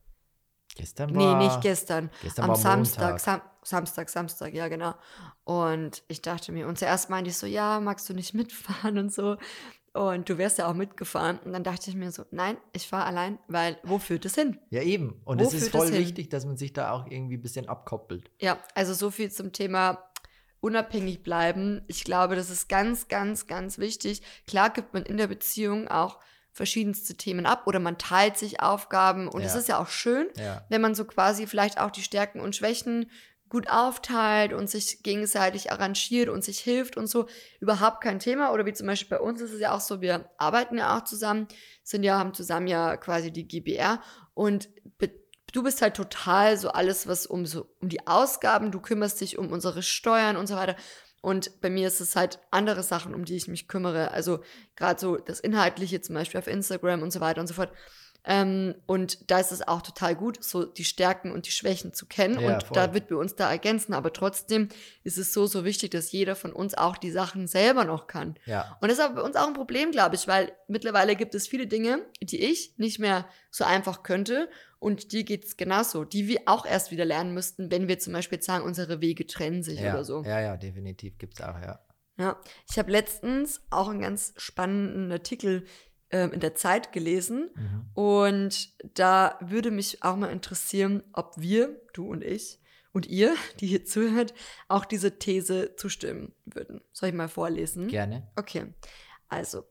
Gestern 0.78 1.10
Nee, 1.12 1.18
war. 1.26 1.44
nicht 1.44 1.62
gestern. 1.62 2.10
Gestern 2.22 2.50
Am 2.50 2.56
Samstag. 2.56 3.20
Sam 3.20 3.42
Samstag, 3.64 4.08
Samstag, 4.10 4.54
ja, 4.54 4.70
genau. 4.70 4.94
Und 5.44 6.02
ich 6.08 6.22
dachte 6.22 6.54
mir, 6.54 6.68
und 6.68 6.80
zuerst 6.80 7.10
meinte 7.10 7.30
ich 7.32 7.38
so, 7.38 7.46
ja, 7.46 7.82
magst 7.82 8.08
du 8.08 8.14
nicht 8.14 8.34
mitfahren 8.34 8.98
und 8.98 9.14
so. 9.14 9.36
Und 9.92 10.30
du 10.30 10.38
wärst 10.38 10.60
ja 10.60 10.70
auch 10.70 10.74
mitgefahren. 10.74 11.40
Und 11.40 11.52
dann 11.52 11.64
dachte 11.64 11.90
ich 11.90 11.96
mir 11.96 12.12
so, 12.12 12.24
nein, 12.32 12.58
ich 12.72 12.88
fahre 12.88 13.06
allein, 13.06 13.40
weil 13.48 13.78
wo 13.84 13.98
führt 14.00 14.24
es 14.26 14.36
hin? 14.36 14.60
Ja, 14.70 14.84
eben. 14.84 15.22
Und 15.26 15.42
Wo 15.42 15.44
es 15.44 15.54
ist 15.54 15.72
voll 15.72 15.92
wichtig, 15.92 16.30
dass 16.30 16.46
man 16.46 16.56
sich 16.56 16.72
da 16.72 16.92
auch 16.92 17.08
irgendwie 17.08 17.36
ein 17.36 17.42
bisschen 17.42 17.68
abkoppelt. 17.68 18.30
Ja, 18.40 18.58
also 18.76 18.94
so 18.94 19.10
viel 19.12 19.32
zum 19.32 19.52
Thema 19.52 20.04
unabhängig 20.62 21.24
bleiben. 21.24 21.82
Ich 21.88 22.04
glaube, 22.04 22.36
das 22.36 22.50
ist 22.50 22.70
ganz, 22.70 23.08
ganz, 23.08 23.48
ganz 23.48 23.80
wichtig. 23.80 24.22
Klar 24.48 24.70
gibt 24.70 24.94
man 24.94 25.04
in 25.04 25.18
der 25.18 25.28
Beziehung 25.28 25.88
auch 25.88 26.20
verschiedenste 26.58 27.16
Themen 27.16 27.46
ab 27.46 27.68
oder 27.68 27.80
man 27.80 27.98
teilt 27.98 28.38
sich 28.38 28.60
Aufgaben 28.62 29.28
und 29.28 29.44
es 29.44 29.54
Ja. 29.54 29.60
ist 29.60 29.70
ja 29.70 29.80
auch 29.80 29.88
schön, 29.88 30.28
Ja. 30.38 30.66
wenn 30.70 30.82
man 30.82 30.96
so 30.96 31.06
quasi 31.06 31.48
vielleicht 31.48 31.80
auch 31.80 31.92
die 31.92 32.02
Stärken 32.02 32.42
und 32.42 32.56
Schwächen 32.56 33.10
gut 33.48 33.70
aufteilt 33.70 34.52
und 34.52 34.70
sich 34.70 35.04
gegenseitig 35.04 35.72
arrangiert 35.72 36.28
und 36.28 36.44
sich 36.44 36.60
hilft 36.60 36.98
und 36.98 37.08
so, 37.08 37.28
überhaupt 37.62 38.02
kein 38.02 38.20
Thema. 38.20 38.52
Oder 38.52 38.66
wie 38.66 38.74
zum 38.74 38.88
Beispiel 38.88 39.18
bei 39.18 39.24
uns 39.24 39.40
ist 39.40 39.54
es 39.54 39.62
ja 39.62 39.72
auch 39.74 39.80
so, 39.80 40.02
wir 40.02 40.30
arbeiten 40.38 40.78
ja 40.78 40.98
auch 40.98 41.06
zusammen, 41.06 41.48
sind 41.82 42.04
ja, 42.04 42.18
haben 42.20 42.34
zusammen 42.34 42.68
ja 42.68 42.98
quasi 42.98 43.32
die 43.32 43.48
GBR 43.48 44.02
und 44.34 44.68
du 45.54 45.64
bist 45.64 45.82
halt 45.82 45.96
total 45.96 46.58
so 46.58 46.70
alles, 46.72 47.08
was 47.08 47.26
um 47.26 47.46
so, 47.46 47.74
um 47.80 47.88
die 47.88 48.06
Ausgaben, 48.06 48.72
du 48.72 48.82
kümmerst 48.82 49.22
dich 49.22 49.38
um 49.38 49.52
unsere 49.54 49.82
Steuern 49.82 50.36
und 50.36 50.48
so 50.48 50.56
weiter. 50.56 50.76
Und 51.28 51.60
bei 51.60 51.70
mir 51.70 51.90
ist 51.90 52.00
es 52.00 52.16
halt 52.16 52.40
andere 52.52 52.84
Sachen, 52.84 53.14
um 53.14 53.26
die 53.26 53.36
ich 53.36 53.50
mich 53.50 53.68
kümmere. 53.68 54.12
Also 54.12 54.40
gerade 54.78 54.98
so 54.98 55.18
das 55.18 55.42
Inhaltliche 55.42 56.00
zum 56.00 56.16
Beispiel 56.16 56.40
auf 56.40 56.48
Instagram 56.48 57.02
und 57.02 57.12
so 57.12 57.20
weiter 57.20 57.42
und 57.42 57.48
so 57.48 57.54
fort. 57.54 57.70
Ähm, 58.24 58.76
und 58.86 59.30
da 59.30 59.38
ist 59.38 59.52
es 59.52 59.68
auch 59.68 59.82
total 59.82 60.16
gut, 60.16 60.42
so 60.42 60.64
die 60.64 60.86
Stärken 60.86 61.34
und 61.34 61.46
die 61.46 61.52
Schwächen 61.52 61.92
zu 61.92 62.06
kennen. 62.06 62.40
Ja, 62.40 62.54
und 62.54 62.64
voll. 62.64 62.76
da 62.76 62.94
wird 62.94 63.10
wir 63.10 63.18
uns 63.18 63.36
da 63.36 63.52
ergänzen. 63.52 63.94
Aber 63.94 64.14
trotzdem 64.14 64.70
ist 65.04 65.18
es 65.18 65.34
so, 65.34 65.48
so 65.48 65.66
wichtig, 65.66 65.92
dass 65.92 66.14
jeder 66.14 66.38
von 66.38 66.54
uns 66.54 66.76
auch 66.76 66.96
die 66.96 67.12
Sachen 67.12 67.48
selber 67.48 67.84
noch 67.84 68.08
kann. 68.08 68.40
Ja. 68.46 68.78
Und 68.80 68.90
das 68.90 69.00
ist 69.00 69.04
aber 69.04 69.16
bei 69.16 69.22
uns 69.24 69.36
auch 69.36 69.48
ein 69.48 69.54
Problem, 69.54 69.92
glaube 69.92 70.16
ich, 70.16 70.30
weil 70.30 70.54
mittlerweile 70.70 71.18
gibt 71.18 71.36
es 71.36 71.46
viele 71.46 71.68
Dinge, 71.68 72.06
die 72.22 72.42
ich 72.42 72.74
nicht 72.78 73.00
mehr 73.00 73.28
so 73.52 73.66
einfach 73.66 74.02
könnte. 74.04 74.50
Und 74.80 75.12
die 75.12 75.26
geht 75.26 75.46
es 75.46 75.58
genauso, 75.58 76.04
die 76.04 76.28
wir 76.28 76.42
auch 76.46 76.66
erst 76.66 76.92
wieder 76.92 77.06
lernen 77.06 77.34
müssten, 77.34 77.72
wenn 77.72 77.88
wir 77.88 77.98
zum 78.00 78.14
Beispiel 78.14 78.42
sagen, 78.42 78.64
unsere 78.64 79.02
Wege 79.02 79.26
trennen 79.26 79.64
sich 79.64 79.80
Ja. 79.80 79.94
oder 79.94 80.04
so. 80.04 80.24
ja, 80.24 80.40
ja, 80.40 80.58
definitiv 80.58 81.18
gibt 81.18 81.40
es 81.40 81.42
auch, 81.46 81.60
ja. 81.60 81.80
Ja, 82.20 82.40
ich 82.70 82.78
habe 82.80 82.92
letztens 82.92 83.62
auch 83.70 83.90
einen 83.90 84.02
ganz 84.02 84.34
spannenden 84.38 85.12
Artikel 85.12 85.66
ähm, 86.10 86.32
in 86.32 86.40
der 86.40 86.56
Zeit 86.56 86.92
gelesen 86.94 87.50
Mhm. 87.56 87.86
und 87.94 88.98
da 88.98 89.38
würde 89.42 89.72
mich 89.72 90.04
auch 90.04 90.16
mal 90.16 90.32
interessieren, 90.32 91.04
ob 91.14 91.34
wir, 91.38 91.80
du 91.94 92.08
und 92.08 92.24
ich 92.24 92.60
und 92.94 93.06
ihr, 93.08 93.36
die 93.60 93.68
hier 93.68 93.84
zuhört, 93.86 94.34
auch 94.68 94.86
diese 94.86 95.20
These 95.20 95.76
zustimmen 95.76 96.34
würden. 96.46 96.82
Soll 96.94 97.10
ich 97.10 97.16
mal 97.16 97.28
vorlesen? 97.30 97.88
Gerne. 97.88 98.28
Okay, 98.36 98.68
also 99.28 99.64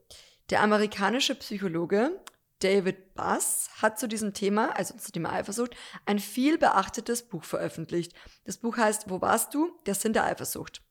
der 0.51 0.62
amerikanische 0.62 1.35
Psychologe 1.37 2.21
David 2.61 3.14
Bass 3.14 3.69
hat 3.83 3.99
zu 3.99 4.09
diesem 4.09 4.33
Thema, 4.33 4.75
also 4.77 4.97
zu 4.97 5.12
Thema 5.12 5.33
Eifersucht, 5.33 5.77
ein 6.07 6.19
viel 6.19 6.59
beachtetes 6.59 7.23
Buch 7.23 7.45
veröffentlicht. 7.45 8.12
Das 8.45 8.59
Buch 8.59 8.77
heißt 8.77 9.11
Wo 9.11 9.21
warst 9.21 9.55
du? 9.55 9.79
Der 9.87 9.95
Sinn 9.95 10.12
der 10.12 10.25
Eifersucht. 10.25 10.83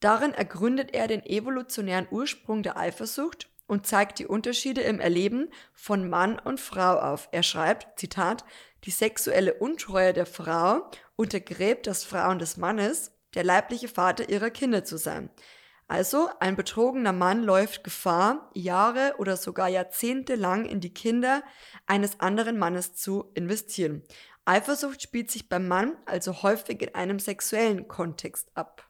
Darin 0.00 0.32
ergründet 0.32 0.94
er 0.94 1.08
den 1.08 1.24
evolutionären 1.24 2.08
Ursprung 2.10 2.62
der 2.62 2.76
Eifersucht 2.76 3.50
und 3.66 3.86
zeigt 3.86 4.18
die 4.18 4.26
Unterschiede 4.26 4.82
im 4.82 5.00
Erleben 5.00 5.50
von 5.72 6.08
Mann 6.08 6.38
und 6.38 6.60
Frau 6.60 6.98
auf. 6.98 7.28
Er 7.32 7.42
schreibt, 7.42 7.98
Zitat, 7.98 8.44
die 8.84 8.90
sexuelle 8.90 9.54
Untreue 9.54 10.12
der 10.12 10.26
Frau 10.26 10.90
untergräbt 11.16 11.86
das 11.86 12.04
Frauen 12.04 12.38
des 12.38 12.56
Mannes, 12.56 13.12
der 13.34 13.44
leibliche 13.44 13.88
Vater 13.88 14.28
ihrer 14.28 14.50
Kinder 14.50 14.84
zu 14.84 14.98
sein. 14.98 15.30
Also, 15.86 16.30
ein 16.40 16.56
betrogener 16.56 17.12
Mann 17.12 17.42
läuft 17.44 17.84
Gefahr, 17.84 18.50
Jahre 18.54 19.14
oder 19.18 19.36
sogar 19.36 19.68
Jahrzehnte 19.68 20.34
lang 20.34 20.64
in 20.64 20.80
die 20.80 20.94
Kinder 20.94 21.42
eines 21.86 22.20
anderen 22.20 22.58
Mannes 22.58 22.94
zu 22.94 23.30
investieren. 23.34 24.02
Eifersucht 24.46 25.02
spielt 25.02 25.30
sich 25.30 25.48
beim 25.48 25.68
Mann 25.68 25.96
also 26.06 26.42
häufig 26.42 26.82
in 26.82 26.94
einem 26.94 27.18
sexuellen 27.18 27.86
Kontext 27.88 28.50
ab. 28.54 28.88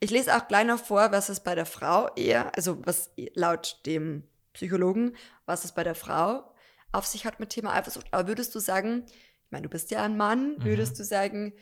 Ich 0.00 0.10
lese 0.10 0.36
auch 0.36 0.46
gleich 0.46 0.66
noch 0.66 0.78
vor, 0.78 1.10
was 1.10 1.28
es 1.28 1.40
bei 1.40 1.54
der 1.56 1.66
Frau 1.66 2.08
eher, 2.14 2.54
also 2.54 2.78
was 2.86 3.10
laut 3.34 3.80
dem 3.84 4.22
Psychologen, 4.52 5.16
was 5.44 5.64
es 5.64 5.72
bei 5.72 5.82
der 5.84 5.94
Frau 5.96 6.52
auf 6.92 7.06
sich 7.06 7.26
hat 7.26 7.40
mit 7.40 7.50
Thema 7.50 7.74
Eifersucht. 7.74 8.06
Aber 8.12 8.28
würdest 8.28 8.54
du 8.54 8.60
sagen, 8.60 9.04
ich 9.06 9.50
meine, 9.50 9.62
du 9.64 9.68
bist 9.68 9.90
ja 9.90 10.02
ein 10.04 10.16
Mann, 10.16 10.56
Mhm. 10.58 10.64
würdest 10.64 10.98
du 10.98 11.04
sagen, 11.04 11.52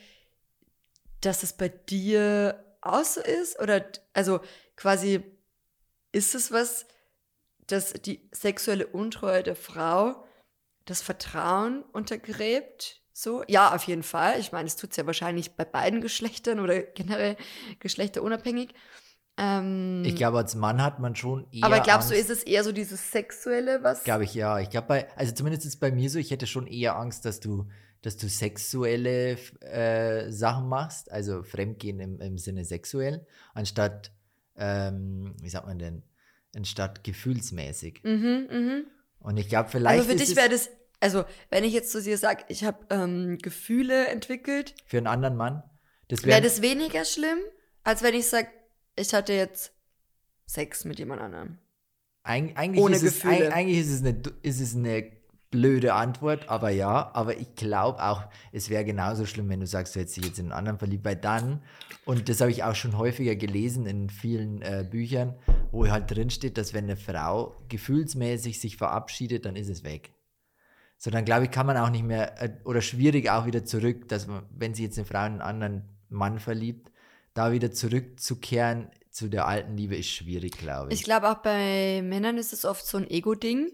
dass 1.21 1.41
es 1.43 1.53
bei 1.53 1.69
dir 1.69 2.63
auch 2.93 3.03
so 3.05 3.21
ist? 3.21 3.59
Oder 3.61 3.85
also 4.13 4.39
quasi 4.75 5.23
ist 6.11 6.35
es 6.35 6.51
was, 6.51 6.85
dass 7.67 7.93
die 7.93 8.27
sexuelle 8.31 8.87
Untreue 8.87 9.43
der 9.43 9.55
Frau 9.55 10.23
das 10.85 11.01
Vertrauen 11.01 11.83
untergräbt? 11.93 13.01
So? 13.13 13.43
Ja, 13.47 13.73
auf 13.73 13.83
jeden 13.83 14.03
Fall. 14.03 14.39
Ich 14.39 14.51
meine, 14.51 14.67
es 14.67 14.75
tut 14.75 14.91
es 14.91 14.97
ja 14.97 15.05
wahrscheinlich 15.05 15.55
bei 15.55 15.65
beiden 15.65 16.01
Geschlechtern 16.01 16.59
oder 16.59 16.81
generell 16.95 17.35
geschlechterunabhängig. 17.79 18.73
Ähm, 19.37 20.03
Ich 20.05 20.15
glaube, 20.15 20.37
als 20.37 20.55
Mann 20.55 20.81
hat 20.81 20.99
man 20.99 21.15
schon 21.15 21.47
eher. 21.51 21.63
aber 21.65 21.79
glaubst 21.79 22.09
du, 22.09 22.15
Angst, 22.15 22.29
ist 22.29 22.37
es 22.37 22.43
eher 22.43 22.63
so 22.63 22.71
dieses 22.71 23.11
Sexuelle, 23.11 23.83
was? 23.83 24.03
Glaube 24.03 24.23
ich, 24.23 24.33
ja. 24.33 24.59
Ich 24.59 24.69
glaube, 24.69 24.87
bei, 24.87 25.07
also 25.15 25.33
zumindest 25.33 25.65
ist 25.65 25.73
es 25.75 25.79
bei 25.79 25.91
mir 25.91 26.09
so, 26.09 26.19
ich 26.19 26.31
hätte 26.31 26.47
schon 26.47 26.67
eher 26.67 26.95
Angst, 26.95 27.25
dass 27.25 27.39
du, 27.39 27.67
dass 28.01 28.17
du 28.17 28.29
sexuelle 28.29 29.37
äh, 29.61 30.31
Sachen 30.31 30.67
machst, 30.67 31.11
also 31.11 31.43
Fremdgehen 31.43 31.99
im, 31.99 32.19
im 32.21 32.37
Sinne 32.37 32.65
sexuell, 32.65 33.25
anstatt, 33.53 34.11
ähm, 34.55 35.35
wie 35.41 35.49
sagt 35.49 35.67
man 35.67 35.79
denn, 35.79 36.03
anstatt 36.55 37.03
gefühlsmäßig. 37.03 38.01
Mhm, 38.03 38.47
mhm. 38.49 38.85
Und 39.19 39.37
ich 39.37 39.49
glaube, 39.49 39.69
vielleicht 39.69 39.99
Also 39.99 40.09
für 40.09 40.15
dich 40.15 40.29
es 40.29 40.35
wäre 40.35 40.49
das, 40.49 40.69
also 40.99 41.25
wenn 41.49 41.63
ich 41.63 41.73
jetzt 41.73 41.91
zu 41.91 42.01
dir 42.01 42.17
sage, 42.17 42.43
ich 42.47 42.63
habe 42.63 42.85
ähm, 42.89 43.37
Gefühle 43.39 44.07
entwickelt, 44.07 44.75
für 44.85 44.97
einen 44.97 45.07
anderen 45.07 45.35
Mann, 45.35 45.63
wäre 46.09 46.23
wäre 46.23 46.41
das 46.41 46.61
weniger 46.61 47.05
schlimm, 47.05 47.39
als 47.83 48.03
wenn 48.03 48.13
ich 48.13 48.27
sage, 48.27 48.47
ich 48.95 49.13
hatte 49.13 49.33
jetzt 49.33 49.73
Sex 50.45 50.85
mit 50.85 50.99
jemand 50.99 51.21
anderem. 51.21 51.57
Eig 52.23 52.57
eigentlich, 52.57 52.83
Ohne 52.83 52.95
ist 52.95 53.03
es, 53.03 53.13
Gefühle. 53.15 53.47
eig 53.47 53.53
eigentlich 53.53 53.79
ist 53.79 53.91
es, 53.91 53.99
eine, 54.01 54.21
ist 54.41 54.61
es 54.61 54.75
eine 54.75 55.16
blöde 55.49 55.93
Antwort, 55.93 56.49
aber 56.49 56.69
ja, 56.69 57.11
aber 57.13 57.37
ich 57.37 57.55
glaube 57.55 58.03
auch, 58.03 58.23
es 58.51 58.69
wäre 58.69 58.83
genauso 58.83 59.25
schlimm, 59.25 59.49
wenn 59.49 59.61
du 59.61 59.67
sagst, 59.67 59.95
du 59.95 59.99
hättest 59.99 60.17
dich 60.17 60.25
jetzt 60.25 60.39
in 60.39 60.45
einen 60.45 60.53
anderen 60.53 60.77
verliebt, 60.77 61.05
weil 61.05 61.15
dann, 61.15 61.61
und 62.05 62.27
das 62.29 62.41
habe 62.41 62.51
ich 62.51 62.63
auch 62.63 62.75
schon 62.75 62.97
häufiger 62.97 63.35
gelesen 63.35 63.85
in 63.85 64.09
vielen 64.09 64.61
äh, 64.61 64.85
Büchern, 64.89 65.35
wo 65.71 65.87
halt 65.87 66.11
drin 66.11 66.29
steht, 66.29 66.57
dass 66.57 66.73
wenn 66.73 66.85
eine 66.85 66.97
Frau 66.97 67.55
gefühlsmäßig 67.69 68.59
sich 68.59 68.77
verabschiedet, 68.77 69.45
dann 69.45 69.55
ist 69.55 69.69
es 69.69 69.83
weg. 69.83 70.13
So, 70.97 71.11
dann 71.11 71.25
glaube 71.25 71.45
ich, 71.45 71.51
kann 71.51 71.67
man 71.67 71.77
auch 71.77 71.89
nicht 71.89 72.03
mehr, 72.03 72.41
äh, 72.41 72.49
oder 72.65 72.81
schwierig 72.81 73.29
auch 73.29 73.45
wieder 73.45 73.63
zurück, 73.63 74.09
dass 74.09 74.27
man, 74.27 74.43
wenn 74.49 74.73
sich 74.73 74.85
jetzt 74.85 74.97
eine 74.97 75.05
Frau 75.05 75.25
in 75.25 75.33
einen 75.33 75.41
anderen 75.41 75.83
Mann 76.09 76.39
verliebt, 76.39 76.91
da 77.33 77.51
wieder 77.51 77.71
zurückzukehren 77.71 78.89
zu 79.11 79.29
der 79.29 79.47
alten 79.47 79.77
Liebe 79.77 79.95
ist 79.95 80.09
schwierig, 80.09 80.57
glaube 80.57 80.91
ich. 80.91 80.99
Ich 80.99 81.03
glaube 81.03 81.29
auch 81.29 81.37
bei 81.37 82.01
Männern 82.03 82.37
ist 82.37 82.53
es 82.53 82.65
oft 82.65 82.85
so 82.85 82.97
ein 82.97 83.09
Ego-Ding. 83.09 83.71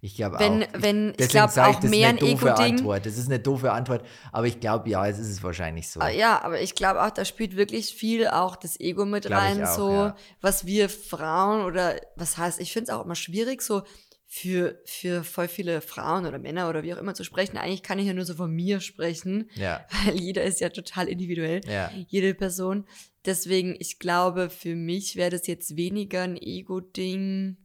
Ich 0.00 0.14
glaube 0.14 0.38
Wenn- 0.38 0.62
auch. 0.62 0.68
wenn- 0.74 1.10
ich 1.10 1.16
deswegen 1.16 1.32
glaub 1.32 1.50
sag 1.50 1.68
auch 1.76 1.80
das 1.80 1.90
mehr 1.90 2.08
ist 2.10 2.14
ein 2.14 2.18
eine 2.22 2.30
doofe 2.34 2.48
Ego-Ding. 2.50 2.74
Antwort. 2.76 3.06
Das 3.06 3.18
ist 3.18 3.26
eine 3.26 3.40
doofe 3.40 3.72
Antwort, 3.72 4.04
aber 4.30 4.46
ich 4.46 4.60
glaube, 4.60 4.88
ja, 4.88 5.06
es 5.08 5.18
ist 5.18 5.28
es 5.28 5.42
wahrscheinlich 5.42 5.88
so. 5.90 5.98
Ah, 6.00 6.08
Ja, 6.08 6.40
aber 6.42 6.60
ich 6.60 6.76
glaube 6.76 7.02
auch, 7.02 7.10
da 7.10 7.24
spielt 7.24 7.56
wirklich 7.56 7.92
viel 7.94 8.28
auch 8.28 8.54
das 8.54 8.78
Ego 8.78 9.04
mit 9.04 9.24
Glaub 9.24 9.40
ich 9.42 9.44
rein, 9.58 9.64
auch, 9.64 9.76
so 9.76 9.90
ja. 9.90 10.16
was 10.40 10.66
wir 10.66 10.88
Frauen 10.88 11.64
oder 11.64 11.96
was 12.14 12.38
heißt, 12.38 12.60
ich 12.60 12.72
finde 12.72 12.92
es 12.92 12.96
auch 12.96 13.04
immer 13.04 13.16
schwierig, 13.16 13.60
so 13.60 13.82
für, 14.30 14.78
für 14.84 15.24
voll 15.24 15.48
viele 15.48 15.80
Frauen 15.80 16.26
oder 16.26 16.38
Männer 16.38 16.68
oder 16.68 16.82
wie 16.84 16.92
auch 16.94 16.98
immer 16.98 17.14
zu 17.14 17.24
sprechen. 17.24 17.56
Eigentlich 17.56 17.82
kann 17.82 17.98
ich 17.98 18.06
ja 18.06 18.12
nur 18.12 18.26
so 18.26 18.34
von 18.34 18.52
mir 18.52 18.78
sprechen, 18.80 19.48
Ja, 19.54 19.84
weil 20.04 20.14
jeder 20.20 20.44
ist 20.44 20.60
ja 20.60 20.68
total 20.68 21.08
individuell, 21.08 21.60
ja. 21.66 21.90
jede 22.08 22.34
Person. 22.34 22.84
Deswegen, 23.24 23.74
ich 23.80 23.98
glaube, 23.98 24.48
für 24.50 24.76
mich 24.76 25.16
wäre 25.16 25.30
das 25.30 25.46
jetzt 25.48 25.76
weniger 25.76 26.22
ein 26.22 26.36
Ego-Ding. 26.36 27.56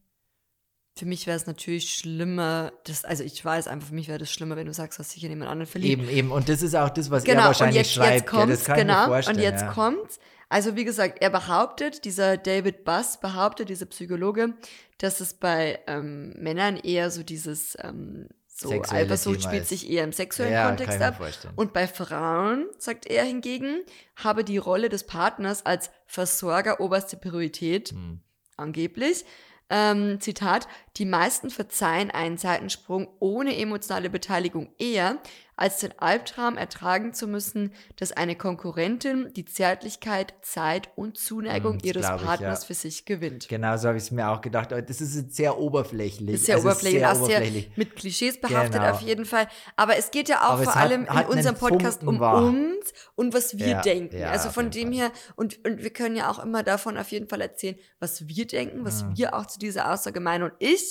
Für 0.95 1.05
mich 1.05 1.25
wäre 1.25 1.35
es 1.35 1.47
natürlich 1.47 1.93
schlimmer, 1.95 2.71
das, 2.83 3.03
also 3.03 3.23
ich 3.23 3.43
weiß 3.43 3.67
einfach, 3.67 3.87
für 3.87 3.95
mich 3.95 4.07
wäre 4.07 4.19
das 4.19 4.31
schlimmer, 4.31 4.55
wenn 4.55 4.67
du 4.67 4.73
sagst, 4.73 4.99
dass 4.99 5.09
dich 5.09 5.23
in 5.23 5.31
jemand 5.31 5.49
anderen 5.49 5.69
verliebt. 5.69 6.03
Eben, 6.03 6.09
eben. 6.11 6.31
Und 6.31 6.49
das 6.49 6.61
ist 6.61 6.75
auch 6.75 6.89
das, 6.89 7.09
was 7.09 7.23
er 7.23 7.33
Genau, 7.33 7.41
und 7.41 7.47
wahrscheinlich 7.47 7.77
jetzt, 7.77 7.93
schreibt. 7.93 8.13
jetzt 8.13 8.27
kommt's, 8.27 8.47
ja, 8.49 8.55
das 8.55 8.65
kann 8.65 8.75
ich 8.77 8.81
genau, 8.81 8.99
mir 9.01 9.07
vorstellen. 9.07 9.37
und 9.37 9.43
jetzt 9.43 9.61
ja. 9.61 9.71
kommt's. 9.71 10.19
Also 10.49 10.75
wie 10.75 10.83
gesagt, 10.85 11.19
er 11.21 11.31
behauptet, 11.31 12.05
dieser 12.05 12.37
David 12.37 12.85
Buss 12.85 13.17
behauptet, 13.19 13.69
dieser 13.69 13.87
Psychologe, 13.87 14.53
dass 14.99 15.19
es 15.19 15.33
bei 15.33 15.79
ähm, 15.87 16.33
Männern 16.37 16.77
eher 16.77 17.09
so 17.09 17.23
dieses 17.23 17.75
ähm, 17.81 18.27
so 18.55 18.69
Eifersucht 18.69 19.41
spielt 19.41 19.67
sich 19.67 19.89
eher 19.89 20.03
im 20.03 20.13
sexuellen 20.13 20.53
ja, 20.53 20.67
Kontext 20.67 21.01
ab. 21.01 21.19
Und 21.55 21.73
bei 21.73 21.87
Frauen, 21.87 22.67
sagt 22.77 23.07
er 23.07 23.23
hingegen, 23.23 23.81
habe 24.15 24.43
die 24.43 24.57
Rolle 24.57 24.89
des 24.89 25.05
Partners 25.05 25.65
als 25.65 25.89
Versorger 26.05 26.79
oberste 26.79 27.17
Priorität 27.17 27.89
Hm. 27.89 28.19
angeblich. 28.55 29.25
Ähm, 29.69 30.19
Zitat, 30.19 30.67
die 30.97 31.05
meisten 31.05 31.49
verzeihen 31.49 32.11
einen 32.11 32.37
Seitensprung 32.37 33.07
ohne 33.19 33.57
emotionale 33.57 34.09
Beteiligung 34.09 34.73
eher, 34.77 35.17
als 35.55 35.77
den 35.79 35.93
Albtraum 35.99 36.57
ertragen 36.57 37.13
zu 37.13 37.27
müssen, 37.27 37.73
dass 37.97 38.11
eine 38.11 38.35
Konkurrentin 38.35 39.31
die 39.35 39.45
Zärtlichkeit, 39.45 40.33
Zeit 40.41 40.89
und 40.95 41.15
Zuneigung 41.19 41.73
Hm, 41.73 41.77
das 41.79 41.85
ihres 41.87 42.05
glaub 42.07 42.19
ich, 42.21 42.25
Partners 42.25 42.61
ja. 42.61 42.67
für 42.67 42.73
sich 42.73 43.05
gewinnt. 43.05 43.47
Genau 43.49 43.77
so 43.77 43.87
habe 43.89 43.97
ich 43.99 44.05
es 44.05 44.11
mir 44.11 44.29
auch 44.29 44.41
gedacht. 44.41 44.71
Das 44.71 44.99
ist 44.99 45.15
jetzt 45.15 45.35
sehr 45.35 45.59
oberflächlich. 45.59 46.35
Ist 46.35 46.45
sehr 46.47 46.55
Also 46.55 46.67
oberflächlich, 46.69 47.01
sehr 47.01 47.11
auch 47.11 47.15
sehr 47.27 47.37
oberflächlich. 47.37 47.71
mit 47.77 47.95
Klischees 47.95 48.41
behaftet 48.41 48.73
Genau. 48.73 48.91
auf 48.93 49.01
jeden 49.01 49.25
Fall. 49.25 49.47
Aber 49.75 49.95
es 49.95 50.09
geht 50.09 50.27
ja 50.27 50.39
auch 50.47 50.53
Aber 50.53 50.63
vor 50.63 50.75
hat- 50.75 50.81
allem 50.89 51.07
hat 51.07 51.27
in 51.29 51.37
unserem 51.37 51.55
Podcast 51.55 52.01
um 52.01 52.05
Funken 52.17 52.21
wahr. 52.21 52.43
uns 52.43 52.91
und 53.13 53.33
was 53.35 53.55
wir 53.57 53.67
Ja, 53.67 53.81
denken. 53.81 54.17
ja, 54.17 54.29
also 54.31 54.49
von 54.49 54.71
dem 54.71 54.87
Fall. 54.89 54.97
her, 55.01 55.11
und, 55.35 55.63
und 55.67 55.83
wir 55.83 55.91
können 55.91 56.15
ja 56.15 56.31
auch 56.31 56.39
immer 56.43 56.63
davon 56.63 56.97
auf 56.97 57.11
jeden 57.11 57.29
Fall 57.29 57.41
erzählen, 57.41 57.75
was 57.99 58.27
wir 58.27 58.47
denken, 58.47 58.85
was 58.85 59.03
Mhm. 59.03 59.17
wir 59.17 59.35
auch 59.35 59.45
zu 59.45 59.59
dieser 59.59 59.91
Aussage 59.93 60.19
meinen. 60.19 60.43
Und 60.45 60.53
ich 60.57 60.82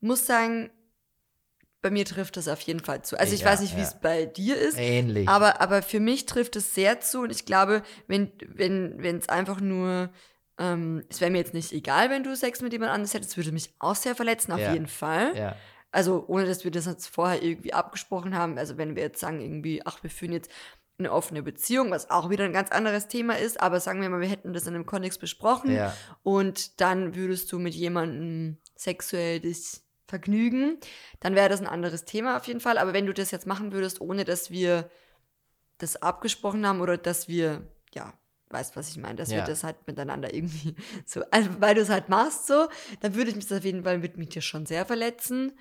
muss 0.00 0.26
sagen, 0.26 0.70
bei 1.82 1.90
mir 1.90 2.04
trifft 2.04 2.36
das 2.36 2.48
auf 2.48 2.60
jeden 2.60 2.80
Fall 2.80 3.02
zu. 3.02 3.18
Also 3.18 3.34
ich 3.34 3.40
Ja, 3.40 3.46
weiß 3.48 3.60
nicht, 3.60 3.74
wie 3.74 3.80
ja. 3.80 3.86
es 3.86 3.98
bei 4.00 4.26
dir 4.26 4.56
ist. 4.56 4.78
Ähnlich. 4.78 5.28
Aber, 5.28 5.60
aber 5.60 5.82
für 5.82 6.00
mich 6.00 6.26
trifft 6.26 6.56
es 6.56 6.74
sehr 6.74 7.00
zu 7.00 7.22
und 7.22 7.30
ich 7.30 7.46
glaube, 7.46 7.82
wenn 8.06 8.30
wenn 8.46 9.02
wenn 9.02 9.16
es 9.16 9.28
einfach 9.30 9.60
nur, 9.60 10.10
ähm, 10.58 11.02
es 11.08 11.20
wäre 11.22 11.30
mir 11.30 11.38
jetzt 11.38 11.54
nicht 11.54 11.72
egal, 11.72 12.10
wenn 12.10 12.22
du 12.22 12.36
Sex 12.36 12.60
mit 12.60 12.72
jemand 12.72 12.92
anderes 12.92 13.14
hättest, 13.14 13.36
würde 13.36 13.52
mich 13.52 13.72
auch 13.78 13.94
sehr 13.94 14.14
verletzen, 14.14 14.52
auf 14.52 14.60
Ja. 14.60 14.72
jeden 14.72 14.88
Fall. 14.88 15.34
Also 15.90 16.24
ohne, 16.28 16.44
dass 16.46 16.64
wir 16.64 16.70
das 16.70 16.86
jetzt 16.86 17.06
vorher 17.08 17.42
irgendwie 17.42 17.72
abgesprochen 17.72 18.36
haben. 18.36 18.58
Also 18.58 18.76
wenn 18.76 18.94
wir 18.94 19.02
jetzt 19.02 19.18
sagen 19.20 19.40
irgendwie, 19.40 19.84
ach, 19.84 20.02
wir 20.02 20.10
führen 20.10 20.32
jetzt 20.32 20.50
eine 20.98 21.10
offene 21.10 21.42
Beziehung, 21.42 21.90
was 21.90 22.10
auch 22.10 22.28
wieder 22.28 22.44
ein 22.44 22.52
ganz 22.52 22.70
anderes 22.70 23.08
Thema 23.08 23.38
ist, 23.38 23.58
aber 23.60 23.80
sagen 23.80 24.02
wir 24.02 24.10
mal, 24.10 24.20
wir 24.20 24.28
hätten 24.28 24.52
das 24.52 24.66
in 24.66 24.74
einem 24.74 24.84
Kontext 24.84 25.18
besprochen 25.18 25.70
und 26.22 26.78
dann 26.82 27.14
würdest 27.14 27.50
du 27.52 27.58
mit 27.58 27.74
jemandem 27.74 28.58
sexuell 28.76 29.40
dich 29.40 29.80
vergnügen, 30.10 30.76
dann 31.20 31.34
wäre 31.34 31.48
das 31.48 31.60
ein 31.60 31.66
anderes 31.66 32.04
Thema 32.04 32.36
auf 32.36 32.46
jeden 32.46 32.60
Fall. 32.60 32.76
Aber 32.76 32.92
wenn 32.92 33.06
du 33.06 33.14
das 33.14 33.30
jetzt 33.30 33.46
machen 33.46 33.72
würdest, 33.72 34.00
ohne 34.02 34.24
dass 34.24 34.50
wir 34.50 34.90
das 35.78 36.02
abgesprochen 36.02 36.66
haben 36.66 36.80
oder 36.82 36.98
dass 36.98 37.26
wir, 37.28 37.66
ja, 37.94 38.12
weißt 38.50 38.76
was 38.76 38.90
ich 38.90 38.98
meine, 38.98 39.14
dass 39.16 39.30
wir 39.30 39.38
Ja. 39.38 39.44
das 39.46 39.64
halt 39.64 39.76
miteinander 39.86 40.34
irgendwie 40.34 40.74
so, 41.06 41.22
also 41.30 41.48
weil 41.60 41.74
du 41.74 41.80
es 41.80 41.88
halt 41.88 42.08
machst 42.10 42.46
so, 42.46 42.68
dann 43.00 43.14
würde 43.14 43.30
ich 43.30 43.36
mich 43.36 43.46
das 43.46 43.58
auf 43.58 43.64
jeden 43.64 43.84
Fall, 43.84 43.98
mich 43.98 44.28
dir 44.28 44.42
schon 44.42 44.66
sehr 44.66 44.84
verletzen. 44.84 45.58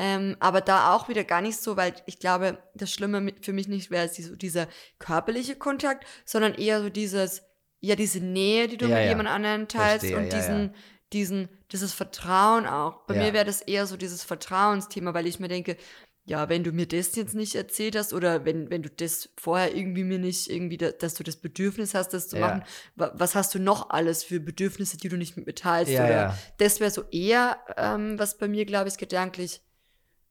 Ähm, 0.00 0.36
aber 0.38 0.60
da 0.60 0.94
auch 0.94 1.08
wieder 1.08 1.24
gar 1.24 1.40
nicht 1.40 1.58
so, 1.58 1.76
weil 1.76 1.92
ich 2.06 2.20
glaube, 2.20 2.56
das 2.74 2.92
Schlimme 2.92 3.20
mit- 3.20 3.44
für 3.44 3.52
mich 3.52 3.66
nicht 3.66 3.90
wäre 3.90 4.08
so 4.08 4.36
dieser 4.36 4.68
körperliche 5.00 5.56
Kontakt, 5.56 6.06
sondern 6.24 6.54
eher 6.54 6.80
so 6.80 6.88
dieses, 6.88 7.42
ja, 7.80 7.96
diese 7.96 8.20
Nähe, 8.20 8.68
die 8.68 8.76
du 8.76 8.86
Ja, 8.86 8.94
mit 8.94 9.04
ja. 9.04 9.10
jemand 9.10 9.28
anderem 9.28 9.66
teilst 9.66 10.06
Verstehe, 10.06 10.16
und 10.16 10.32
diesen. 10.32 10.74
Diesen, 11.12 11.48
dieses 11.72 11.92
Vertrauen 11.94 12.66
auch. 12.66 13.02
Bei 13.06 13.14
Ja. 13.14 13.22
mir 13.24 13.32
wäre 13.32 13.44
das 13.44 13.60
eher 13.62 13.86
so 13.86 13.96
dieses 13.96 14.22
Vertrauensthema, 14.22 15.14
weil 15.14 15.26
ich 15.26 15.40
mir 15.40 15.48
denke, 15.48 15.76
ja, 16.24 16.50
wenn 16.50 16.62
du 16.62 16.72
mir 16.72 16.86
das 16.86 17.16
jetzt 17.16 17.34
nicht 17.34 17.54
erzählt 17.54 17.96
hast 17.96 18.12
oder 18.12 18.44
wenn, 18.44 18.68
wenn 18.68 18.82
du 18.82 18.90
das 18.90 19.30
vorher 19.40 19.74
irgendwie 19.74 20.04
mir 20.04 20.18
nicht 20.18 20.50
irgendwie, 20.50 20.76
da, 20.76 20.90
dass 20.90 21.14
du 21.14 21.22
das 21.22 21.36
Bedürfnis 21.36 21.94
hast, 21.94 22.10
das 22.12 22.28
zu 22.28 22.36
Ja. 22.36 22.46
machen, 22.46 22.64
wa- 22.96 23.12
was 23.14 23.34
hast 23.34 23.54
du 23.54 23.58
noch 23.58 23.88
alles 23.88 24.24
für 24.24 24.38
Bedürfnisse, 24.38 24.98
die 24.98 25.08
du 25.08 25.16
nicht 25.16 25.38
mit 25.38 25.46
mir 25.46 25.54
teilst? 25.54 25.90
Ja, 25.92 26.04
oder 26.04 26.38
das 26.58 26.80
wäre 26.80 26.90
so 26.90 27.04
eher, 27.10 27.56
ähm, 27.78 28.18
was 28.18 28.36
bei 28.36 28.46
mir, 28.46 28.66
glaube 28.66 28.88
ich, 28.90 28.98
gedanklich 28.98 29.62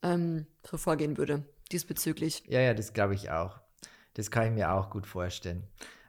ähm, 0.03 0.45
so 0.69 0.77
vorgehen 0.77 1.17
würde, 1.17 1.43
diesbezüglich. 1.71 2.43
Ja, 2.47 2.59
ja, 2.59 2.75
das 2.75 2.93
glaube 2.93 3.15
ich 3.15 3.31
auch. 3.31 3.59
Das 4.13 4.29
kann 4.29 4.45
ich 4.45 4.51
mir 4.51 4.71
auch 4.73 4.91
gut 4.91 5.07
vorstellen. 5.07 5.63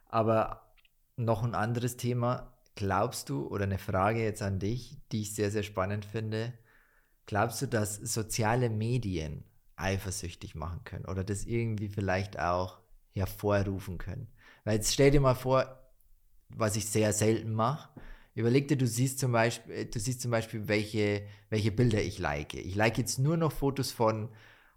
Aber 0.06 0.70
noch 1.16 1.42
ein 1.42 1.54
anderes 1.54 1.96
Thema. 1.96 2.52
Glaubst 2.78 3.28
du, 3.28 3.48
oder 3.48 3.64
eine 3.64 3.76
Frage 3.76 4.22
jetzt 4.22 4.40
an 4.40 4.60
dich, 4.60 4.98
die 5.10 5.22
ich 5.22 5.34
sehr, 5.34 5.50
sehr 5.50 5.64
spannend 5.64 6.04
finde, 6.04 6.52
glaubst 7.26 7.60
du, 7.60 7.66
dass 7.66 7.96
soziale 7.96 8.70
Medien 8.70 9.42
eifersüchtig 9.74 10.54
machen 10.54 10.84
können 10.84 11.04
oder 11.04 11.24
das 11.24 11.44
irgendwie 11.44 11.88
vielleicht 11.88 12.38
auch 12.38 12.78
hervorrufen 13.14 13.98
können? 13.98 14.28
Weil 14.62 14.76
jetzt 14.76 14.94
stell 14.94 15.10
dir 15.10 15.20
mal 15.20 15.34
vor, 15.34 15.90
was 16.50 16.76
ich 16.76 16.86
sehr 16.86 17.12
selten 17.12 17.52
mache, 17.52 17.88
Überleg 18.38 18.68
dir, 18.68 18.76
du 18.76 18.86
siehst 18.86 19.18
zum 19.18 19.32
Beispiel, 19.32 19.86
du 19.86 19.98
siehst 19.98 20.20
zum 20.20 20.30
Beispiel, 20.30 20.68
welche, 20.68 21.26
welche 21.50 21.72
Bilder 21.72 22.00
ich 22.00 22.20
like. 22.20 22.54
Ich 22.54 22.76
like 22.76 22.96
jetzt 22.96 23.18
nur 23.18 23.36
noch 23.36 23.50
Fotos 23.50 23.90
von 23.90 24.28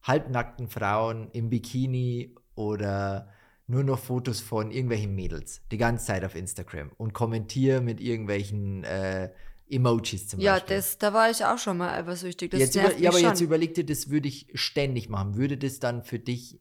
halbnackten 0.01 0.67
Frauen 0.67 1.29
im 1.33 1.51
Bikini 1.51 2.33
oder 2.55 3.29
nur 3.71 3.83
noch 3.83 3.99
Fotos 3.99 4.39
von 4.41 4.69
irgendwelchen 4.71 5.15
Mädels 5.15 5.61
die 5.71 5.77
ganze 5.77 6.05
Zeit 6.05 6.23
auf 6.23 6.35
Instagram 6.35 6.91
und 6.97 7.13
kommentiere 7.13 7.81
mit 7.81 7.99
irgendwelchen 8.01 8.83
äh, 8.83 9.29
Emojis 9.69 10.27
zum 10.27 10.39
Ja, 10.41 10.53
Beispiel. 10.55 10.75
das, 10.75 10.97
da 10.97 11.13
war 11.13 11.29
ich 11.31 11.43
auch 11.45 11.57
schon 11.57 11.77
mal 11.77 11.89
eifersüchtig. 11.97 12.51
Das 12.51 12.59
jetzt 12.59 12.75
über, 12.75 12.95
ja, 12.97 13.09
aber 13.09 13.17
mich 13.19 13.27
jetzt 13.27 13.39
schon. 13.39 13.47
überleg 13.47 13.73
dir, 13.73 13.85
das 13.85 14.09
würde 14.09 14.27
ich 14.27 14.47
ständig 14.53 15.09
machen. 15.09 15.35
Würde 15.35 15.57
das 15.57 15.79
dann 15.79 16.03
für 16.03 16.19
dich 16.19 16.59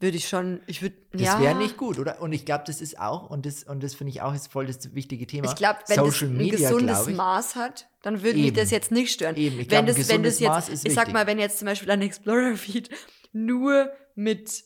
Würde 0.00 0.16
ich 0.16 0.28
schon, 0.28 0.60
ich 0.66 0.82
würde, 0.82 0.96
Das 1.12 1.20
ja. 1.22 1.40
wäre 1.40 1.54
nicht 1.56 1.76
gut, 1.76 1.98
oder? 1.98 2.20
Und 2.20 2.32
ich 2.32 2.44
glaube, 2.44 2.64
das 2.66 2.80
ist 2.80 2.98
auch, 2.98 3.30
und 3.30 3.46
das, 3.46 3.62
und 3.64 3.82
das 3.82 3.94
finde 3.94 4.10
ich 4.12 4.20
auch 4.22 4.34
ist 4.34 4.50
voll 4.50 4.66
das 4.66 4.94
wichtige 4.94 5.26
Thema. 5.28 5.48
Ich 5.48 5.54
glaube, 5.56 5.78
wenn 5.86 5.96
Social 5.96 6.10
das 6.10 6.22
ein 6.22 6.36
Media, 6.36 6.70
gesundes 6.70 7.06
Maß 7.08 7.54
hat, 7.54 7.88
dann 8.02 8.22
würde 8.22 8.38
mich 8.40 8.52
das 8.54 8.70
jetzt 8.72 8.90
nicht 8.90 9.12
stören. 9.12 9.36
Eben, 9.36 9.60
ich 9.60 9.70
wenn 9.70 9.84
glaub, 9.84 9.94
ein 9.94 10.00
das, 10.00 10.08
wenn 10.08 10.22
das 10.24 10.40
jetzt, 10.40 10.48
Maß 10.48 10.68
ist 10.70 10.86
ich 10.86 10.94
sag 10.94 11.02
wichtig. 11.02 11.12
mal, 11.14 11.26
wenn 11.28 11.38
jetzt 11.38 11.58
zum 11.58 11.66
Beispiel 11.66 11.90
ein 11.90 12.02
Explorer-Feed 12.02 12.88
nur 13.32 13.90
mit 14.16 14.64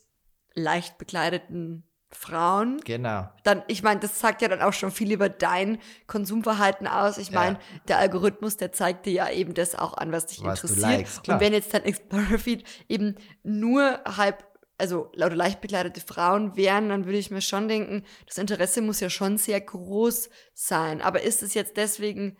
leicht 0.55 0.99
bekleideten 0.99 1.85
Frauen, 2.11 2.81
Genau. 2.85 3.29
dann, 3.43 3.65
ich 3.67 3.83
meine, 3.83 3.99
das 3.99 4.21
sagt 4.21 4.41
ja 4.41 4.47
dann 4.47 4.63
auch 4.63 4.73
schon 4.73 4.93
viel 4.93 5.11
über 5.11 5.29
dein 5.29 5.79
Konsumverhalten 6.07 6.87
aus. 6.87 7.19
Ich 7.19 7.31
Ja. 7.31 7.41
meine, 7.41 7.59
der 7.89 7.99
Algorithmus, 7.99 8.57
der 8.57 8.71
zeigt 8.71 9.07
dir 9.07 9.13
ja 9.13 9.31
eben 9.31 9.53
das 9.55 9.75
auch 9.75 9.95
an, 9.95 10.13
was 10.13 10.27
dich 10.27 10.43
Was 10.45 10.63
interessiert. 10.63 10.91
likest. 10.99 11.29
Und 11.29 11.41
wenn 11.41 11.53
jetzt 11.53 11.75
dein 11.75 11.85
Explorer-Feed 11.85 12.63
eben 12.89 13.17
nur 13.43 14.01
halb, 14.05 14.45
also 14.79 15.11
oder 15.13 15.35
leicht 15.35 15.61
bekleidete 15.61 16.01
Frauen 16.01 16.57
wären, 16.57 16.89
dann 16.89 17.05
würde 17.05 17.19
ich 17.19 17.33
mir 17.33 17.41
schon 17.43 17.67
denken, 17.69 18.05
das 18.27 18.39
Interesse 18.39 18.81
muss 18.81 19.01
ja 19.01 19.11
schon 19.11 19.37
sehr 19.37 19.61
groß 19.61 20.31
sein. 20.53 21.03
Aber 21.03 21.23
ist 21.23 21.43
es 21.43 21.55
jetzt 21.55 21.77
deswegen, 21.77 22.37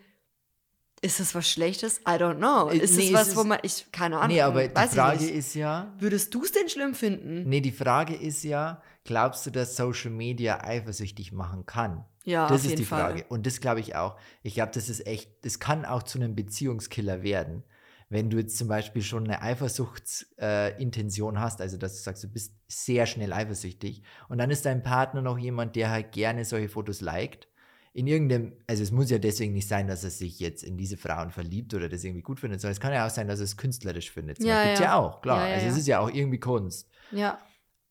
ist 1.05 1.21
es 1.21 1.35
was 1.35 1.49
Schlechtes? 1.49 1.99
I 2.01 2.13
don't 2.19 2.37
know. 2.39 2.71
Äh, 2.71 2.79
Ist 2.79 2.97
nee, 2.97 3.09
es 3.09 3.13
was, 3.13 3.37
wo 3.37 3.43
ist- 3.43 3.47
man, 3.47 3.59
ich, 3.63 3.87
keine 3.93 4.19
Ahnung, 4.19 4.35
Nee, 4.35 4.41
aber 4.43 4.67
die 4.67 4.89
Frage 4.89 5.27
ist 5.27 5.55
ja, 5.55 5.93
Würdest 5.99 6.35
du 6.35 6.43
es 6.43 6.53
denn 6.53 6.69
schlimm 6.69 6.95
finden? 6.95 7.49
nee, 7.49 7.61
die 7.61 7.73
Frage 7.73 8.15
ist 8.15 8.43
ja, 8.43 8.83
glaubst 9.05 9.47
du, 9.47 9.51
dass 9.51 9.77
Social 9.77 10.11
Media 10.11 10.63
eifersüchtig 10.65 11.33
machen 11.33 11.67
kann? 11.67 12.05
Ja, 12.25 12.45
das 12.49 12.53
auf 12.61 12.65
ist 12.65 12.71
jeden 12.71 12.77
die 12.83 12.87
Frage. 12.87 13.19
Fall. 13.19 13.27
Und 13.29 13.47
das 13.47 13.61
glaube 13.61 13.81
ich 13.81 13.95
auch. 13.97 14.17
Ich 14.43 14.55
glaube, 14.55 14.73
das 14.75 14.89
ist 14.89 15.07
echt, 15.07 15.31
das 15.45 15.59
kann 15.59 15.85
auch 15.85 16.03
zu 16.03 16.19
einem 16.19 16.35
Beziehungskiller 16.35 17.23
werden. 17.23 17.63
Wenn 18.09 18.31
du 18.31 18.39
jetzt 18.39 18.57
zum 18.57 18.69
Beispiel 18.69 19.03
schon 19.03 19.25
eine 19.25 19.43
Eifersuchtsintention 19.43 21.37
äh, 21.37 21.39
hast, 21.39 21.61
also 21.61 21.77
dass 21.77 21.97
du 21.97 22.03
sagst, 22.03 22.25
du 22.25 22.29
bist 22.29 22.55
sehr 22.69 23.07
schnell 23.07 23.33
eifersüchtig 23.33 24.03
und 24.29 24.39
dann 24.39 24.51
ist 24.51 24.65
dein 24.65 24.83
Partner 24.83 25.23
noch 25.23 25.39
jemand, 25.39 25.77
der 25.77 25.91
halt 25.91 26.13
gerne 26.13 26.45
solche 26.45 26.69
Fotos 26.69 27.01
liked. 27.01 27.49
In 27.95 28.09
irgendeinem, 28.09 28.53
also 28.67 28.83
es 28.83 28.91
muss 28.91 29.09
ja 29.09 29.19
deswegen 29.19 29.53
nicht 29.53 29.69
sein, 29.69 29.87
dass 29.87 30.03
er 30.03 30.11
sich 30.11 30.41
jetzt 30.41 30.65
in 30.65 30.77
diese 30.77 30.97
Frauen 30.97 31.31
verliebt 31.31 31.73
oder 31.75 31.89
das 31.89 32.03
irgendwie 32.03 32.23
gut 32.23 32.41
findet, 32.41 32.61
sondern 32.61 32.73
es 32.73 32.81
kann 32.81 32.93
ja 32.93 33.07
auch 33.07 33.11
sein, 33.11 33.29
dass 33.29 33.39
er 33.39 33.45
es 33.45 33.57
künstlerisch 33.57 34.11
findet. 34.11 34.43
Ja, 34.43 34.57
das 34.57 34.65
gibt's 34.65 34.81
ja. 34.81 34.87
ja. 34.87 34.99
auch, 34.99 35.23
klar. 35.23 35.45
Ja, 35.45 35.49
ja, 35.49 35.55
also 35.55 35.67
es 35.69 35.73
ja. 35.75 35.79
ist 35.79 35.87
ja 35.87 36.01
auch 36.01 36.11
irgendwie 36.11 36.41
Kunst. 36.41 36.89
Ja. 37.13 37.39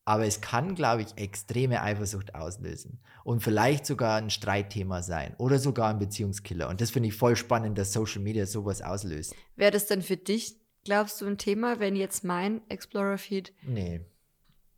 Aber 0.06 0.26
es 0.26 0.42
kann, 0.42 0.76
glaube 0.76 1.04
ich, 1.04 1.18
extreme 1.18 1.82
Eifersucht 1.82 2.36
auslösen 2.36 3.00
und 3.24 3.42
vielleicht 3.42 3.86
sogar 3.86 4.18
ein 4.18 4.30
Streitthema 4.30 5.02
sein 5.02 5.34
oder 5.38 5.58
sogar 5.58 5.90
ein 5.90 6.00
Beziehungskiller. 6.00 6.68
Und 6.68 6.82
das 6.82 6.92
finde 6.92 7.08
ich 7.08 7.16
voll 7.16 7.38
spannend, 7.38 7.78
dass 7.78 7.94
Social 7.94 8.22
Media 8.22 8.46
sowas 8.46 8.82
auslöst. 8.82 9.34
Wäre 9.56 9.72
das 9.72 9.88
denn 9.88 10.02
für 10.02 10.18
dich, 10.18 10.58
glaubst 10.84 11.22
du, 11.22 11.26
ein 11.26 11.38
Thema, 11.38 11.80
wenn 11.80 11.96
jetzt 11.96 12.26
mein 12.26 12.62
Explorer-Feed. 12.70 13.54
Nee. 13.66 14.02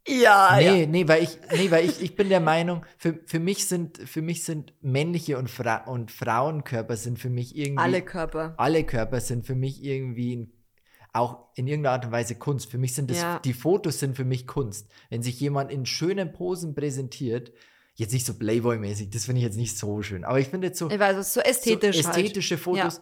Ja, 0.08 0.58
nee, 0.60 0.86
nee, 0.86 1.08
weil 1.08 1.24
ich, 1.24 1.39
nee, 1.51 1.72
weil 1.72 1.86
ich, 1.86 2.01
ich 2.01 2.16
bin 2.16 2.30
der 2.30 2.39
Meinung, 2.39 2.86
für, 2.97 3.20
für 3.26 3.39
mich 3.39 3.68
sind, 3.68 3.97
für 3.97 4.22
mich 4.22 4.43
sind 4.43 4.74
männliche 4.82 5.38
und, 5.39 5.49
Fra 5.49 5.84
und 5.86 6.12
Frauenkörper 6.12 6.95
sind 6.95 7.18
für 7.18 7.30
mich 7.30 7.56
irgendwie. 7.58 7.82
Alle 7.82 8.01
Körper. 8.03 8.53
alle 8.58 8.84
Körper 8.84 9.20
sind 9.20 9.45
für 9.47 9.56
mich 9.56 9.84
irgendwie 9.84 10.51
auch 11.12 11.47
in 11.56 11.66
irgendeiner 11.66 11.93
Art 11.93 12.06
und 12.06 12.12
Weise 12.12 12.36
Kunst. 12.36 12.70
Für 12.70 12.78
mich 12.78 12.93
sind 12.93 13.10
das, 13.10 13.22
Ja. 13.22 13.39
die 13.39 13.53
Fotos 13.53 13.99
sind 13.99 14.16
für 14.16 14.26
mich 14.26 14.45
Kunst. 14.45 14.89
Wenn 15.10 15.24
sich 15.24 15.39
jemand 15.39 15.72
in 15.72 15.86
schönen 15.86 16.34
Posen 16.34 16.76
präsentiert, 16.76 17.51
jetzt 17.95 18.12
nicht 18.14 18.26
so 18.26 18.34
Playboy-mäßig, 18.34 19.10
das 19.10 19.26
finde 19.26 19.39
ich 19.39 19.45
jetzt 19.45 19.58
nicht 19.58 19.78
so 19.78 20.01
schön. 20.01 20.24
Aber 20.26 20.39
ich 20.39 20.49
finde 20.49 20.68
jetzt 20.68 20.78
so, 20.78 20.89
Ich 20.91 20.99
weiß, 20.99 21.34
so 21.34 21.39
ästhetisch. 21.39 21.97
so 22.01 22.08
halt. 22.10 22.18
ästhetische 22.18 22.58
Fotos, 22.58 23.01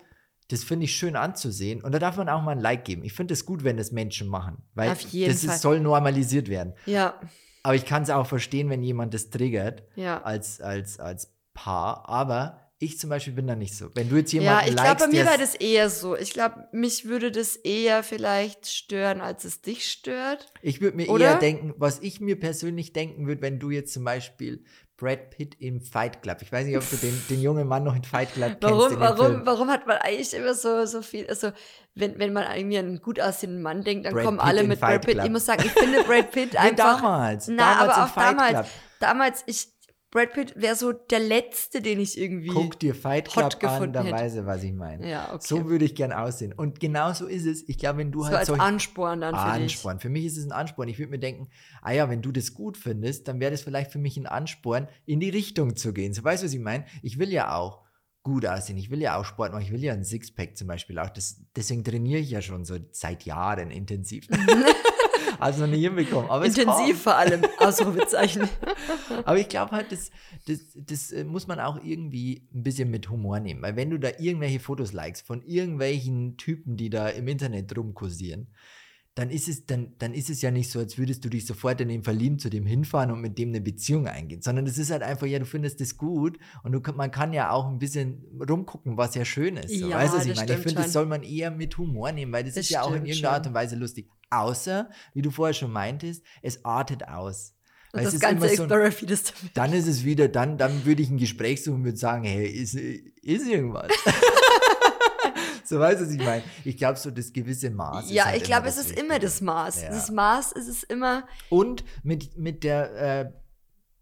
das 0.50 0.64
finde 0.64 0.86
ich 0.86 0.96
schön 0.96 1.16
anzusehen. 1.16 1.82
Und 1.82 1.92
da 1.94 2.00
darf 2.00 2.18
man 2.18 2.30
auch 2.30 2.42
mal 2.42 2.52
ein 2.52 2.60
Like 2.60 2.86
geben. 2.86 3.04
Ich 3.04 3.14
finde 3.14 3.34
es 3.34 3.46
gut, 3.46 3.64
wenn 3.64 3.78
das 3.78 3.92
Menschen 3.92 4.28
machen. 4.28 4.64
Weil 4.74 4.92
Auf 4.92 5.02
jeden 5.02 5.32
das 5.32 5.46
Fall. 5.46 5.56
Ist, 5.56 5.62
soll 5.62 5.80
normalisiert 5.80 6.50
werden. 6.50 6.74
Ja, 6.86 7.20
Aber 7.64 7.76
ich 7.76 7.86
kann 7.86 8.04
es 8.04 8.10
auch 8.10 8.28
verstehen, 8.28 8.70
wenn 8.70 8.84
jemand 8.84 9.14
das 9.14 9.30
triggert 9.30 9.84
ja. 9.96 10.22
als, 10.22 10.62
als, 10.62 11.00
als 11.00 11.34
Paar. 11.54 12.08
Aber 12.10 12.60
ich 12.80 13.00
zum 13.00 13.10
Beispiel 13.10 13.34
bin 13.34 13.48
da 13.48 13.56
nicht 13.56 13.76
so. 13.76 13.90
Wenn 13.96 14.10
du 14.10 14.18
jetzt 14.18 14.34
Ja, 14.34 14.42
jemanden 14.42 14.70
ich 14.70 14.76
glaube, 14.76 15.00
bei 15.00 15.08
mir 15.08 15.26
wäre 15.26 15.38
das 15.38 15.56
eher 15.56 15.90
so. 15.90 16.18
Ich 16.18 16.34
glaube, 16.34 16.68
mich 16.74 17.06
würde 17.06 17.32
das 17.32 17.56
eher 17.56 18.04
vielleicht 18.04 18.68
stören, 18.68 19.22
als 19.22 19.46
es 19.46 19.62
dich 19.62 19.90
stört. 19.90 20.52
Ich 20.62 20.82
würde 20.82 20.98
mir 20.98 21.10
Oder? 21.10 21.26
eher 21.26 21.40
denken, 21.40 21.74
was 21.78 22.00
ich 22.02 22.20
mir 22.20 22.38
persönlich 22.40 22.92
denken 22.92 23.28
würde, 23.28 23.42
wenn 23.42 23.60
du 23.60 23.70
jetzt 23.70 23.94
zum 23.94 24.04
Beispiel 24.04 24.66
Brad 25.04 25.32
Pitt 25.32 25.56
im 25.60 25.82
Fight 25.82 26.22
Club, 26.22 26.38
ich 26.42 26.52
weiß 26.52 26.66
nicht, 26.66 26.78
ob 26.78 26.90
du 26.90 26.96
den, 26.96 27.22
den 27.30 27.42
jungen 27.42 27.68
Mann 27.68 27.84
noch 27.84 27.96
in 27.96 28.04
Fight 28.04 28.34
Club 28.34 28.58
kennst. 28.62 28.64
Warum, 28.64 29.00
warum, 29.00 29.46
warum 29.46 29.70
hat 29.70 29.86
man 29.86 29.98
eigentlich 29.98 30.34
immer 30.34 30.54
so, 30.54 30.86
so 30.86 31.02
viel, 31.02 31.28
also 31.28 31.52
wenn, 31.94 32.18
wenn 32.20 32.32
man 32.32 32.46
irgendwie 32.56 32.78
einen 32.78 33.02
gut 33.02 33.20
aussehenden 33.20 33.62
Mann 33.62 33.84
denkt, 33.84 34.06
dann 34.06 34.14
Brad 34.14 34.24
kommen 34.24 34.38
Pitt 34.38 34.48
alle 34.48 34.64
mit 34.64 34.80
Fight 34.80 34.90
Brad 34.92 35.06
Pitt. 35.06 35.14
Club. 35.16 35.26
Ich 35.26 35.32
muss 35.32 35.46
sagen, 35.46 35.64
ich 35.66 35.72
finde 35.74 36.04
Brad 36.04 36.32
Pitt 36.32 36.54
Nee, 36.54 36.58
einfach. 36.58 37.02
damals. 37.02 37.48
Na, 37.50 37.74
damals 37.74 37.94
aber 37.94 38.04
auch 38.06 38.14
Fight 38.14 38.32
damals. 38.32 38.52
Club. 38.52 38.66
Damals, 39.00 39.44
ich, 39.48 39.68
Brad 40.14 40.34
Pitt 40.34 40.54
wäre 40.56 40.76
so 40.76 40.92
der 40.92 41.20
Letzte, 41.20 41.82
den 41.82 42.00
ich 42.00 42.20
irgendwie. 42.20 42.50
Guck 42.50 42.78
dir 42.78 42.94
Fight 42.94 43.30
Club 43.30 43.56
an, 43.64 43.96
weißt 43.96 44.38
du, 44.38 44.46
was 44.46 44.62
ich 44.62 44.72
meine. 44.72 45.10
Ja, 45.10 45.34
okay. 45.34 45.44
So 45.44 45.68
würde 45.68 45.86
ich 45.86 45.96
gern 45.96 46.12
aussehen. 46.12 46.54
Und 46.54 46.80
genau 46.80 47.14
so 47.14 47.26
ist 47.26 47.48
es. 47.48 47.68
Ich 47.68 47.80
glaube, 47.80 47.98
wenn 47.98 48.12
du 48.12 48.22
so 48.22 48.28
halt 48.28 48.48
als 48.48 48.52
Ansporn 48.52 49.22
dann 49.22 49.34
für 49.34 49.42
Ansporn. 49.42 50.00
Für 50.00 50.10
mich 50.10 50.26
ist 50.26 50.38
es 50.38 50.46
ein 50.46 50.52
Ansporn. 50.52 50.88
Ich 50.88 51.00
würde 51.00 51.10
mir 51.10 51.20
denken, 51.20 51.48
ah 51.82 51.94
ja, 51.94 52.12
wenn 52.12 52.22
du 52.22 52.32
das 52.32 52.54
gut 52.54 52.78
findest, 52.78 53.28
dann 53.28 53.40
wäre 53.40 53.50
das 53.50 53.62
vielleicht 53.62 53.92
für 53.92 53.98
mich 53.98 54.16
ein 54.16 54.28
Ansporn, 54.28 54.88
in 55.08 55.20
die 55.20 55.32
Richtung 55.32 55.76
zu 55.76 55.94
gehen. 55.94 56.14
So 56.14 56.24
weißt 56.24 56.44
du, 56.44 56.46
was 56.46 56.54
ich 56.54 56.60
meine? 56.60 56.86
Ich 57.02 57.18
will 57.18 57.32
ja 57.32 57.56
auch 57.56 57.82
gut 58.22 58.46
aussehen. 58.46 58.78
Ich 58.78 58.92
will 58.92 59.02
ja 59.02 59.18
auch 59.18 59.26
Sport 59.26 59.52
machen. 59.52 59.64
Ich 59.64 59.72
will 59.72 59.84
ja 59.84 59.94
ein 59.94 60.04
Sixpack 60.04 60.56
zum 60.56 60.68
Beispiel 60.68 61.00
auch. 61.00 61.10
Das, 61.10 61.42
deswegen 61.56 61.84
trainiere 61.84 62.20
ich 62.20 62.30
ja 62.30 62.44
schon 62.44 62.66
so 62.66 62.78
seit 62.92 63.26
Jahren 63.26 63.72
intensiv. 63.72 64.28
also 65.44 65.66
noch 65.66 65.74
nie 65.74 65.82
hinbekommen. 65.82 66.30
Aber. 66.30 66.46
Intensiv 66.46 67.02
vor 67.02 67.16
allem, 67.16 67.42
Ausrufezeichen. 67.60 68.48
Aber 69.26 69.38
ich 69.38 69.50
glaube 69.50 69.72
halt, 69.72 69.92
das, 69.92 70.12
das, 70.48 70.60
das 70.76 71.12
äh, 71.12 71.24
muss 71.24 71.48
man 71.48 71.60
auch 71.60 71.84
irgendwie 71.84 72.48
ein 72.54 72.64
bisschen 72.64 72.90
mit 72.90 73.10
Humor 73.10 73.40
nehmen. 73.40 73.62
Weil 73.62 73.76
wenn 73.76 73.90
du 73.90 74.00
da 74.00 74.10
irgendwelche 74.18 74.60
Fotos 74.60 74.94
likest 74.94 75.26
von 75.26 75.44
irgendwelchen 75.44 76.38
Typen, 76.38 76.78
die 76.78 76.90
da 76.90 77.10
im 77.10 77.28
Internet 77.28 77.76
rumkursieren, 77.78 78.48
dann 79.16 79.30
ist 79.30 79.48
es, 79.48 79.66
dann, 79.68 79.94
dann 80.00 80.14
ist 80.14 80.30
es 80.32 80.42
ja 80.42 80.50
nicht 80.50 80.72
so, 80.72 80.80
als 80.80 80.98
würdest 80.98 81.24
du 81.24 81.30
dich 81.30 81.46
sofort 81.46 81.80
in 81.82 81.90
den 81.90 82.04
verlieben, 82.04 82.40
zu 82.40 82.50
dem 82.50 82.66
hinfahren 82.66 83.12
und 83.12 83.22
mit 83.22 83.38
dem 83.38 83.50
eine 83.50 83.62
Beziehung 83.62 84.08
eingehen. 84.08 84.42
Sondern 84.42 84.66
es 84.66 84.78
ist 84.80 84.90
halt 84.90 85.04
einfach, 85.04 85.28
ja, 85.28 85.38
du 85.38 85.46
findest 85.46 85.80
das 85.82 85.98
gut 85.98 86.40
und 86.64 86.72
du, 86.72 86.80
man 86.94 87.12
kann 87.12 87.32
ja 87.32 87.52
auch 87.52 87.68
ein 87.68 87.78
bisschen 87.78 88.24
rumgucken, 88.50 88.98
was 88.98 89.14
ja 89.14 89.24
schön 89.24 89.58
ist. 89.58 89.70
So, 89.80 89.88
Ja, 89.90 89.98
weißt 89.98 90.14
du, 90.14 90.18
was 90.18 90.26
ich 90.26 90.36
meine? 90.36 90.54
Ich 90.54 90.58
finde, 90.60 90.82
das 90.82 90.94
soll 90.94 91.06
man 91.06 91.22
eher 91.22 91.52
mit 91.52 91.78
Humor 91.78 92.12
nehmen, 92.12 92.32
weil 92.32 92.44
das, 92.44 92.56
Das 92.56 92.64
ist 92.66 92.72
ja 92.72 92.82
auch 92.82 92.96
in 92.96 93.06
irgendeiner 93.06 93.34
Art 93.36 93.46
und 93.48 93.54
Weise 93.54 93.76
lustig. 93.76 94.10
Außer, 94.32 94.90
wie 95.14 95.22
du 95.22 95.30
vorher 95.30 95.54
schon 95.54 95.72
meintest, 95.72 96.24
es 96.42 96.66
artet 96.66 97.08
aus. 97.08 97.54
Weil 97.92 98.08
es 98.08 98.14
das 98.14 98.22
ganze 98.22 98.40
so 98.40 98.46
ein- 98.46 98.50
Explorer-Feed 98.62 99.12
ist 99.12 99.34
damit. 99.38 99.56
dann 99.58 99.74
ist 99.74 99.86
es 99.86 100.04
wieder, 100.04 100.28
dann, 100.28 100.58
dann 100.58 100.84
würde 100.86 101.04
ich 101.04 101.12
ein 101.12 101.20
Gespräch 101.20 101.64
suchen 101.64 101.76
und 101.82 101.84
würde 101.86 101.98
sagen, 102.00 102.24
hey, 102.24 102.48
ist, 102.48 102.74
ist 102.74 103.48
irgendwas. 103.48 103.92
so 105.74 105.80
weißt 105.80 106.02
du, 106.02 106.06
was 106.06 106.14
ich 106.14 106.20
meine. 106.24 106.44
Ich 106.64 106.78
glaube, 106.78 106.98
so 106.98 107.12
das 107.12 107.34
gewisse 107.34 107.70
Maß. 107.70 108.06
ist 108.06 108.12
Ja, 108.12 108.26
halt 108.26 108.38
ich 108.38 108.44
glaube, 108.44 108.68
es 108.68 108.78
ist 108.78 108.92
immer 108.92 109.20
das 109.20 109.42
Maß. 109.42 109.82
Ja. 109.82 109.90
Das 109.90 110.12
Maß 110.12 110.52
ist 110.54 110.68
es 110.68 110.84
immer. 110.84 111.28
Und 111.50 111.84
mit, 112.04 112.38
mit 112.38 112.64
der 112.64 113.32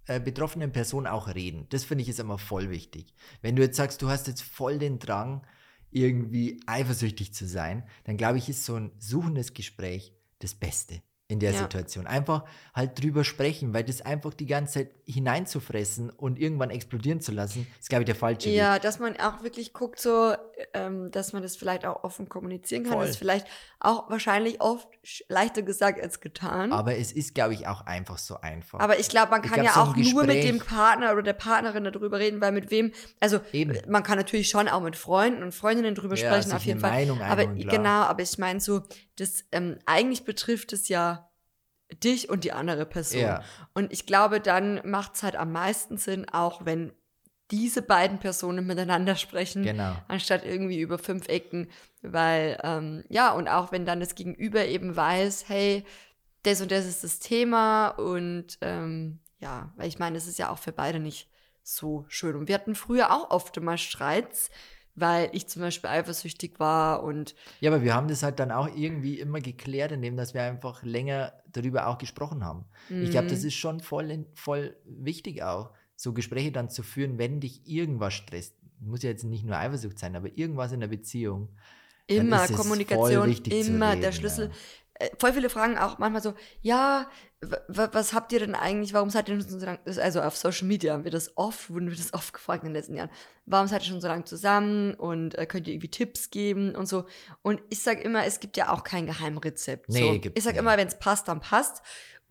äh, 0.08 0.16
äh, 0.16 0.20
betroffenen 0.20 0.72
Person 0.72 1.08
auch 1.08 1.34
reden. 1.34 1.68
Das 1.70 1.84
finde 1.84 2.04
ich 2.04 2.10
ist 2.10 2.20
immer 2.20 2.38
voll 2.38 2.70
wichtig. 2.70 3.14
Wenn 3.42 3.56
du 3.56 3.62
jetzt 3.62 3.78
sagst, 3.78 4.02
du 4.02 4.10
hast 4.10 4.28
jetzt 4.28 4.42
voll 4.42 4.80
den 4.80 5.00
Drang, 5.00 5.46
irgendwie 5.92 6.62
eifersüchtig 6.68 7.34
zu 7.34 7.46
sein, 7.46 7.84
dann 8.06 8.18
glaube 8.18 8.38
ich, 8.38 8.48
ist 8.48 8.64
so 8.64 8.76
ein 8.76 8.92
suchendes 8.98 9.54
Gespräch 9.54 10.14
das 10.40 10.56
Beste 10.56 11.02
in 11.32 11.40
der 11.40 11.54
Ja. 11.54 11.60
Situation. 11.60 12.08
Einfach 12.08 12.44
halt 12.76 13.02
drüber 13.02 13.24
sprechen, 13.24 13.74
weil 13.74 13.86
das 13.86 14.02
einfach 14.02 14.34
die 14.34 14.46
ganze 14.46 14.74
Zeit 14.74 14.92
hineinzufressen 15.06 16.10
und 16.10 16.38
irgendwann 16.38 16.70
explodieren 16.70 17.22
zu 17.22 17.32
lassen, 17.32 17.66
ist, 17.80 17.90
glaube 17.90 18.04
ich, 18.04 18.06
der 18.06 18.16
falsche 18.16 18.50
Weg. 18.50 18.56
Ja, 18.56 18.80
dass 18.80 19.00
man 19.00 19.18
auch 19.18 19.42
wirklich 19.42 19.74
guckt, 19.74 20.00
so, 20.00 20.34
ähm, 20.74 21.10
dass 21.12 21.32
man 21.32 21.42
das 21.42 21.56
vielleicht 21.56 21.86
auch 21.86 22.04
offen 22.04 22.28
kommunizieren 22.28 22.84
kann. 22.84 22.94
Voll. 22.94 23.02
Das 23.02 23.12
ist 23.12 23.18
vielleicht 23.18 23.48
auch 23.80 24.10
wahrscheinlich 24.10 24.62
oft 24.62 24.88
leichter 25.30 25.62
gesagt 25.62 26.02
als 26.02 26.20
getan. 26.20 26.74
Aber 26.74 26.98
es 26.98 27.12
ist, 27.12 27.34
glaube 27.34 27.54
ich, 27.54 27.68
auch 27.68 27.86
einfach 27.86 28.18
so 28.18 28.40
einfach. 28.42 28.80
Aber 28.80 29.00
ich 29.00 29.10
glaube, 29.10 29.32
man 29.32 29.42
kann 29.42 29.54
glaub, 29.54 29.66
ja 29.66 29.74
so 29.74 29.80
auch 29.80 29.96
nur 29.96 30.26
mit 30.26 30.44
dem 30.44 30.60
Partner 30.60 31.14
oder 31.14 31.24
der 31.24 31.34
Partnerin 31.34 31.86
darüber 31.86 32.20
reden, 32.20 32.42
weil 32.42 32.52
mit 32.52 32.72
wem, 32.72 32.92
also 33.22 33.40
Eben. 33.54 33.78
man 33.90 34.04
kann 34.04 34.18
natürlich 34.18 34.50
schon 34.50 34.68
auch 34.68 34.82
mit 34.82 34.96
Freunden 34.98 35.44
und 35.44 35.54
Freundinnen 35.54 35.96
drüber 35.96 36.16
Ja, 36.16 36.28
sprechen, 36.28 36.52
auf 36.52 36.66
jeden 36.66 36.82
Fall. 36.82 36.92
Meinung 36.92 37.22
aber 37.22 37.48
genau, 37.48 38.04
aber 38.04 38.22
ich 38.22 38.38
meine 38.38 38.60
so, 38.60 38.82
das 39.16 39.46
ähm, 39.52 39.78
eigentlich 39.86 40.26
betrifft 40.26 40.74
es 40.74 40.88
ja 40.88 41.21
dich 42.04 42.30
und 42.30 42.44
die 42.44 42.52
andere 42.52 42.86
Person. 42.86 43.22
Ja. 43.22 43.44
Und 43.74 43.92
ich 43.92 44.06
glaube, 44.06 44.39
dann 44.39 44.82
macht 44.89 45.16
es 45.16 45.24
halt 45.24 45.36
am 45.36 45.52
meisten 45.52 45.98
Sinn, 45.98 46.28
auch 46.30 46.66
wenn 46.66 46.94
diese 47.52 47.82
beiden 47.82 48.18
Personen 48.20 48.66
miteinander 48.66 49.16
sprechen, 49.16 49.64
Genau. 49.64 49.94
anstatt 50.08 50.46
irgendwie 50.46 50.80
über 50.80 50.98
fünf 50.98 51.28
Ecken. 51.28 51.70
Weil, 52.02 52.58
ähm, 52.64 53.04
ja, 53.10 53.32
und 53.34 53.50
auch 53.50 53.72
wenn 53.72 53.86
dann 53.86 54.00
das 54.00 54.16
Gegenüber 54.16 54.66
eben 54.66 54.96
weiß, 54.96 55.46
hey, 55.50 55.86
das 56.44 56.62
und 56.62 56.72
das 56.72 56.86
ist 56.86 57.04
das 57.04 57.20
Thema 57.20 57.89
und 57.89 58.58
ähm, 58.62 59.20
ja, 59.39 59.74
weil 59.76 59.88
ich 59.88 60.00
meine, 60.00 60.18
es 60.18 60.28
ist 60.28 60.39
ja 60.39 60.50
auch 60.50 60.58
für 60.58 60.72
beide 60.72 61.00
nicht 61.00 61.30
so 61.64 62.06
schön. 62.08 62.36
Und 62.36 62.48
wir 62.48 62.56
hatten 62.56 62.74
früher 62.74 63.12
auch 63.12 63.30
oft 63.30 63.60
mal 63.60 63.78
Streits, 63.78 64.50
weil 64.96 65.30
ich 65.34 65.48
zum 65.48 65.62
Beispiel 65.62 65.89
eifersüchtig 65.89 66.60
war 66.60 67.04
und 67.04 67.36
Ja, 67.60 67.72
aber 67.72 67.82
wir 67.84 67.94
haben 67.96 68.08
das 68.08 68.24
halt 68.24 68.39
dann 68.39 68.52
auch 68.52 68.68
irgendwie 68.76 69.20
immer 69.20 69.39
geklärt, 69.39 69.92
indem 69.92 70.18
dass 70.18 70.34
wir 70.34 70.44
einfach 70.44 70.84
länger 70.84 71.34
darüber 71.52 71.88
auch 71.88 71.98
gesprochen 71.98 72.44
haben. 72.44 72.66
Ich 72.89 73.12
glaube, 73.12 73.26
Mhm. 73.28 73.30
das 73.32 73.44
ist 73.44 73.56
schon 73.56 73.80
voll, 73.80 74.26
voll 74.34 74.76
wichtig 74.86 75.44
auch, 75.44 75.72
so 75.96 76.14
Gespräche 76.14 76.52
dann 76.52 76.70
zu 76.70 76.84
führen, 76.84 77.18
wenn 77.18 77.39
dich 77.39 77.68
irgendwas 77.68 78.14
stresst. 78.14 78.56
Muss 78.80 79.04
ja 79.04 79.10
jetzt 79.12 79.24
nicht 79.24 79.46
nur 79.46 79.58
Eifersucht 79.58 80.00
sein, 80.00 80.16
aber 80.16 80.36
irgendwas 80.36 80.72
in 80.72 80.80
der 80.80 80.88
Beziehung. 80.88 81.50
Immer 82.08 82.48
Kommunikation, 82.48 83.32
immer 83.50 83.96
der 83.96 84.12
Schlüssel. 84.12 84.48
ja. 84.48 84.52
Äh, 85.02 85.10
voll 85.18 85.34
viele 85.34 85.49
fragen 85.49 85.78
auch 85.78 85.97
manchmal 85.97 86.22
so, 86.22 86.34
ja, 86.62 87.10
was 87.68 88.14
habt 88.14 88.32
ihr 88.34 88.39
denn 88.39 88.54
eigentlich, 88.54 88.93
warum 88.93 89.10
seid 89.10 89.28
ihr 89.28 89.41
schon 89.41 89.60
so 89.60 89.66
lange, 89.66 89.80
also 89.86 90.22
auf 90.22 90.38
Social 90.38 90.68
Media 90.68 90.93
haben 90.93 91.06
wir 91.06 91.12
das 91.12 91.36
oft, 91.38 91.72
wurden 91.72 91.89
wir 91.89 91.97
das 91.97 92.14
oft 92.14 92.34
gefragt 92.34 92.64
in 92.64 92.70
den 92.70 92.76
letzten 92.76 92.95
Jahren, 92.95 93.10
warum 93.47 93.68
seid 93.68 93.82
ihr 93.82 93.88
schon 93.88 94.02
so 94.02 94.08
lange 94.08 94.26
zusammen 94.26 94.93
und 94.93 95.36
äh, 95.39 95.47
könnt 95.47 95.68
ihr 95.68 95.74
irgendwie 95.74 95.89
Tipps 95.89 96.30
geben 96.30 96.76
und 96.76 96.86
so. 96.86 97.06
Und 97.41 97.62
ich 97.70 97.82
sage 97.82 98.02
immer, 98.02 98.26
es 98.26 98.39
gibt 98.39 98.58
ja 98.58 98.72
auch 98.72 98.84
kein 98.84 99.08
Geheimrezept. 99.08 99.89
Nee, 99.89 100.14
so. 100.14 100.20
gibt's 100.20 100.38
Ich 100.38 100.43
sage 100.43 100.58
nicht. 100.58 100.62
immer, 100.62 100.78
wenn 100.78 100.88
es 100.88 100.99
passt, 100.99 101.28
dann 101.28 101.39
passt. 101.39 101.82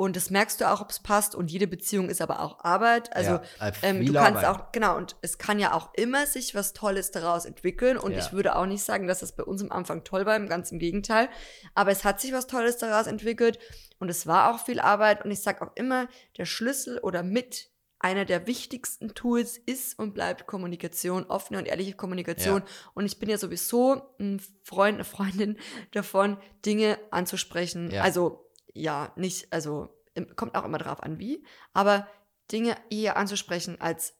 Und 0.01 0.17
das 0.17 0.31
merkst 0.31 0.59
du 0.63 0.71
auch, 0.71 0.81
ob 0.81 0.89
es 0.89 0.99
passt. 0.99 1.35
Und 1.35 1.51
jede 1.51 1.67
Beziehung 1.67 2.09
ist 2.09 2.23
aber 2.23 2.41
auch 2.41 2.65
Arbeit. 2.65 3.15
Also 3.15 3.33
Ja, 3.33 3.43
äh, 3.61 3.73
ähm, 3.83 4.07
du 4.07 4.15
kannst 4.15 4.43
Arbeit. 4.43 4.69
auch, 4.69 4.73
genau, 4.73 4.97
und 4.97 5.15
es 5.21 5.37
kann 5.37 5.59
ja 5.59 5.75
auch 5.75 5.93
immer 5.93 6.27
sich 6.27 6.55
was 6.55 6.73
Tolles 6.73 7.11
daraus 7.11 7.45
entwickeln. 7.45 7.99
Und 7.99 8.13
Ja. 8.13 8.21
ich 8.21 8.33
würde 8.33 8.57
auch 8.57 8.65
nicht 8.65 8.83
sagen, 8.83 9.07
dass 9.07 9.19
das 9.19 9.37
bei 9.37 9.43
uns 9.43 9.61
am 9.61 9.71
Anfang 9.71 10.03
toll 10.03 10.25
war, 10.25 10.37
im 10.37 10.49
ganz 10.49 10.73
im 10.73 10.79
Gegenteil. 10.79 11.29
Aber 11.75 11.91
es 11.91 12.03
hat 12.03 12.19
sich 12.19 12.33
was 12.33 12.47
Tolles 12.47 12.79
daraus 12.79 13.09
entwickelt 13.09 13.59
und 13.99 14.09
es 14.09 14.27
war 14.27 14.55
auch 14.55 14.65
viel 14.65 14.81
Arbeit. 14.81 15.23
Und 15.23 15.33
ich 15.33 15.43
sage 15.43 15.61
auch 15.61 15.73
immer, 15.75 16.09
der 16.39 16.47
Schlüssel 16.47 16.99
oder 17.01 17.23
mit 17.23 17.69
einer 17.99 18.25
der 18.25 18.47
wichtigsten 18.47 19.13
Tools 19.15 19.59
ist 19.59 19.99
und 19.99 20.15
bleibt 20.15 20.47
Kommunikation, 20.47 21.27
offene 21.27 21.59
und 21.59 21.67
ehrliche 21.67 21.93
Kommunikation. 21.93 22.63
Und 22.95 23.05
ich 23.05 23.19
bin 23.19 23.29
ja 23.29 23.37
sowieso 23.37 24.15
ein 24.19 24.41
Freund, 24.65 24.95
eine 24.95 25.05
Freundin 25.05 25.59
davon, 25.93 26.39
Dinge 26.65 26.99
anzusprechen. 27.11 27.91
Ja. 27.91 28.03
Also 28.03 28.50
ja, 28.81 29.13
nicht, 29.17 29.53
also 29.53 29.89
kommt 30.37 30.55
auch 30.55 30.65
immer 30.65 30.79
drauf 30.79 31.03
an, 31.03 31.19
wie, 31.19 31.45
aber 31.73 32.07
Dinge 32.51 32.77
eher 32.91 33.17
anzusprechen 33.17 33.81
als 33.81 34.15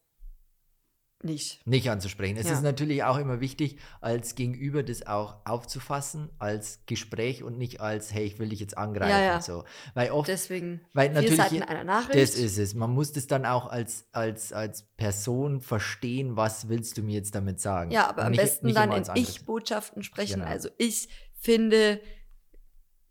nicht. 1.23 1.67
Nicht 1.67 1.91
anzusprechen. 1.91 2.39
Es 2.39 2.47
Ja. 2.47 2.55
ist 2.55 2.63
natürlich 2.63 3.05
auch 3.05 3.19
immer 3.19 3.41
wichtig, 3.41 3.77
als 4.01 4.35
Gegenüber 4.37 4.83
das 4.83 5.07
auch 5.07 5.37
aufzufassen, 5.45 6.31
als 6.39 6.81
Gespräch 6.87 7.43
und 7.43 7.59
nicht 7.59 7.83
als, 7.83 8.15
hey, 8.15 8.25
ich 8.25 8.39
will 8.39 8.49
dich 8.49 8.59
jetzt 8.61 8.79
angreifen. 8.79 9.11
Ja, 9.11 9.21
ja. 9.21 9.41
So. 9.43 9.65
Weil 9.93 10.13
oft 10.13 10.29
Deswegen 10.29 10.81
Weil 10.95 11.11
natürlich 11.13 11.37
Seiten 11.37 11.63
einer 11.63 11.85
Nachricht. 11.85 12.19
Das 12.19 12.35
ist 12.37 12.57
es. 12.57 12.73
Man 12.75 12.91
muss 12.93 13.13
das 13.13 13.27
dann 13.27 13.45
auch 13.45 13.67
als, 13.67 14.07
als, 14.13 14.55
als 14.55 14.85
Person 14.97 15.61
verstehen, 15.61 16.37
was 16.37 16.71
willst 16.71 16.97
du 16.97 17.03
mir 17.03 17.17
jetzt 17.17 17.35
damit 17.35 17.61
sagen. 17.61 17.91
Ja, 17.91 18.09
aber 18.09 18.21
Und 18.23 18.27
am 18.29 18.31
nicht- 18.33 18.41
besten 18.41 18.67
nicht 18.67 18.79
dann 18.79 18.91
in. 18.93 19.05
Ich-Botschaften 19.17 20.03
sprechen. 20.03 20.41
Genau. 20.41 20.51
Also 20.51 20.71
ich 20.79 21.11
finde, 21.39 22.01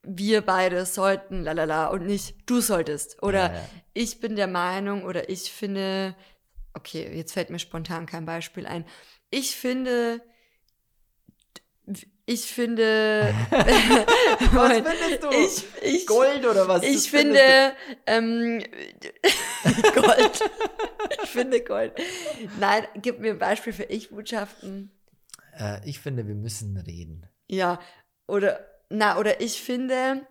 wir 0.04 0.42
beide 0.42 0.86
sollten, 0.86 1.44
lalala, 1.44 1.88
und 1.88 2.06
nicht 2.06 2.36
du 2.46 2.62
solltest. 2.62 3.22
Oder 3.24 3.48
Ja, 3.52 3.54
ja. 3.54 3.70
ich 3.94 4.20
bin 4.20 4.36
der 4.36 4.48
Meinung 4.48 5.04
oder 5.04 5.30
ich 5.30 5.52
finde, 5.52 6.16
okay, 6.74 7.12
jetzt 7.16 7.34
fällt 7.34 7.50
mir 7.50 7.60
spontan 7.60 8.06
kein 8.06 8.26
Beispiel 8.26 8.66
ein. 8.66 8.86
Ich 9.30 9.56
finde, 9.56 10.22
ich 12.26 12.42
finde, 12.52 13.34
Was 13.52 14.74
findest 14.74 15.24
du? 15.24 15.30
ich, 15.32 15.64
ich, 15.96 16.06
Gold 16.08 16.46
oder 16.46 16.68
was? 16.68 16.84
ich 16.84 17.10
finde 17.10 17.40
ähm, 18.06 18.60
Gold. 19.96 20.44
ich 21.24 21.30
finde 21.30 21.64
Gold. 21.64 21.94
Nein, 22.60 22.86
gib 22.96 23.20
mir 23.20 23.32
ein 23.32 23.40
Beispiel 23.40 23.74
für 23.74 23.84
Ich-Botschaften. 23.84 24.92
Äh, 25.58 25.88
ich 25.90 26.00
finde, 26.00 26.28
wir 26.28 26.36
müssen 26.36 26.78
reden. 26.78 27.26
Ja, 27.48 27.80
oder 28.28 28.64
na, 28.90 29.18
oder 29.18 29.42
ich 29.42 29.62
finde, 29.62 30.26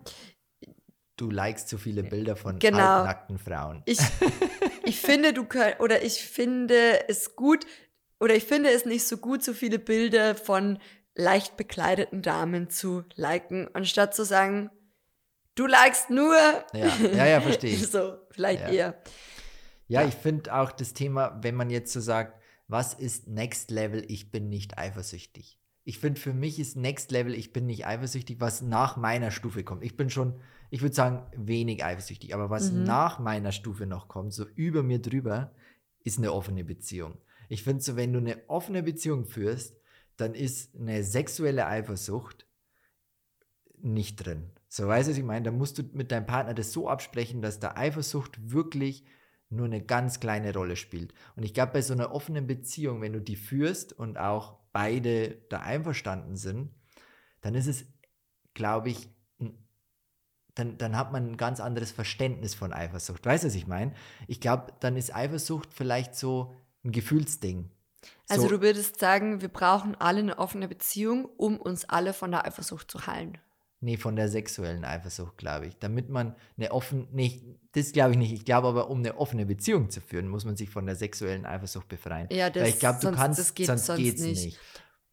Du 1.17 1.29
likest 1.29 1.67
zu 1.67 1.77
viele 1.77 2.03
Bilder 2.03 2.37
von 2.37 2.59
Genau. 2.59 2.77
halbnackten 2.77 3.37
Frauen. 3.39 3.81
ich, 3.85 3.99
ich 4.85 4.99
finde, 5.01 5.33
du 5.33 5.43
könnt, 5.43 5.79
oder 5.81 6.01
ich 6.01 6.23
finde 6.23 7.09
es 7.09 7.35
gut, 7.35 7.65
oder 8.21 8.35
ich 8.35 8.45
finde 8.45 8.69
es 8.71 8.85
nicht 8.85 9.05
so 9.05 9.17
gut, 9.17 9.43
so 9.43 9.53
viele 9.53 9.79
Bilder 9.79 10.35
von 10.35 10.79
leicht 11.15 11.57
bekleideten 11.57 12.21
Damen 12.21 12.69
zu 12.69 13.03
liken, 13.15 13.67
anstatt 13.73 14.15
zu 14.15 14.23
sagen, 14.23 14.69
du 15.55 15.65
likest 15.67 16.09
nur. 16.09 16.35
Ja, 16.73 16.95
ja, 17.13 17.25
ja, 17.25 17.41
verstehe 17.41 17.73
ich. 17.75 17.87
so, 17.91 18.15
vielleicht 18.31 18.61
Ja. 18.61 18.69
eher. 18.69 19.01
Ja, 19.89 20.01
Ja. 20.03 20.07
ich 20.07 20.15
finde 20.15 20.53
auch 20.55 20.71
das 20.71 20.93
Thema, 20.93 21.37
wenn 21.41 21.55
man 21.55 21.69
jetzt 21.69 21.91
so 21.91 21.99
sagt, 21.99 22.41
was 22.69 22.93
ist 22.93 23.27
Next 23.27 23.71
Level, 23.71 24.05
ich 24.07 24.31
bin 24.31 24.47
nicht 24.47 24.77
eifersüchtig. 24.77 25.58
Ich 25.89 25.97
finde, 25.97 26.21
für 26.21 26.35
mich 26.35 26.59
ist 26.59 26.77
Next 26.77 27.09
Level, 27.09 27.33
ich 27.33 27.51
bin 27.51 27.65
nicht 27.65 27.87
eifersüchtig, 27.87 28.39
was 28.39 28.61
nach 28.61 28.95
meiner 28.95 29.31
Stufe 29.31 29.63
kommt. 29.63 29.83
Ich 29.83 29.97
bin 29.97 30.11
schon, 30.11 30.39
ich 30.69 30.83
würde 30.83 30.93
sagen, 30.93 31.23
wenig 31.35 31.83
eifersüchtig, 31.83 32.35
aber 32.35 32.51
was 32.51 32.71
Mhm. 32.71 32.83
nach 32.83 33.17
meiner 33.17 33.51
Stufe 33.51 33.87
noch 33.87 34.07
kommt, 34.07 34.31
so 34.31 34.45
über 34.53 34.83
mir 34.83 34.99
drüber, 34.99 35.51
ist 36.03 36.19
eine 36.19 36.31
offene 36.31 36.63
Beziehung. 36.63 37.17
Ich 37.47 37.63
finde 37.63 37.81
so, 37.81 37.95
wenn 37.95 38.13
du 38.13 38.19
eine 38.19 38.37
offene 38.47 38.83
Beziehung 38.83 39.25
führst, 39.25 39.79
dann 40.15 40.35
ist 40.35 40.75
eine 40.75 41.03
sexuelle 41.03 41.65
Eifersucht 41.65 42.45
nicht 43.81 44.23
drin. 44.23 44.51
So, 44.67 44.87
weißt 44.87 45.07
du, 45.07 45.13
was 45.13 45.17
ich 45.17 45.23
meine? 45.23 45.45
Da 45.45 45.51
musst 45.51 45.79
du 45.79 45.83
mit 45.93 46.11
deinem 46.11 46.27
Partner 46.27 46.53
das 46.53 46.71
so 46.71 46.87
absprechen, 46.87 47.41
dass 47.41 47.59
der 47.59 47.79
Eifersucht 47.79 48.51
wirklich 48.51 49.05
nur 49.49 49.65
eine 49.65 49.81
ganz 49.83 50.19
kleine 50.19 50.53
Rolle 50.53 50.75
spielt. 50.75 51.15
Und 51.35 51.41
ich 51.41 51.55
glaube, 51.55 51.73
bei 51.73 51.81
so 51.81 51.93
einer 51.93 52.13
offenen 52.13 52.45
Beziehung, 52.45 53.01
wenn 53.01 53.13
du 53.13 53.21
die 53.21 53.37
führst 53.37 53.91
und 53.91 54.19
auch 54.19 54.59
beide 54.71 55.35
da 55.49 55.59
einverstanden 55.59 56.35
sind, 56.35 56.71
dann 57.41 57.55
ist 57.55 57.67
es, 57.67 57.85
glaube 58.53 58.89
ich, 58.89 59.09
dann, 60.55 60.77
dann 60.77 60.97
hat 60.97 61.11
man 61.11 61.31
ein 61.31 61.37
ganz 61.37 61.59
anderes 61.59 61.91
Verständnis 61.91 62.53
von 62.53 62.73
Eifersucht. 62.73 63.25
Weißt 63.25 63.43
du, 63.43 63.47
was 63.47 63.55
ich 63.55 63.67
meine? 63.67 63.93
Ich 64.27 64.41
glaube, 64.41 64.73
dann 64.79 64.97
ist 64.97 65.15
Eifersucht 65.15 65.73
vielleicht 65.73 66.15
so 66.15 66.53
ein 66.83 66.91
Gefühlsding. 66.91 67.69
Also 68.27 68.43
so, 68.43 68.49
du 68.49 68.61
würdest 68.61 68.99
sagen, 68.99 69.41
wir 69.41 69.49
brauchen 69.49 69.95
alle 69.95 70.19
eine 70.19 70.37
offene 70.37 70.67
Beziehung, 70.67 71.25
um 71.25 71.57
uns 71.57 71.85
alle 71.85 72.13
von 72.13 72.31
der 72.31 72.45
Eifersucht 72.45 72.91
zu 72.91 73.07
heilen. 73.07 73.37
Nee, 73.81 73.95
von 73.95 74.15
der 74.17 74.27
sexuellen 74.27 74.83
Eifersucht, 74.83 75.37
glaube 75.37 75.67
ich. 75.67 75.77
Damit 75.79 76.09
man 76.09 76.35
eine 76.57 76.71
offene, 76.71 77.07
nicht, 77.11 77.45
das 77.71 77.93
glaube 77.93 78.11
ich 78.11 78.17
nicht. 78.17 78.33
Ich 78.33 78.43
glaube 78.43 78.67
aber, 78.67 78.89
um 78.89 78.99
eine 78.99 79.17
offene 79.17 79.45
Beziehung 79.45 79.89
zu 79.89 80.01
führen, 80.01 80.27
muss 80.27 80.43
man 80.43 80.57
sich 80.57 80.69
von 80.69 80.85
der 80.85 80.95
sexuellen 80.95 81.45
Eifersucht 81.45 81.87
befreien. 81.87 82.27
Ja, 82.29 82.49
das, 82.49 82.63
Weil 82.63 82.69
ich 82.71 82.79
glaube, 82.79 82.97
du 82.99 83.03
sonst, 83.03 83.17
kannst, 83.17 83.39
das 83.39 83.53
geht 83.53 83.67
sonst, 83.67 83.85
sonst 83.85 83.99
geht's 83.99 84.21
nicht. 84.21 84.45
nicht. 84.45 84.59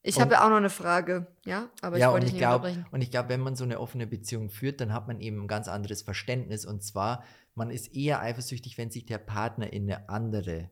Ich 0.02 0.16
Und- 0.16 0.22
habe 0.22 0.34
ja 0.34 0.44
auch 0.44 0.50
noch 0.50 0.56
eine 0.56 0.70
Frage, 0.70 1.26
ja, 1.44 1.68
aber 1.80 1.98
ja, 1.98 2.06
ich 2.06 2.12
wollte 2.12 2.14
und 2.14 2.20
dich 2.22 2.28
ich 2.28 2.32
nicht 2.34 2.40
glaube, 2.40 2.66
unterbrechen. 2.68 2.86
und 2.92 3.00
ich 3.02 3.10
glaube, 3.12 3.28
wenn 3.28 3.40
man 3.40 3.54
so 3.56 3.64
eine 3.64 3.78
offene 3.80 4.06
Beziehung 4.06 4.50
führt, 4.50 4.80
dann 4.80 4.92
hat 4.92 5.06
man 5.06 5.20
eben 5.20 5.42
ein 5.42 5.48
ganz 5.48 5.68
anderes 5.68 6.02
Verständnis. 6.02 6.64
Und 6.64 6.82
zwar, 6.82 7.22
man 7.54 7.70
ist 7.70 7.94
eher 7.94 8.20
eifersüchtig, 8.20 8.78
wenn 8.78 8.90
sich 8.90 9.06
der 9.06 9.18
Partner 9.18 9.72
in 9.72 9.84
eine 9.84 10.08
andere 10.08 10.70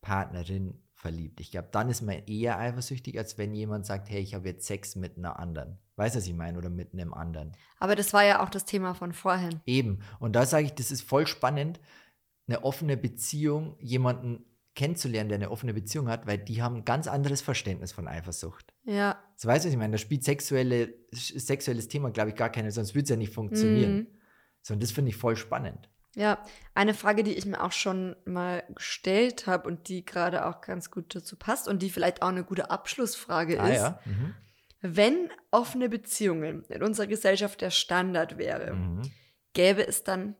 Partnerin 0.00 0.80
verliebt. 0.96 1.40
Ich 1.40 1.50
glaube, 1.50 1.68
dann 1.70 1.88
ist 1.88 2.02
man 2.02 2.22
eher 2.26 2.58
eifersüchtig, 2.58 3.18
als 3.18 3.38
wenn 3.38 3.54
jemand 3.54 3.86
sagt, 3.86 4.08
hey, 4.08 4.20
ich 4.20 4.34
habe 4.34 4.48
jetzt 4.48 4.66
Sex 4.66 4.96
mit 4.96 5.16
einer 5.16 5.38
anderen. 5.38 5.78
Weißt 5.96 6.14
du, 6.14 6.18
was 6.18 6.26
ich 6.26 6.34
meine? 6.34 6.58
Oder 6.58 6.70
mit 6.70 6.92
einem 6.92 7.14
anderen. 7.14 7.52
Aber 7.78 7.94
das 7.94 8.12
war 8.12 8.24
ja 8.24 8.42
auch 8.42 8.50
das 8.50 8.64
Thema 8.64 8.94
von 8.94 9.12
vorhin. 9.12 9.60
Eben. 9.66 10.00
Und 10.18 10.34
da 10.34 10.46
sage 10.46 10.66
ich, 10.66 10.72
das 10.74 10.90
ist 10.90 11.02
voll 11.02 11.26
spannend, 11.26 11.80
eine 12.48 12.64
offene 12.64 12.96
Beziehung, 12.96 13.76
jemanden 13.78 14.44
kennenzulernen, 14.74 15.28
der 15.28 15.36
eine 15.36 15.50
offene 15.50 15.74
Beziehung 15.74 16.08
hat, 16.08 16.26
weil 16.26 16.38
die 16.38 16.62
haben 16.62 16.76
ein 16.76 16.84
ganz 16.84 17.08
anderes 17.08 17.40
Verständnis 17.40 17.92
von 17.92 18.08
Eifersucht. 18.08 18.72
Ja. 18.84 19.18
So 19.36 19.48
weißt 19.48 19.64
du, 19.64 19.68
was 19.68 19.72
ich 19.72 19.78
meine? 19.78 19.92
Da 19.92 19.98
spielt 19.98 20.24
sexuelle, 20.24 20.94
sexuelles 21.12 21.88
Thema, 21.88 22.10
glaube 22.10 22.30
ich, 22.30 22.36
gar 22.36 22.50
keine, 22.50 22.70
sonst 22.70 22.94
würde 22.94 23.04
es 23.04 23.10
ja 23.10 23.16
nicht 23.16 23.32
funktionieren. 23.32 23.94
Mhm. 23.94 24.06
So, 24.62 24.74
und 24.74 24.82
das 24.82 24.92
finde 24.92 25.10
ich 25.10 25.16
voll 25.16 25.36
spannend. 25.36 25.90
Ja, 26.18 26.42
eine 26.74 26.94
Frage, 26.94 27.22
die 27.24 27.34
ich 27.34 27.44
mir 27.44 27.62
auch 27.62 27.72
schon 27.72 28.16
mal 28.24 28.64
gestellt 28.74 29.46
habe 29.46 29.68
und 29.68 29.88
die 29.88 30.02
gerade 30.02 30.46
auch 30.46 30.62
ganz 30.62 30.90
gut 30.90 31.14
dazu 31.14 31.36
passt 31.36 31.68
und 31.68 31.82
die 31.82 31.90
vielleicht 31.90 32.22
auch 32.22 32.28
eine 32.28 32.42
gute 32.42 32.70
Abschlussfrage 32.70 33.60
Ah 33.60 33.68
ist. 33.68 33.76
ja. 33.82 34.00
Mhm. 34.06 34.34
Wenn 34.80 35.30
offene 35.50 35.90
Beziehungen 35.90 36.64
in 36.70 36.82
unserer 36.82 37.06
Gesellschaft 37.06 37.60
der 37.60 37.70
Standard 37.70 38.38
wäre, 38.38 38.72
Mhm. 38.72 39.02
gäbe 39.52 39.86
es 39.86 40.04
dann 40.04 40.36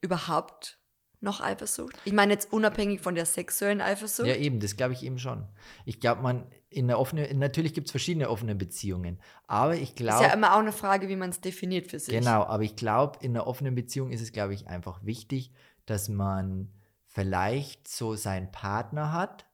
überhaupt 0.00 0.80
noch 1.22 1.40
Eifersucht? 1.40 1.96
Ich 2.04 2.12
meine 2.12 2.32
jetzt 2.32 2.52
unabhängig 2.52 3.00
von 3.00 3.14
der 3.14 3.26
sexuellen 3.26 3.80
Eifersucht. 3.80 4.28
Ja, 4.28 4.34
eben, 4.34 4.60
das 4.60 4.76
glaube 4.76 4.92
ich 4.92 5.02
eben 5.02 5.18
schon. 5.18 5.46
Ich 5.84 6.00
glaube, 6.00 6.22
man, 6.22 6.46
in 6.68 6.88
der 6.88 6.98
offenen, 6.98 7.38
natürlich 7.38 7.74
gibt 7.74 7.86
es 7.86 7.90
verschiedene 7.90 8.28
offene 8.28 8.54
Beziehungen, 8.54 9.20
aber 9.46 9.74
ich 9.74 9.90
ist 9.90 9.96
glaube. 9.96 10.24
ja 10.24 10.32
immer 10.32 10.54
auch 10.54 10.60
eine 10.60 10.72
Frage, 10.72 11.08
wie 11.08 11.16
man 11.16 11.30
es 11.30 11.40
definiert 11.40 11.88
für 11.88 11.98
sich. 11.98 12.14
Genau, 12.14 12.44
aber 12.44 12.62
ich 12.62 12.76
glaube, 12.76 13.18
in 13.22 13.36
einer 13.36 13.46
offenen 13.46 13.74
Beziehung 13.74 14.10
ist 14.10 14.20
es, 14.20 14.32
glaube 14.32 14.54
ich, 14.54 14.66
einfach 14.66 15.04
wichtig, 15.04 15.52
dass 15.86 16.08
man 16.08 16.72
vielleicht 17.06 17.88
so 17.88 18.14
seinen 18.14 18.50
Partner 18.50 19.12
hat, 19.12 19.46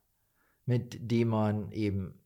mit 0.65 1.11
dem 1.11 1.29
man 1.29 1.71
eben, 1.71 2.18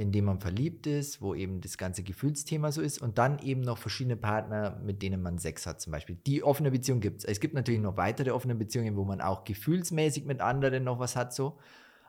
in 0.00 0.12
dem 0.12 0.24
man 0.24 0.40
verliebt 0.40 0.86
ist, 0.86 1.20
wo 1.20 1.34
eben 1.34 1.60
das 1.60 1.76
ganze 1.76 2.02
Gefühlsthema 2.02 2.72
so 2.72 2.80
ist 2.80 3.02
und 3.02 3.18
dann 3.18 3.38
eben 3.40 3.60
noch 3.60 3.76
verschiedene 3.76 4.16
Partner, 4.16 4.80
mit 4.82 5.02
denen 5.02 5.20
man 5.20 5.36
Sex 5.36 5.66
hat 5.66 5.82
zum 5.82 5.90
Beispiel. 5.92 6.16
Die 6.26 6.42
offene 6.42 6.70
Beziehung 6.70 7.00
gibt 7.00 7.18
es. 7.18 7.24
Es 7.26 7.38
gibt 7.38 7.52
natürlich 7.52 7.82
noch 7.82 7.98
weitere 7.98 8.30
offene 8.30 8.54
Beziehungen, 8.54 8.96
wo 8.96 9.04
man 9.04 9.20
auch 9.20 9.44
gefühlsmäßig 9.44 10.24
mit 10.24 10.40
anderen 10.40 10.84
noch 10.84 10.98
was 10.98 11.16
hat 11.16 11.34
so. 11.34 11.58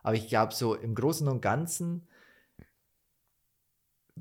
Aber 0.04 0.16
ich 0.16 0.30
glaube 0.30 0.54
so 0.54 0.74
im 0.74 0.96
Großen 0.96 1.28
und 1.28 1.42
Ganzen 1.42 2.08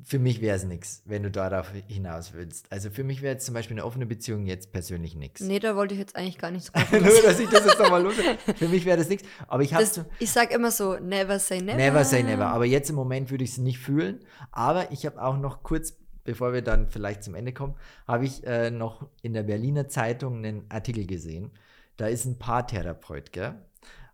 für 0.04 0.18
mich 0.18 0.40
wäre 0.40 0.56
es 0.56 0.64
nichts, 0.64 1.02
wenn 1.04 1.22
du 1.22 1.30
darauf 1.30 1.72
hinaus 1.88 2.32
willst. 2.32 2.70
Also 2.70 2.90
für 2.90 3.04
mich 3.04 3.22
wäre 3.22 3.34
jetzt 3.34 3.44
zum 3.44 3.54
Beispiel 3.54 3.74
eine 3.74 3.84
offene 3.84 4.06
Beziehung 4.06 4.46
jetzt 4.46 4.72
persönlich 4.72 5.16
nichts. 5.16 5.40
Nee, 5.40 5.58
da 5.58 5.74
wollte 5.74 5.94
ich 5.94 6.00
jetzt 6.00 6.16
eigentlich 6.16 6.38
gar 6.38 6.50
nichts. 6.50 6.72
Nur, 6.92 7.00
dass 7.00 7.40
ich 7.40 7.48
das 7.48 7.66
jetzt 7.66 7.78
nochmal 7.78 8.02
los. 8.02 8.14
Für 8.56 8.68
mich 8.68 8.84
wäre 8.84 8.96
das 8.96 9.08
nichts. 9.08 9.28
Aber 9.48 9.62
ich 9.62 9.74
habe 9.74 9.84
Ich 10.18 10.30
sage 10.30 10.54
immer 10.54 10.70
so, 10.70 10.96
never 10.98 11.38
say 11.38 11.60
never. 11.60 11.76
Never 11.76 12.04
say 12.04 12.22
never. 12.22 12.46
Aber 12.46 12.64
jetzt 12.66 12.88
im 12.88 12.96
Moment 12.96 13.30
würde 13.30 13.44
ich 13.44 13.50
es 13.50 13.58
nicht 13.58 13.78
fühlen. 13.78 14.20
Aber 14.52 14.92
ich 14.92 15.06
habe 15.06 15.20
auch 15.22 15.36
noch 15.36 15.62
kurz, 15.62 15.96
bevor 16.24 16.52
wir 16.52 16.62
dann 16.62 16.88
vielleicht 16.88 17.24
zum 17.24 17.34
Ende 17.34 17.52
kommen, 17.52 17.74
habe 18.06 18.24
ich 18.24 18.46
äh, 18.46 18.70
noch 18.70 19.08
in 19.22 19.32
der 19.32 19.42
Berliner 19.42 19.88
Zeitung 19.88 20.38
einen 20.38 20.64
Artikel 20.70 21.06
gesehen. 21.06 21.50
Da 21.96 22.06
ist 22.06 22.24
ein 22.24 22.38
Paartherapeut, 22.38 23.32
gell? 23.32 23.54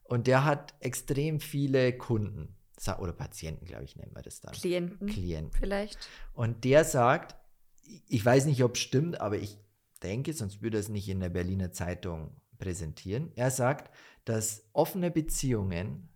Und 0.05 0.27
der 0.27 0.45
hat 0.45 0.74
extrem 0.81 1.39
viele 1.41 1.93
Kunden 1.93 2.57
oder 2.99 3.12
Patienten, 3.12 3.64
glaube 3.64 3.85
ich, 3.85 3.97
nennen 3.97 4.14
wir 4.14 4.22
das 4.22 4.41
dann. 4.41 4.53
Klienten. 4.53 5.09
Klienten. 5.09 5.59
Vielleicht. 5.59 5.99
Und 6.35 6.64
der 6.64 6.85
sagt, 6.85 7.35
ich 8.09 8.24
weiß 8.24 8.47
nicht, 8.47 8.62
ob 8.62 8.74
es 8.74 8.81
stimmt, 8.81 9.20
aber 9.20 9.37
ich 9.37 9.59
denke, 10.03 10.33
sonst 10.33 10.62
würde 10.62 10.79
er 10.79 10.81
es 10.81 10.89
nicht 10.89 11.09
in 11.09 11.20
der 11.20 11.31
Berliner 11.31 11.72
Zeitung 11.72 12.37
präsentieren. 12.59 13.33
Er 13.35 13.51
sagt, 13.51 13.95
dass 14.24 14.64
offene 14.72 15.11
Beziehungen 15.11 16.09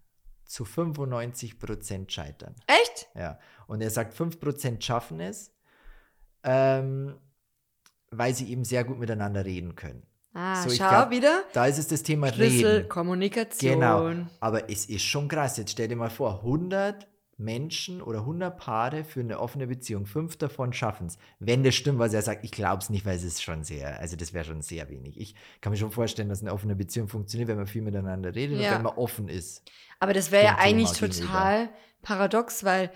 zu 0.45 0.65
95 0.65 1.59
Prozent 1.59 2.13
scheitern. 2.13 2.57
Echt? 2.67 3.09
Ja. 3.15 3.39
Und 3.67 3.81
er 3.81 3.91
sagt, 3.91 4.15
5 4.15 4.41
Prozent 4.41 4.83
schaffen 4.83 5.21
es, 5.21 5.55
ähm, 6.43 7.17
weil 8.11 8.35
sie 8.35 8.51
eben 8.51 8.65
sehr 8.65 8.85
gut 8.85 8.99
miteinander 8.99 9.45
reden 9.45 9.77
können. 9.77 10.05
Ah, 10.33 10.63
so, 10.63 10.71
schau 10.71 10.89
glaub, 10.89 11.11
wieder. 11.11 11.43
Da 11.53 11.67
ist 11.67 11.79
es 11.79 11.89
das 11.89 12.03
Thema 12.03 12.33
Schlüssel, 12.33 12.77
Reden. 12.77 12.89
Kommunikation. 12.89 13.75
Genau. 13.75 14.27
Aber 14.39 14.71
es 14.71 14.87
ist 14.87 15.03
schon 15.03 15.29
krass. 15.29 15.57
Jetzt 15.57 15.73
stell 15.73 15.89
dir 15.89 15.97
mal 15.97 16.11
vor, 16.11 16.41
100 16.45 17.09
Menschen 17.41 18.03
oder 18.03 18.21
100 18.21 18.57
Paare 18.57 19.03
für 19.03 19.21
eine 19.21 19.41
offene 19.41 19.67
Beziehung. 19.67 20.07
Fünf 20.07 20.37
davon 20.37 20.73
schaffen 20.73 21.07
es. 21.07 21.19
Wenn 21.39 21.65
das 21.65 21.75
stimmt, 21.75 21.99
was 21.99 22.13
er 22.13 22.23
sagt, 22.23 22.45
ich 22.45 22.53
glaube 22.53 22.83
es 22.83 22.91
nicht, 22.91 23.07
weil 23.07 23.17
es 23.17 23.25
ist 23.25 23.43
schon 23.43 23.65
sehr, 23.65 23.99
also 23.99 24.15
das 24.15 24.33
wäre 24.33 24.45
schon 24.45 24.63
sehr 24.63 24.89
wenig. 24.89 25.19
Ich 25.19 25.35
kann 25.61 25.73
mir 25.73 25.79
schon 25.79 25.91
vorstellen, 25.91 26.29
dass 26.29 26.43
eine 26.43 26.53
offene 26.53 26.77
Beziehung 26.77 27.09
funktioniert, 27.09 27.49
wenn 27.49 27.57
man 27.57 27.67
viel 27.67 27.83
miteinander 27.83 28.35
redet 28.35 28.61
ja. 28.61 28.69
und 28.69 28.77
wenn 28.77 28.83
man 28.83 28.97
offen 28.97 29.29
ist. 29.29 29.63
Aber 29.99 30.13
das 30.13 30.31
wäre 30.31 30.45
ja 30.45 30.59
eigentlich 30.59 30.93
total 30.93 31.61
gegenüber. 31.61 31.79
paradox, 32.03 32.63
weil 32.63 32.93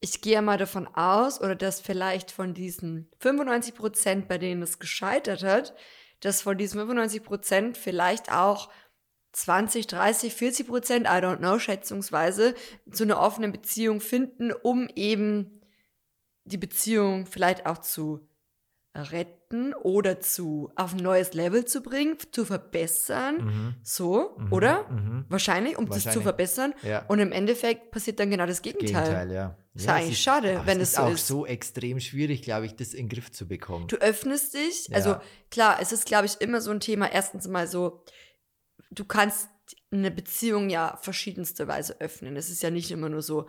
ich 0.00 0.20
gehe 0.20 0.34
ja 0.34 0.42
mal 0.42 0.58
davon 0.58 0.86
aus, 0.86 1.40
oder 1.40 1.56
dass 1.56 1.80
vielleicht 1.80 2.30
von 2.30 2.52
diesen 2.54 3.08
95 3.20 3.74
Prozent, 3.74 4.28
bei 4.28 4.38
denen 4.38 4.62
es 4.62 4.78
gescheitert 4.78 5.42
hat, 5.42 5.74
dass 6.20 6.42
von 6.42 6.56
diesen 6.58 6.78
95 6.80 7.22
Prozent 7.22 7.76
vielleicht 7.76 8.32
auch 8.32 8.70
20, 9.32 9.86
30, 9.86 10.34
40 10.34 10.66
Prozent, 10.66 11.06
I 11.06 11.20
don't 11.20 11.38
know, 11.38 11.58
schätzungsweise, 11.58 12.54
zu 12.90 13.04
einer 13.04 13.20
offenen 13.20 13.52
Beziehung 13.52 14.00
finden, 14.00 14.52
um 14.52 14.88
eben 14.94 15.60
die 16.44 16.56
Beziehung 16.56 17.26
vielleicht 17.26 17.66
auch 17.66 17.78
zu 17.78 18.26
retten 18.94 19.74
oder 19.74 20.20
zu 20.20 20.72
auf 20.74 20.94
ein 20.94 21.00
neues 21.00 21.34
Level 21.34 21.64
zu 21.66 21.82
bringen, 21.82 22.16
zu 22.32 22.44
verbessern. 22.44 23.44
Mhm. 23.44 23.74
So, 23.82 24.36
mhm. 24.38 24.52
oder? 24.52 24.88
Mhm. 24.88 25.26
Wahrscheinlich, 25.28 25.76
um 25.76 25.84
Wahrscheinlich. 25.84 26.04
das 26.04 26.14
zu 26.14 26.20
verbessern. 26.22 26.74
Ja. 26.82 27.04
Und 27.06 27.18
im 27.18 27.32
Endeffekt 27.32 27.90
passiert 27.90 28.18
dann 28.20 28.30
genau 28.30 28.46
das 28.46 28.62
Gegenteil. 28.62 29.02
Gegenteil 29.02 29.32
ja. 29.32 29.56
Das 29.76 29.82
ist 29.82 29.88
ja, 29.88 29.94
eigentlich 29.94 30.12
ist, 30.12 30.22
schade, 30.22 30.62
wenn 30.64 30.80
es 30.80 30.92
so 30.92 31.02
ist. 31.02 31.08
Es 31.08 31.20
ist 31.20 31.24
auch 31.24 31.26
so 31.26 31.46
extrem 31.46 32.00
schwierig, 32.00 32.40
glaube 32.40 32.64
ich, 32.64 32.76
das 32.76 32.94
in 32.94 33.08
den 33.08 33.08
Griff 33.10 33.30
zu 33.30 33.46
bekommen. 33.46 33.88
Du 33.88 33.96
öffnest 33.96 34.54
dich. 34.54 34.88
Ja. 34.88 34.96
Also 34.96 35.16
klar, 35.50 35.78
es 35.80 35.92
ist, 35.92 36.06
glaube 36.06 36.24
ich, 36.24 36.40
immer 36.40 36.62
so 36.62 36.70
ein 36.70 36.80
Thema. 36.80 37.12
Erstens 37.12 37.46
mal 37.46 37.68
so, 37.68 38.02
du 38.90 39.04
kannst 39.04 39.50
eine 39.90 40.10
Beziehung 40.10 40.70
ja 40.70 40.98
verschiedenste 41.02 41.68
Weise 41.68 42.00
öffnen. 42.00 42.36
Es 42.36 42.48
ist 42.48 42.62
ja 42.62 42.70
nicht 42.70 42.90
immer 42.90 43.10
nur 43.10 43.20
so, 43.20 43.48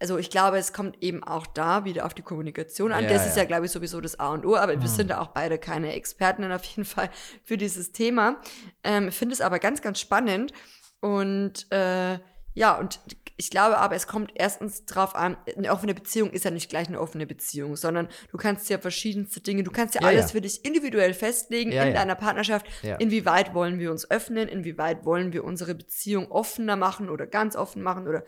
also 0.00 0.18
ich 0.18 0.28
glaube, 0.28 0.58
es 0.58 0.72
kommt 0.72 1.02
eben 1.02 1.22
auch 1.22 1.46
da 1.46 1.84
wieder 1.84 2.04
auf 2.04 2.14
die 2.14 2.22
Kommunikation 2.22 2.90
an. 2.90 3.04
Ja, 3.04 3.10
das 3.10 3.26
ist 3.26 3.36
ja, 3.36 3.44
glaube 3.44 3.66
ich, 3.66 3.72
sowieso 3.72 4.00
das 4.00 4.18
A 4.18 4.32
und 4.32 4.44
O, 4.44 4.56
aber 4.56 4.76
mhm. 4.76 4.82
wir 4.82 4.88
sind 4.88 5.10
da 5.10 5.20
auch 5.20 5.28
beide 5.28 5.56
keine 5.56 5.92
Experten 5.92 6.50
auf 6.50 6.64
jeden 6.64 6.84
Fall 6.84 7.10
für 7.44 7.56
dieses 7.56 7.92
Thema. 7.92 8.40
Ähm, 8.82 9.12
Finde 9.12 9.34
es 9.34 9.40
aber 9.40 9.60
ganz, 9.60 9.82
ganz 9.82 10.00
spannend. 10.00 10.52
Und 11.00 11.70
äh, 11.70 12.18
ja, 12.54 12.78
und 12.78 13.00
ich 13.36 13.50
glaube 13.50 13.78
aber, 13.78 13.96
es 13.96 14.06
kommt 14.06 14.30
erstens 14.34 14.84
drauf 14.84 15.14
an, 15.16 15.36
eine 15.56 15.72
offene 15.72 15.94
Beziehung 15.94 16.30
ist 16.30 16.44
ja 16.44 16.50
nicht 16.50 16.68
gleich 16.70 16.88
eine 16.88 17.00
offene 17.00 17.26
Beziehung, 17.26 17.74
sondern 17.74 18.08
du 18.30 18.36
kannst 18.36 18.68
ja 18.70 18.78
verschiedenste 18.78 19.40
Dinge, 19.40 19.64
du 19.64 19.72
kannst 19.72 19.96
ja, 19.96 20.02
ja 20.02 20.08
alles 20.08 20.26
ja. 20.26 20.28
für 20.28 20.40
dich 20.40 20.64
individuell 20.64 21.14
festlegen 21.14 21.72
ja, 21.72 21.84
in 21.84 21.94
deiner 21.94 22.14
Partnerschaft. 22.14 22.66
Inwieweit 22.98 23.52
wollen 23.52 23.78
wir 23.78 23.90
uns 23.90 24.08
öffnen, 24.08 24.48
inwieweit 24.48 25.04
wollen 25.04 25.32
wir 25.32 25.44
unsere 25.44 25.74
Beziehung 25.74 26.30
offener 26.30 26.76
machen 26.76 27.08
oder 27.08 27.26
ganz 27.26 27.56
offen 27.56 27.82
machen 27.82 28.06
oder 28.06 28.24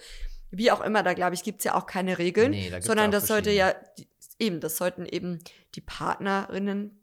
wie 0.51 0.71
auch 0.71 0.81
immer, 0.81 1.03
da 1.03 1.13
glaube 1.13 1.35
ich, 1.35 1.43
gibt 1.43 1.59
es 1.61 1.65
ja 1.65 1.75
auch 1.75 1.87
keine 1.87 2.19
Regeln, 2.19 2.53
nee, 2.53 2.71
da 2.71 2.81
sondern 2.81 3.11
das 3.11 3.27
sollte 3.27 3.51
ja, 3.51 3.75
eben, 4.39 4.61
das 4.61 4.77
sollten 4.77 5.07
eben 5.07 5.39
die 5.75 5.81
Partnerinnen 5.81 7.01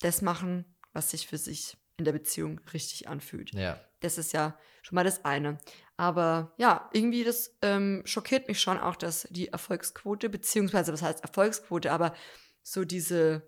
das 0.00 0.22
machen, 0.22 0.64
was 0.92 1.10
sich 1.10 1.26
für 1.26 1.38
sich 1.38 1.76
in 1.96 2.04
der 2.04 2.12
Beziehung 2.12 2.60
richtig 2.72 3.08
anfühlt. 3.08 3.52
Ja. 3.52 3.78
Das 4.00 4.18
ist 4.18 4.32
ja 4.32 4.58
schon 4.82 4.96
mal 4.96 5.04
das 5.04 5.24
eine. 5.24 5.58
Aber 5.96 6.52
ja, 6.58 6.90
irgendwie 6.92 7.22
das 7.24 7.56
ähm, 7.62 8.02
schockiert 8.04 8.48
mich 8.48 8.60
schon 8.60 8.78
auch, 8.78 8.96
dass 8.96 9.28
die 9.30 9.48
Erfolgsquote, 9.48 10.28
beziehungsweise 10.28 10.92
was 10.92 11.02
heißt 11.02 11.22
Erfolgsquote, 11.22 11.92
aber 11.92 12.14
so 12.62 12.84
diese, 12.84 13.42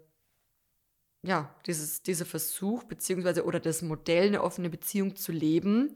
ja, 1.22 1.54
dieses, 1.66 2.02
dieser 2.02 2.26
Versuch, 2.26 2.84
beziehungsweise 2.84 3.44
oder 3.44 3.58
das 3.58 3.82
Modell, 3.82 4.28
eine 4.28 4.42
offene 4.42 4.70
Beziehung 4.70 5.16
zu 5.16 5.32
leben, 5.32 5.94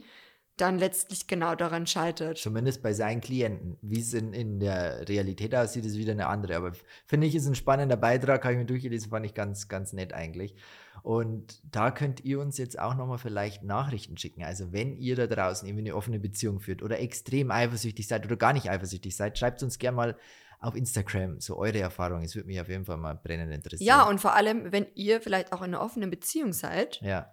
dann 0.60 0.78
letztlich 0.78 1.26
genau 1.26 1.54
daran 1.54 1.86
scheitert. 1.86 2.38
Zumindest 2.38 2.82
bei 2.82 2.92
seinen 2.92 3.20
Klienten. 3.20 3.78
Wie 3.82 4.00
es 4.00 4.12
in, 4.14 4.32
in 4.32 4.60
der 4.60 5.08
Realität 5.08 5.54
aussieht, 5.54 5.84
ist 5.84 5.96
wieder 5.96 6.12
eine 6.12 6.26
andere. 6.26 6.56
Aber 6.56 6.72
finde 7.06 7.26
ich, 7.26 7.34
ist 7.34 7.46
ein 7.46 7.54
spannender 7.54 7.96
Beitrag, 7.96 8.44
habe 8.44 8.54
ich 8.54 8.58
mir 8.58 8.66
durchgelesen, 8.66 9.10
fand 9.10 9.26
ich 9.26 9.34
ganz, 9.34 9.68
ganz 9.68 9.92
nett 9.92 10.12
eigentlich. 10.12 10.54
Und 11.02 11.60
da 11.74 11.90
könnt 11.90 12.24
ihr 12.24 12.40
uns 12.40 12.58
jetzt 12.58 12.78
auch 12.78 12.94
nochmal 12.94 13.18
vielleicht 13.18 13.62
Nachrichten 13.62 14.16
schicken. 14.16 14.44
Also 14.44 14.72
wenn 14.72 14.96
ihr 14.96 15.16
da 15.16 15.26
draußen 15.26 15.66
irgendwie 15.66 15.88
eine 15.88 15.96
offene 15.96 16.18
Beziehung 16.18 16.60
führt 16.60 16.82
oder 16.82 17.00
extrem 17.00 17.50
eifersüchtig 17.50 18.06
seid 18.06 18.26
oder 18.26 18.36
gar 18.36 18.52
nicht 18.52 18.70
eifersüchtig 18.70 19.16
seid, 19.16 19.38
schreibt 19.38 19.62
uns 19.62 19.78
gerne 19.78 19.96
mal 19.96 20.16
auf 20.58 20.76
Instagram 20.76 21.40
so 21.40 21.56
eure 21.56 21.78
Erfahrungen. 21.78 22.24
Es 22.24 22.36
würde 22.36 22.48
mich 22.48 22.60
auf 22.60 22.68
jeden 22.68 22.84
Fall 22.84 22.98
mal 22.98 23.14
brennend 23.14 23.52
interessieren. 23.52 23.86
Ja, 23.86 24.06
und 24.06 24.20
vor 24.20 24.34
allem, 24.34 24.72
wenn 24.72 24.86
ihr 24.94 25.22
vielleicht 25.22 25.52
auch 25.52 25.62
in 25.62 25.74
einer 25.74 25.80
offenen 25.80 26.10
Beziehung 26.10 26.52
seid. 26.52 27.00
Ja 27.00 27.32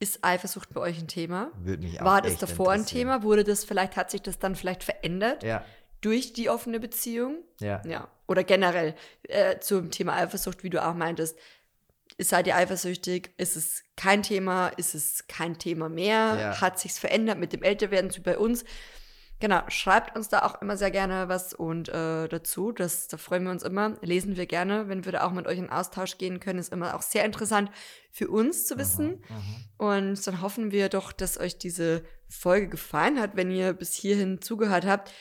ist 0.00 0.24
Eifersucht 0.24 0.72
bei 0.72 0.80
euch 0.80 0.98
ein 0.98 1.08
Thema? 1.08 1.50
Würde 1.58 1.82
mich 1.82 2.00
auch 2.00 2.04
War 2.04 2.22
das 2.22 2.38
davor 2.38 2.72
ein 2.72 2.86
Thema? 2.86 3.22
Wurde 3.22 3.44
das 3.44 3.64
vielleicht, 3.64 3.96
hat 3.96 4.10
sich 4.10 4.22
das 4.22 4.38
dann 4.38 4.56
vielleicht 4.56 4.84
verändert? 4.84 5.42
Ja. 5.42 5.64
Durch 6.00 6.32
die 6.32 6.50
offene 6.50 6.80
Beziehung? 6.80 7.38
Ja. 7.60 7.82
Ja. 7.86 8.08
Oder 8.26 8.44
generell 8.44 8.94
äh, 9.28 9.58
zum 9.60 9.90
Thema 9.90 10.14
Eifersucht, 10.14 10.62
wie 10.62 10.70
du 10.70 10.84
auch 10.84 10.94
meintest. 10.94 11.38
Seid 12.18 12.46
ihr 12.46 12.56
eifersüchtig? 12.56 13.30
Ist 13.38 13.56
es 13.56 13.82
kein 13.96 14.22
Thema? 14.22 14.68
Ist 14.68 14.94
es 14.94 15.26
kein 15.26 15.58
Thema 15.58 15.88
mehr? 15.88 16.36
Ja. 16.38 16.60
Hat 16.60 16.78
sich's 16.78 16.98
verändert 16.98 17.38
mit 17.38 17.52
dem 17.52 17.62
Älterwerden 17.62 18.14
wie 18.14 18.20
bei 18.20 18.38
uns? 18.38 18.64
Genau, 19.44 19.60
schreibt 19.68 20.16
uns 20.16 20.30
da 20.30 20.40
auch 20.40 20.62
immer 20.62 20.78
sehr 20.78 20.90
gerne 20.90 21.28
was 21.28 21.52
und 21.52 21.90
äh, 21.90 22.28
dazu. 22.28 22.72
Das, 22.72 23.08
da 23.08 23.18
freuen 23.18 23.44
wir 23.44 23.50
uns 23.50 23.62
immer. 23.62 23.98
Lesen 24.00 24.38
wir 24.38 24.46
gerne, 24.46 24.88
wenn 24.88 25.04
wir 25.04 25.12
da 25.12 25.26
auch 25.26 25.32
mit 25.32 25.46
euch 25.46 25.58
in 25.58 25.68
Austausch 25.68 26.16
gehen 26.16 26.40
können. 26.40 26.58
Ist 26.58 26.72
immer 26.72 26.94
auch 26.94 27.02
sehr 27.02 27.26
interessant 27.26 27.70
für 28.10 28.30
uns 28.30 28.66
zu 28.66 28.78
wissen. 28.78 29.22
Aha, 29.28 29.34
aha. 29.34 29.98
Und 29.98 30.26
dann 30.26 30.40
hoffen 30.40 30.72
wir 30.72 30.88
doch, 30.88 31.12
dass 31.12 31.38
euch 31.38 31.58
diese 31.58 32.04
Folge 32.26 32.70
gefallen 32.70 33.20
hat, 33.20 33.36
wenn 33.36 33.50
ihr 33.50 33.74
bis 33.74 33.92
hierhin 33.92 34.40
zugehört 34.40 34.86
habt. 34.86 35.12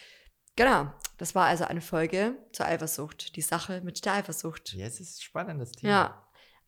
Genau, 0.55 0.89
das 1.17 1.35
war 1.35 1.47
also 1.47 1.65
eine 1.65 1.81
Folge 1.81 2.37
zur 2.53 2.65
Eifersucht. 2.65 3.35
Die 3.35 3.41
Sache 3.41 3.81
mit 3.81 4.05
der 4.05 4.13
Eifersucht. 4.13 4.73
Ja, 4.73 4.85
es 4.85 5.01
ist 5.01 5.21
spannend, 5.21 5.59
das 5.59 5.73
Thema. 5.73 5.91
Ja, 5.91 6.22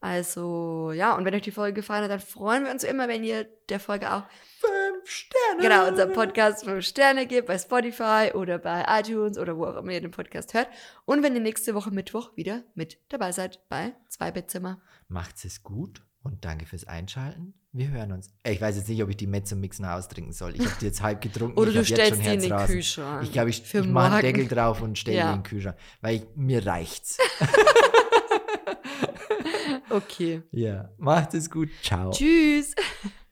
also 0.05 0.91
ja, 0.91 1.15
und 1.15 1.25
wenn 1.25 1.33
euch 1.33 1.41
die 1.41 1.51
Folge 1.51 1.73
gefallen 1.73 2.03
hat, 2.03 2.11
dann 2.11 2.19
freuen 2.19 2.63
wir 2.63 2.71
uns 2.71 2.83
immer, 2.83 3.07
wenn 3.07 3.23
ihr 3.23 3.47
der 3.69 3.79
Folge 3.79 4.13
auch 4.13 4.21
fünf 4.59 5.09
Sterne. 5.09 5.61
Genau, 5.61 5.87
unser 5.87 6.05
Podcast 6.05 6.63
fünf 6.63 6.85
Sterne 6.85 7.25
gibt 7.25 7.47
bei 7.47 7.57
Spotify 7.57 8.29
oder 8.35 8.59
bei 8.59 8.85
iTunes 8.87 9.39
oder 9.39 9.57
wo 9.57 9.65
auch 9.65 9.77
immer 9.77 9.93
ihr 9.93 10.01
den 10.01 10.11
Podcast 10.11 10.53
hört. 10.53 10.67
Und 11.05 11.23
wenn 11.23 11.33
ihr 11.33 11.41
nächste 11.41 11.73
Woche 11.73 11.89
Mittwoch 11.89 12.37
wieder 12.37 12.61
mit 12.75 12.99
dabei 13.09 13.31
seid 13.31 13.67
bei 13.67 13.93
Zwei 14.07 14.29
Bettzimmer. 14.29 14.79
Macht's 15.07 15.43
es 15.43 15.63
gut 15.63 16.03
und 16.21 16.45
danke 16.45 16.67
fürs 16.67 16.85
Einschalten. 16.85 17.55
Wir 17.71 17.89
hören 17.89 18.11
uns. 18.11 18.31
Ich 18.43 18.61
weiß 18.61 18.77
jetzt 18.77 18.87
nicht, 18.87 19.01
ob 19.01 19.09
ich 19.09 19.17
die 19.17 19.25
Met 19.25 19.47
zum 19.47 19.59
Mixen 19.59 19.85
austrinken 19.85 20.33
soll. 20.33 20.53
Ich 20.53 20.61
habe 20.61 20.75
die 20.79 20.85
jetzt 20.85 21.01
halb 21.01 21.19
getrunken. 21.19 21.57
Oder 21.57 21.71
du 21.71 21.83
stellst 21.83 22.23
die 22.23 22.29
in 22.29 22.41
den 22.41 22.55
Kühlschrank. 22.67 23.23
Ich 23.23 23.31
glaube, 23.31 23.49
ich, 23.49 23.73
ich 23.73 23.87
mache 23.87 24.17
einen 24.17 24.21
Deckel 24.21 24.47
drauf 24.47 24.83
und 24.83 24.99
stelle 24.99 25.17
ja. 25.17 25.23
die 25.23 25.29
in 25.33 25.39
den 25.39 25.49
Kühlschrank, 25.49 25.77
weil 26.01 26.17
ich, 26.17 26.27
mir 26.35 26.63
reicht's. 26.63 27.17
okay. 29.89 30.41
Ja, 30.51 30.89
macht 30.97 31.33
es 31.33 31.49
gut. 31.49 31.69
Ciao. 31.81 32.11
Tschüss. 32.11 32.73